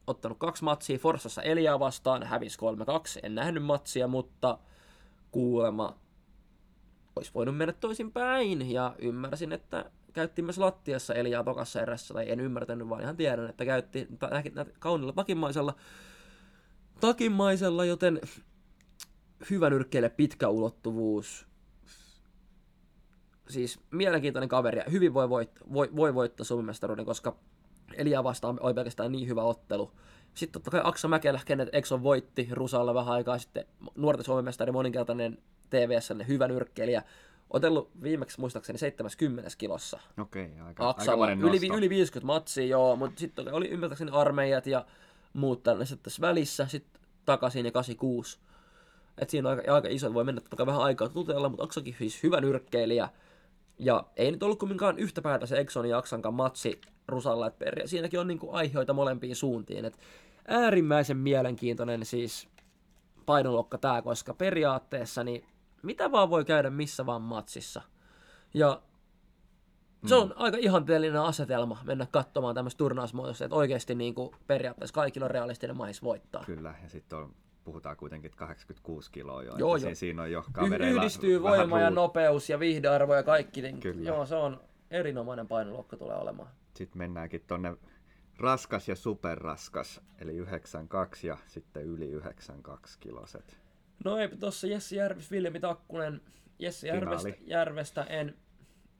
ottanut 0.07 0.37
kaksi 0.37 0.63
matsia 0.63 0.97
Forsassa 0.97 1.41
Eliaa 1.41 1.79
vastaan, 1.79 2.23
hävisi 2.23 2.57
3-2, 2.59 3.19
en 3.23 3.35
nähnyt 3.35 3.63
matsia, 3.63 4.07
mutta 4.07 4.57
kuulema 5.31 5.97
olisi 7.15 7.31
voinut 7.33 7.57
mennä 7.57 7.73
toisin 7.73 8.11
päin 8.11 8.71
ja 8.71 8.95
ymmärsin, 8.99 9.51
että 9.51 9.91
käytti 10.13 10.41
myös 10.41 10.57
lattiassa 10.57 11.13
Eliaa 11.13 11.43
tokassa 11.43 11.81
erässä, 11.81 12.13
tai 12.13 12.31
en 12.31 12.39
ymmärtänyt, 12.39 12.89
vaan 12.89 13.01
ihan 13.01 13.17
tiedän, 13.17 13.49
että 13.49 13.65
käytti 13.65 14.07
kauniilla 14.79 15.13
takimaisella, 15.13 15.73
takimaisella, 16.99 17.85
joten 17.85 18.21
hyvä 19.49 19.69
nyrkkeille 19.69 20.09
pitkä 20.09 20.49
ulottuvuus. 20.49 21.47
Siis 23.49 23.79
mielenkiintoinen 23.91 24.49
kaveri 24.49 24.79
ja 24.79 24.85
hyvin 24.91 25.13
voi, 25.13 25.29
voit, 25.29 25.51
voi, 25.73 25.89
voi 25.95 26.13
voittaa 26.13 26.45
Suomen 26.45 26.65
mestaruuden, 26.65 27.05
koska 27.05 27.35
Elia 27.93 28.23
vastaan 28.23 28.57
oli 28.61 28.73
pelkästään 28.73 29.11
niin 29.11 29.27
hyvä 29.27 29.43
ottelu. 29.43 29.91
Sitten 30.33 30.53
totta 30.53 30.71
kai 30.71 30.81
Aksa 30.83 31.07
Mäkelä, 31.07 31.39
kenet 31.45 31.69
Exxon 31.71 32.03
voitti 32.03 32.47
Rusalla 32.51 32.93
vähän 32.93 33.13
aikaa 33.13 33.37
sitten, 33.37 33.65
nuorten 33.95 34.25
Suomen 34.25 34.45
mestari, 34.45 34.71
moninkertainen 34.71 35.37
TVS, 35.69 36.13
hyvä 36.27 36.47
nyrkkeilijä. 36.47 37.03
Otellut 37.49 37.91
viimeksi 38.03 38.39
muistaakseni 38.39 38.79
70 38.79 39.49
kilossa. 39.57 39.99
Okei, 40.17 40.45
okay, 40.45 40.67
aika, 40.67 40.89
Aksalla. 40.89 41.25
aika 41.25 41.47
yli, 41.47 41.77
yli 41.77 41.89
50 41.89 42.27
matsia, 42.27 42.65
joo, 42.65 42.95
mutta 42.95 43.19
sitten 43.19 43.53
oli 43.53 43.69
ymmärtääkseni 43.69 44.11
armeijat 44.13 44.67
ja 44.67 44.85
muut 45.33 45.63
tällaiset 45.63 46.03
tässä 46.03 46.21
välissä, 46.21 46.67
sitten 46.67 47.01
takaisin 47.25 47.65
ja 47.65 47.71
86 47.71 48.39
että 49.19 49.31
siinä 49.31 49.49
on 49.49 49.57
aika, 49.57 49.73
aika 49.73 49.87
iso, 49.87 50.13
voi 50.13 50.23
mennä 50.23 50.41
totta 50.41 50.65
vähän 50.65 50.81
aikaa 50.81 51.09
tutella, 51.09 51.49
mutta 51.49 51.63
Aksakin 51.63 51.95
siis 51.97 52.23
hyvä 52.23 52.41
nyrkkeilijä. 52.41 53.09
Ja 53.79 54.03
ei 54.15 54.31
nyt 54.31 54.43
ollut 54.43 54.59
kumminkaan 54.59 54.99
yhtä 54.99 55.21
päätä 55.21 55.45
se 55.45 55.59
Exxon 55.59 55.89
ja 55.89 55.97
Aksankaan 55.97 56.33
matsi 56.33 56.81
Rusalla, 57.07 57.47
että 57.47 57.65
peria. 57.65 57.87
siinäkin 57.87 58.19
on 58.19 58.27
niinku 58.27 58.51
aiheita 58.51 58.93
molempiin 58.93 59.35
suuntiin. 59.35 59.85
Et 59.85 59.99
äärimmäisen 60.47 61.17
mielenkiintoinen 61.17 62.05
siis 62.05 62.47
painolokka 63.25 63.77
tää, 63.77 64.01
koska 64.01 64.33
periaatteessa 64.33 65.23
niin 65.23 65.45
mitä 65.81 66.11
vaan 66.11 66.29
voi 66.29 66.45
käydä 66.45 66.69
missä 66.69 67.05
vaan 67.05 67.21
matsissa. 67.21 67.81
Ja 68.53 68.81
se 70.05 70.15
on 70.15 70.27
mm. 70.27 70.33
aika 70.35 70.57
ihanteellinen 70.57 71.21
asetelma 71.21 71.77
mennä 71.83 72.07
katsomaan 72.11 72.55
tämmöistä 72.55 72.77
turnausmuotoista, 72.77 73.45
että 73.45 73.55
oikeasti 73.55 73.95
niin 73.95 74.15
kuin 74.15 74.35
periaatteessa 74.47 74.93
kaikilla 74.93 75.25
on 75.25 75.31
realistinen 75.31 75.77
mahis 75.77 76.03
voittaa. 76.03 76.43
Kyllä, 76.45 76.73
ja 76.83 76.89
sitten 76.89 77.19
on 77.19 77.33
puhutaan 77.63 77.97
kuitenkin 77.97 78.31
86 78.35 79.11
kiloa 79.11 79.43
jo. 79.43 79.57
Joo, 79.57 79.75
joo. 79.75 79.95
Siinä 79.95 80.21
on 80.21 80.31
jo 80.31 80.45
kavereilla 80.51 81.01
Yhdistyy 81.01 81.41
voima 81.41 81.79
ja 81.79 81.89
nopeus 81.89 82.49
ja 82.49 82.59
viihdearvo 82.59 83.15
ja 83.15 83.23
kaikki. 83.23 83.61
Niin 83.61 83.79
Kyllä. 83.79 84.09
Joo, 84.09 84.25
se 84.25 84.35
on 84.35 84.61
erinomainen 84.91 85.47
painoluokka 85.47 85.97
tulee 85.97 86.17
olemaan. 86.17 86.49
Sitten 86.73 86.97
mennäänkin 86.97 87.43
tuonne 87.47 87.75
raskas 88.39 88.89
ja 88.89 88.95
superraskas, 88.95 90.01
eli 90.19 90.35
92 90.35 91.27
ja 91.27 91.37
sitten 91.47 91.83
yli 91.83 92.05
92 92.05 92.99
kiloset. 92.99 93.59
No 94.05 94.17
ei, 94.17 94.29
tuossa 94.29 94.67
Jesse 94.67 94.95
Järvis, 94.95 95.31
Viljami 95.31 95.59
Takkunen, 95.59 96.21
Jesse 96.59 96.87
Järvestä, 96.87 97.29
Järvestä 97.41 98.03
en, 98.03 98.37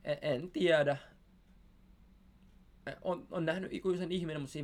en, 0.04 0.52
tiedä. 0.52 0.97
On, 3.02 3.28
on 3.32 3.45
nähnyt 3.45 3.74
ikuisen 3.74 4.12
ihminen, 4.12 4.41
mutta 4.41 4.60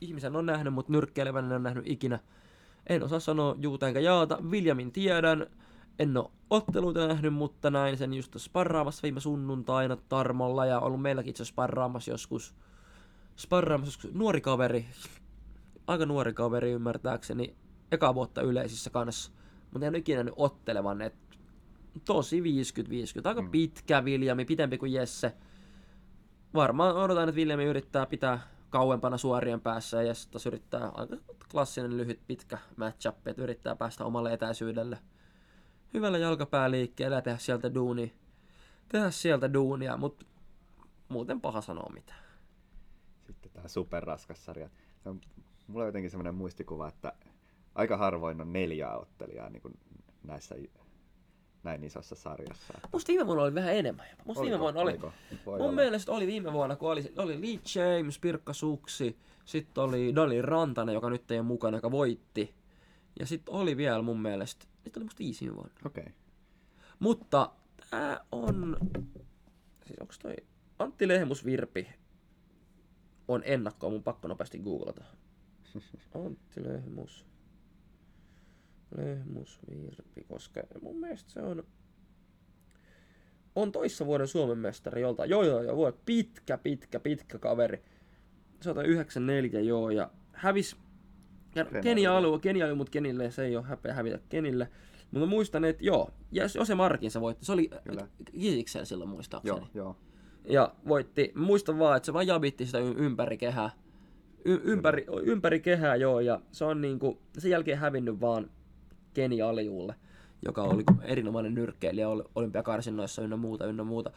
ihmisen 0.00 0.36
on 0.36 0.46
nähnyt, 0.46 0.74
mutta 0.74 0.92
nyrkkeilevän 0.92 1.44
en 1.44 1.52
ole 1.52 1.58
nähnyt 1.58 1.88
ikinä. 1.88 2.18
En 2.88 3.02
osaa 3.02 3.20
sanoa 3.20 3.56
juuta 3.58 3.88
enkä 3.88 4.00
jaata. 4.00 4.38
Williamin 4.42 4.92
tiedän. 4.92 5.46
En 5.98 6.16
ole 6.16 6.30
otteluita 6.50 7.08
nähnyt, 7.08 7.34
mutta 7.34 7.70
näin 7.70 7.96
sen 7.96 8.14
just 8.14 8.34
sparraamassa 8.38 9.02
viime 9.02 9.20
sunnuntaina 9.20 9.96
Tarmolla 9.96 10.66
ja 10.66 10.80
ollut 10.80 11.02
meilläkin 11.02 11.30
itse 11.30 11.44
sparraamassa 11.44 12.10
joskus. 12.10 12.54
Sparraamassa 13.36 13.88
joskus 13.88 14.14
nuori 14.14 14.40
kaveri, 14.40 14.86
aika 15.86 16.06
nuori 16.06 16.32
kaveri 16.32 16.70
ymmärtääkseni, 16.70 17.56
eka 17.92 18.14
vuotta 18.14 18.42
yleisissä 18.42 18.90
kanssa. 18.90 19.32
Mutta 19.70 19.86
en 19.86 19.90
ole 19.92 19.98
ikinä 19.98 20.22
nyt 20.22 20.34
ottelevan, 20.36 21.02
että 21.02 21.29
tosi 22.04 22.40
50-50. 22.40 22.44
Aika 23.24 23.42
mm. 23.42 23.50
pitkä 23.50 24.04
Viljami, 24.04 24.44
pitempi 24.44 24.78
kuin 24.78 24.92
Jesse. 24.92 25.32
Varmaan 26.54 26.96
odotan, 26.96 27.28
että 27.28 27.36
Viljami 27.36 27.64
yrittää 27.64 28.06
pitää 28.06 28.40
kauempana 28.70 29.18
suorien 29.18 29.60
päässä 29.60 30.02
ja 30.02 30.14
sitten 30.14 30.40
yrittää 30.46 30.88
aika 30.88 31.16
klassinen 31.50 31.96
lyhyt 31.96 32.20
pitkä 32.26 32.58
matchup, 32.76 33.28
että 33.28 33.42
yrittää 33.42 33.76
päästä 33.76 34.04
omalle 34.04 34.32
etäisyydelle 34.32 34.98
hyvällä 35.94 36.18
jalkapääliikkeellä 36.18 37.16
ja 37.16 37.22
tehdä 37.22 37.38
sieltä 37.38 37.74
duuni, 37.74 38.14
tehdä 38.88 39.10
sieltä 39.10 39.52
duunia, 39.52 39.96
mutta 39.96 40.26
muuten 41.08 41.40
paha 41.40 41.60
sanoa 41.60 41.90
mitään. 41.92 42.24
Sitten 43.26 43.50
tämä 43.52 43.68
superraskas 43.68 44.44
sarja. 44.44 44.70
Mulla 45.66 45.84
on 45.84 45.88
jotenkin 45.88 46.10
semmoinen 46.10 46.34
muistikuva, 46.34 46.88
että 46.88 47.12
aika 47.74 47.96
harvoin 47.96 48.40
on 48.40 48.52
neljä 48.52 48.96
ottelijaa 48.96 49.50
niin 49.50 49.62
kuin 49.62 49.74
näissä 50.22 50.54
näin 51.62 51.84
isossa 51.84 52.14
sarjassa. 52.14 52.74
Musta 52.92 53.08
viime 53.08 53.26
vuonna 53.26 53.42
oli 53.42 53.54
vähän 53.54 53.74
enemmän. 53.74 54.06
Musta 54.24 54.42
viime 54.42 54.58
vuonna 54.58 54.80
oli, 54.80 54.98
mun 54.98 55.12
olla. 55.46 55.72
mielestä 55.72 56.12
oli 56.12 56.26
viime 56.26 56.52
vuonna, 56.52 56.76
kun 56.76 56.92
oli, 56.92 57.12
oli 57.18 57.40
Lee 57.40 57.60
James, 57.74 58.18
Pirkka 58.18 58.52
Suksi, 58.52 59.16
sitten 59.44 59.84
oli 59.84 60.14
Dali 60.14 60.42
Rantanen, 60.42 60.94
joka 60.94 61.10
nyt 61.10 61.30
ei 61.30 61.38
ole 61.38 61.46
mukana, 61.46 61.76
joka 61.76 61.90
voitti. 61.90 62.54
Ja 63.20 63.26
sitten 63.26 63.54
oli 63.54 63.76
vielä 63.76 64.02
mun 64.02 64.22
mielestä, 64.22 64.66
nyt 64.84 64.96
oli 64.96 65.04
musta 65.04 65.18
viisi 65.18 65.44
viime 65.44 65.56
vuonna. 65.56 65.72
Okei. 65.86 66.02
Okay. 66.02 66.14
Mutta 66.98 67.50
tää 67.90 68.20
on, 68.32 68.76
siis 69.86 69.98
onks 70.00 70.18
toi 70.18 70.34
Antti 70.78 71.08
Lehmus 71.08 71.44
Virpi 71.44 71.88
on 73.28 73.42
ennakkoa, 73.44 73.90
mun 73.90 74.02
pakko 74.02 74.28
nopeasti 74.28 74.58
googlata. 74.58 75.04
Antti 76.26 76.64
Lehmus. 76.64 77.29
Lehmusvirpi, 78.96 80.24
koska 80.28 80.60
mun 80.82 81.00
mielestä 81.00 81.30
se 81.30 81.42
on 81.42 81.64
on 83.54 83.72
toissa 83.72 84.06
vuoden 84.06 84.28
Suomen 84.28 84.58
mestari 84.58 85.00
jolta. 85.00 85.26
Joo, 85.26 85.42
joo, 85.42 85.62
joo, 85.62 85.76
voi. 85.76 85.92
Pitkä, 86.06 86.58
pitkä, 86.58 87.00
pitkä 87.00 87.38
kaveri. 87.38 87.82
Se 88.60 88.70
on 88.70 88.86
94, 88.86 89.60
joo, 89.60 89.90
ja 89.90 90.10
hävis 90.32 90.76
ja 91.54 91.64
Kenia 91.64 92.16
alue, 92.16 92.38
Kenia 92.38 92.64
alue, 92.64 92.74
mutta 92.74 92.90
Kenille 92.90 93.30
se 93.30 93.44
ei 93.44 93.56
ole 93.56 93.64
häpeä 93.64 93.94
hävitä 93.94 94.18
Kenille. 94.28 94.68
Mutta 95.10 95.26
muistan, 95.26 95.64
että 95.64 95.84
joo, 95.84 96.10
ja 96.32 96.44
Jose 96.54 96.74
Martin 96.74 97.10
se 97.10 97.20
voitti. 97.20 97.44
Se 97.44 97.52
oli 97.52 97.70
Kisiksellä 98.32 98.84
silloin 98.84 99.10
muistaakseni. 99.10 99.58
Joo, 99.58 99.68
joo. 99.74 99.96
Ja 100.44 100.74
voitti. 100.88 101.32
Muistan 101.34 101.78
vaan, 101.78 101.96
että 101.96 102.06
se 102.06 102.12
vaan 102.12 102.26
jabitti 102.26 102.66
sitä 102.66 102.78
ympäri 102.78 103.38
kehää. 103.38 103.70
Y- 104.44 104.60
ympäri, 104.64 105.06
ympäri 105.22 105.60
kehää, 105.60 105.96
joo, 105.96 106.20
ja 106.20 106.40
se 106.52 106.64
on 106.64 106.80
niinku, 106.80 107.18
sen 107.38 107.50
jälkeen 107.50 107.78
hävinnyt 107.78 108.20
vaan 108.20 108.50
Keni 109.14 109.42
Aljuulle, 109.42 109.94
joka 110.44 110.62
oli 110.62 110.84
erinomainen 111.02 111.54
nyrkkeilijä 111.54 112.08
olympiakarsinnoissa 112.34 113.22
ynnä 113.22 113.36
muuta, 113.36 113.66
ynnä 113.66 113.84
muuta. 113.84 114.10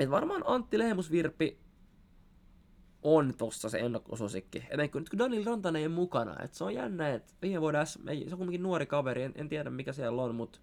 Et 0.00 0.10
varmaan 0.10 0.42
Antti 0.46 0.78
Lehmusvirpi 0.78 1.58
on 3.02 3.34
tossa 3.38 3.68
se 3.68 3.78
ennakkosuosikki. 3.78 4.64
Etenkin 4.70 4.92
kun, 4.92 5.00
nyt 5.00 5.08
kun 5.08 5.18
Daniel 5.18 5.44
Rantanen 5.44 5.82
ei 5.82 5.88
mukana, 5.88 6.36
että 6.44 6.58
se 6.58 6.64
on 6.64 6.74
jännä, 6.74 7.14
että 7.14 7.34
viime 7.42 7.60
vuonna 7.60 7.80
ei, 8.08 8.24
se 8.28 8.34
on 8.34 8.38
kuitenkin 8.38 8.62
nuori 8.62 8.86
kaveri, 8.86 9.22
en, 9.22 9.32
en 9.34 9.48
tiedä 9.48 9.70
mikä 9.70 9.92
siellä 9.92 10.22
on, 10.22 10.34
mutta 10.34 10.58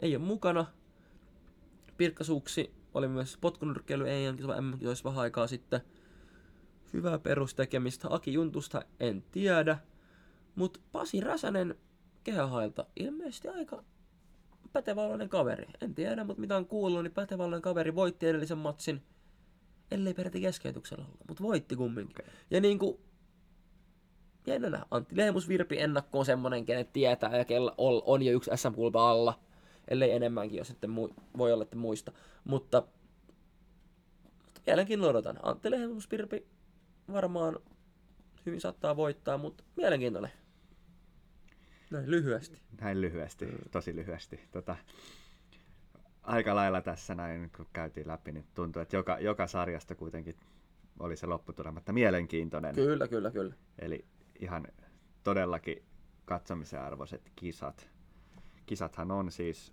ei 0.00 0.16
ole 0.16 0.24
mukana. 0.24 0.66
Pirkka 1.96 2.24
Suksi 2.24 2.74
oli 2.94 3.08
myös 3.08 3.38
potkunyrkkeily 3.40 4.10
EM-kisoissa 4.10 5.04
vähän 5.04 5.22
aikaa 5.22 5.46
sitten. 5.46 5.80
hyvää 6.92 7.18
perustekemistä. 7.18 8.08
Aki 8.10 8.32
Juntusta 8.32 8.82
en 9.00 9.24
tiedä. 9.32 9.78
Mutta 10.54 10.80
Pasi 10.92 11.20
Räsänen 11.20 11.74
kehähailta 12.24 12.86
ilmeisesti 12.96 13.48
aika 13.48 13.84
pätevällainen 14.72 15.28
kaveri. 15.28 15.66
En 15.80 15.94
tiedä, 15.94 16.24
mutta 16.24 16.40
mitä 16.40 16.56
on 16.56 16.66
kuullut, 16.66 17.02
niin 17.02 17.14
pätevällainen 17.14 17.62
kaveri 17.62 17.94
voitti 17.94 18.26
edellisen 18.26 18.58
matsin, 18.58 19.02
ellei 19.90 20.14
peräti 20.14 20.40
keskeytyksellä 20.40 21.04
olla, 21.04 21.24
mutta 21.28 21.42
voitti 21.42 21.76
kumminkin. 21.76 22.24
Okay. 22.24 22.34
Ja 22.50 22.60
niinku, 22.60 23.00
jännä 24.46 24.70
nähdä. 24.70 24.86
Antti 24.90 25.16
Lehmus 25.16 25.48
Virpi 25.48 25.80
ennakko 25.80 26.18
on 26.18 26.24
semmonen, 26.24 26.64
kenet 26.64 26.92
tietää 26.92 27.36
ja 27.36 27.44
kella 27.44 27.74
on 27.78 28.22
jo 28.22 28.32
yksi 28.32 28.50
sm 28.54 28.96
alla, 28.98 29.40
ellei 29.88 30.10
enemmänkin, 30.10 30.58
jos 30.58 30.70
ette 30.70 30.86
mu- 30.86 31.14
voi 31.38 31.52
olla, 31.52 31.62
että 31.62 31.76
muista. 31.76 32.12
Mutta, 32.44 32.82
mutta 34.44 34.60
mielenkiinnolla 34.66 35.10
odotan. 35.10 35.38
Antti 35.42 35.70
Lehmus 35.70 36.10
Virpi 36.10 36.46
varmaan 37.12 37.58
hyvin 38.46 38.60
saattaa 38.60 38.96
voittaa, 38.96 39.38
mutta 39.38 39.64
mielenkiintoinen. 39.76 40.39
Näin 41.90 42.10
lyhyesti. 42.10 42.60
Näin 42.80 43.00
lyhyesti, 43.00 43.46
tosi 43.70 43.96
lyhyesti. 43.96 44.40
Tota, 44.52 44.76
aika 46.22 46.54
lailla 46.54 46.80
tässä 46.80 47.14
näin, 47.14 47.50
kun 47.56 47.66
käytiin 47.72 48.08
läpi, 48.08 48.32
niin 48.32 48.46
tuntuu, 48.54 48.82
että 48.82 48.96
joka, 48.96 49.18
joka 49.18 49.46
sarjasta 49.46 49.94
kuitenkin 49.94 50.36
oli 50.98 51.16
se 51.16 51.26
lopputulematta 51.26 51.92
mielenkiintoinen. 51.92 52.74
Kyllä, 52.74 53.08
kyllä, 53.08 53.30
kyllä. 53.30 53.54
Eli 53.78 54.04
ihan 54.40 54.66
todellakin 55.22 55.82
katsomisen 56.24 56.80
arvoiset 56.82 57.32
kisat. 57.36 57.90
Kisathan 58.66 59.10
on 59.10 59.32
siis 59.32 59.72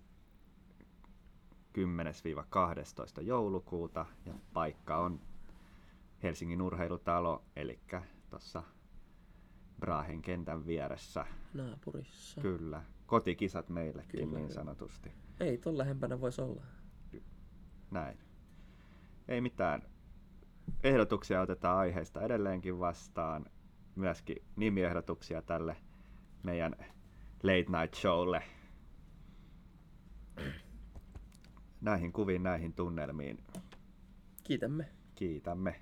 10-12 1.78 3.22
joulukuuta 3.22 4.06
ja 4.26 4.34
paikka 4.52 4.96
on 4.96 5.20
Helsingin 6.22 6.62
urheilutalo, 6.62 7.44
eli 7.56 7.80
tuossa 8.30 8.62
Brahen 9.80 10.22
kentän 10.22 10.66
vieressä. 10.66 11.26
Naapurissa. 11.54 12.40
Kyllä. 12.40 12.82
Kotikisat 13.06 13.68
meillekin 13.68 14.20
Kyllä, 14.20 14.38
niin 14.38 14.52
sanotusti. 14.52 15.12
Ei 15.40 15.58
tuon 15.58 15.78
lähempänä 15.78 16.20
voisi 16.20 16.42
olla. 16.42 16.62
Näin. 17.90 18.18
Ei 19.28 19.40
mitään. 19.40 19.82
Ehdotuksia 20.84 21.40
otetaan 21.40 21.78
aiheesta 21.78 22.22
edelleenkin 22.22 22.78
vastaan. 22.78 23.46
Myöskin 23.96 24.36
nimiehdotuksia 24.56 25.42
tälle 25.42 25.76
meidän 26.42 26.76
late 27.42 27.80
night 27.80 27.94
showlle. 27.94 28.42
Näihin 31.80 32.12
kuviin, 32.12 32.42
näihin 32.42 32.72
tunnelmiin. 32.72 33.38
Kiitämme. 34.44 34.88
Kiitämme. 35.14 35.80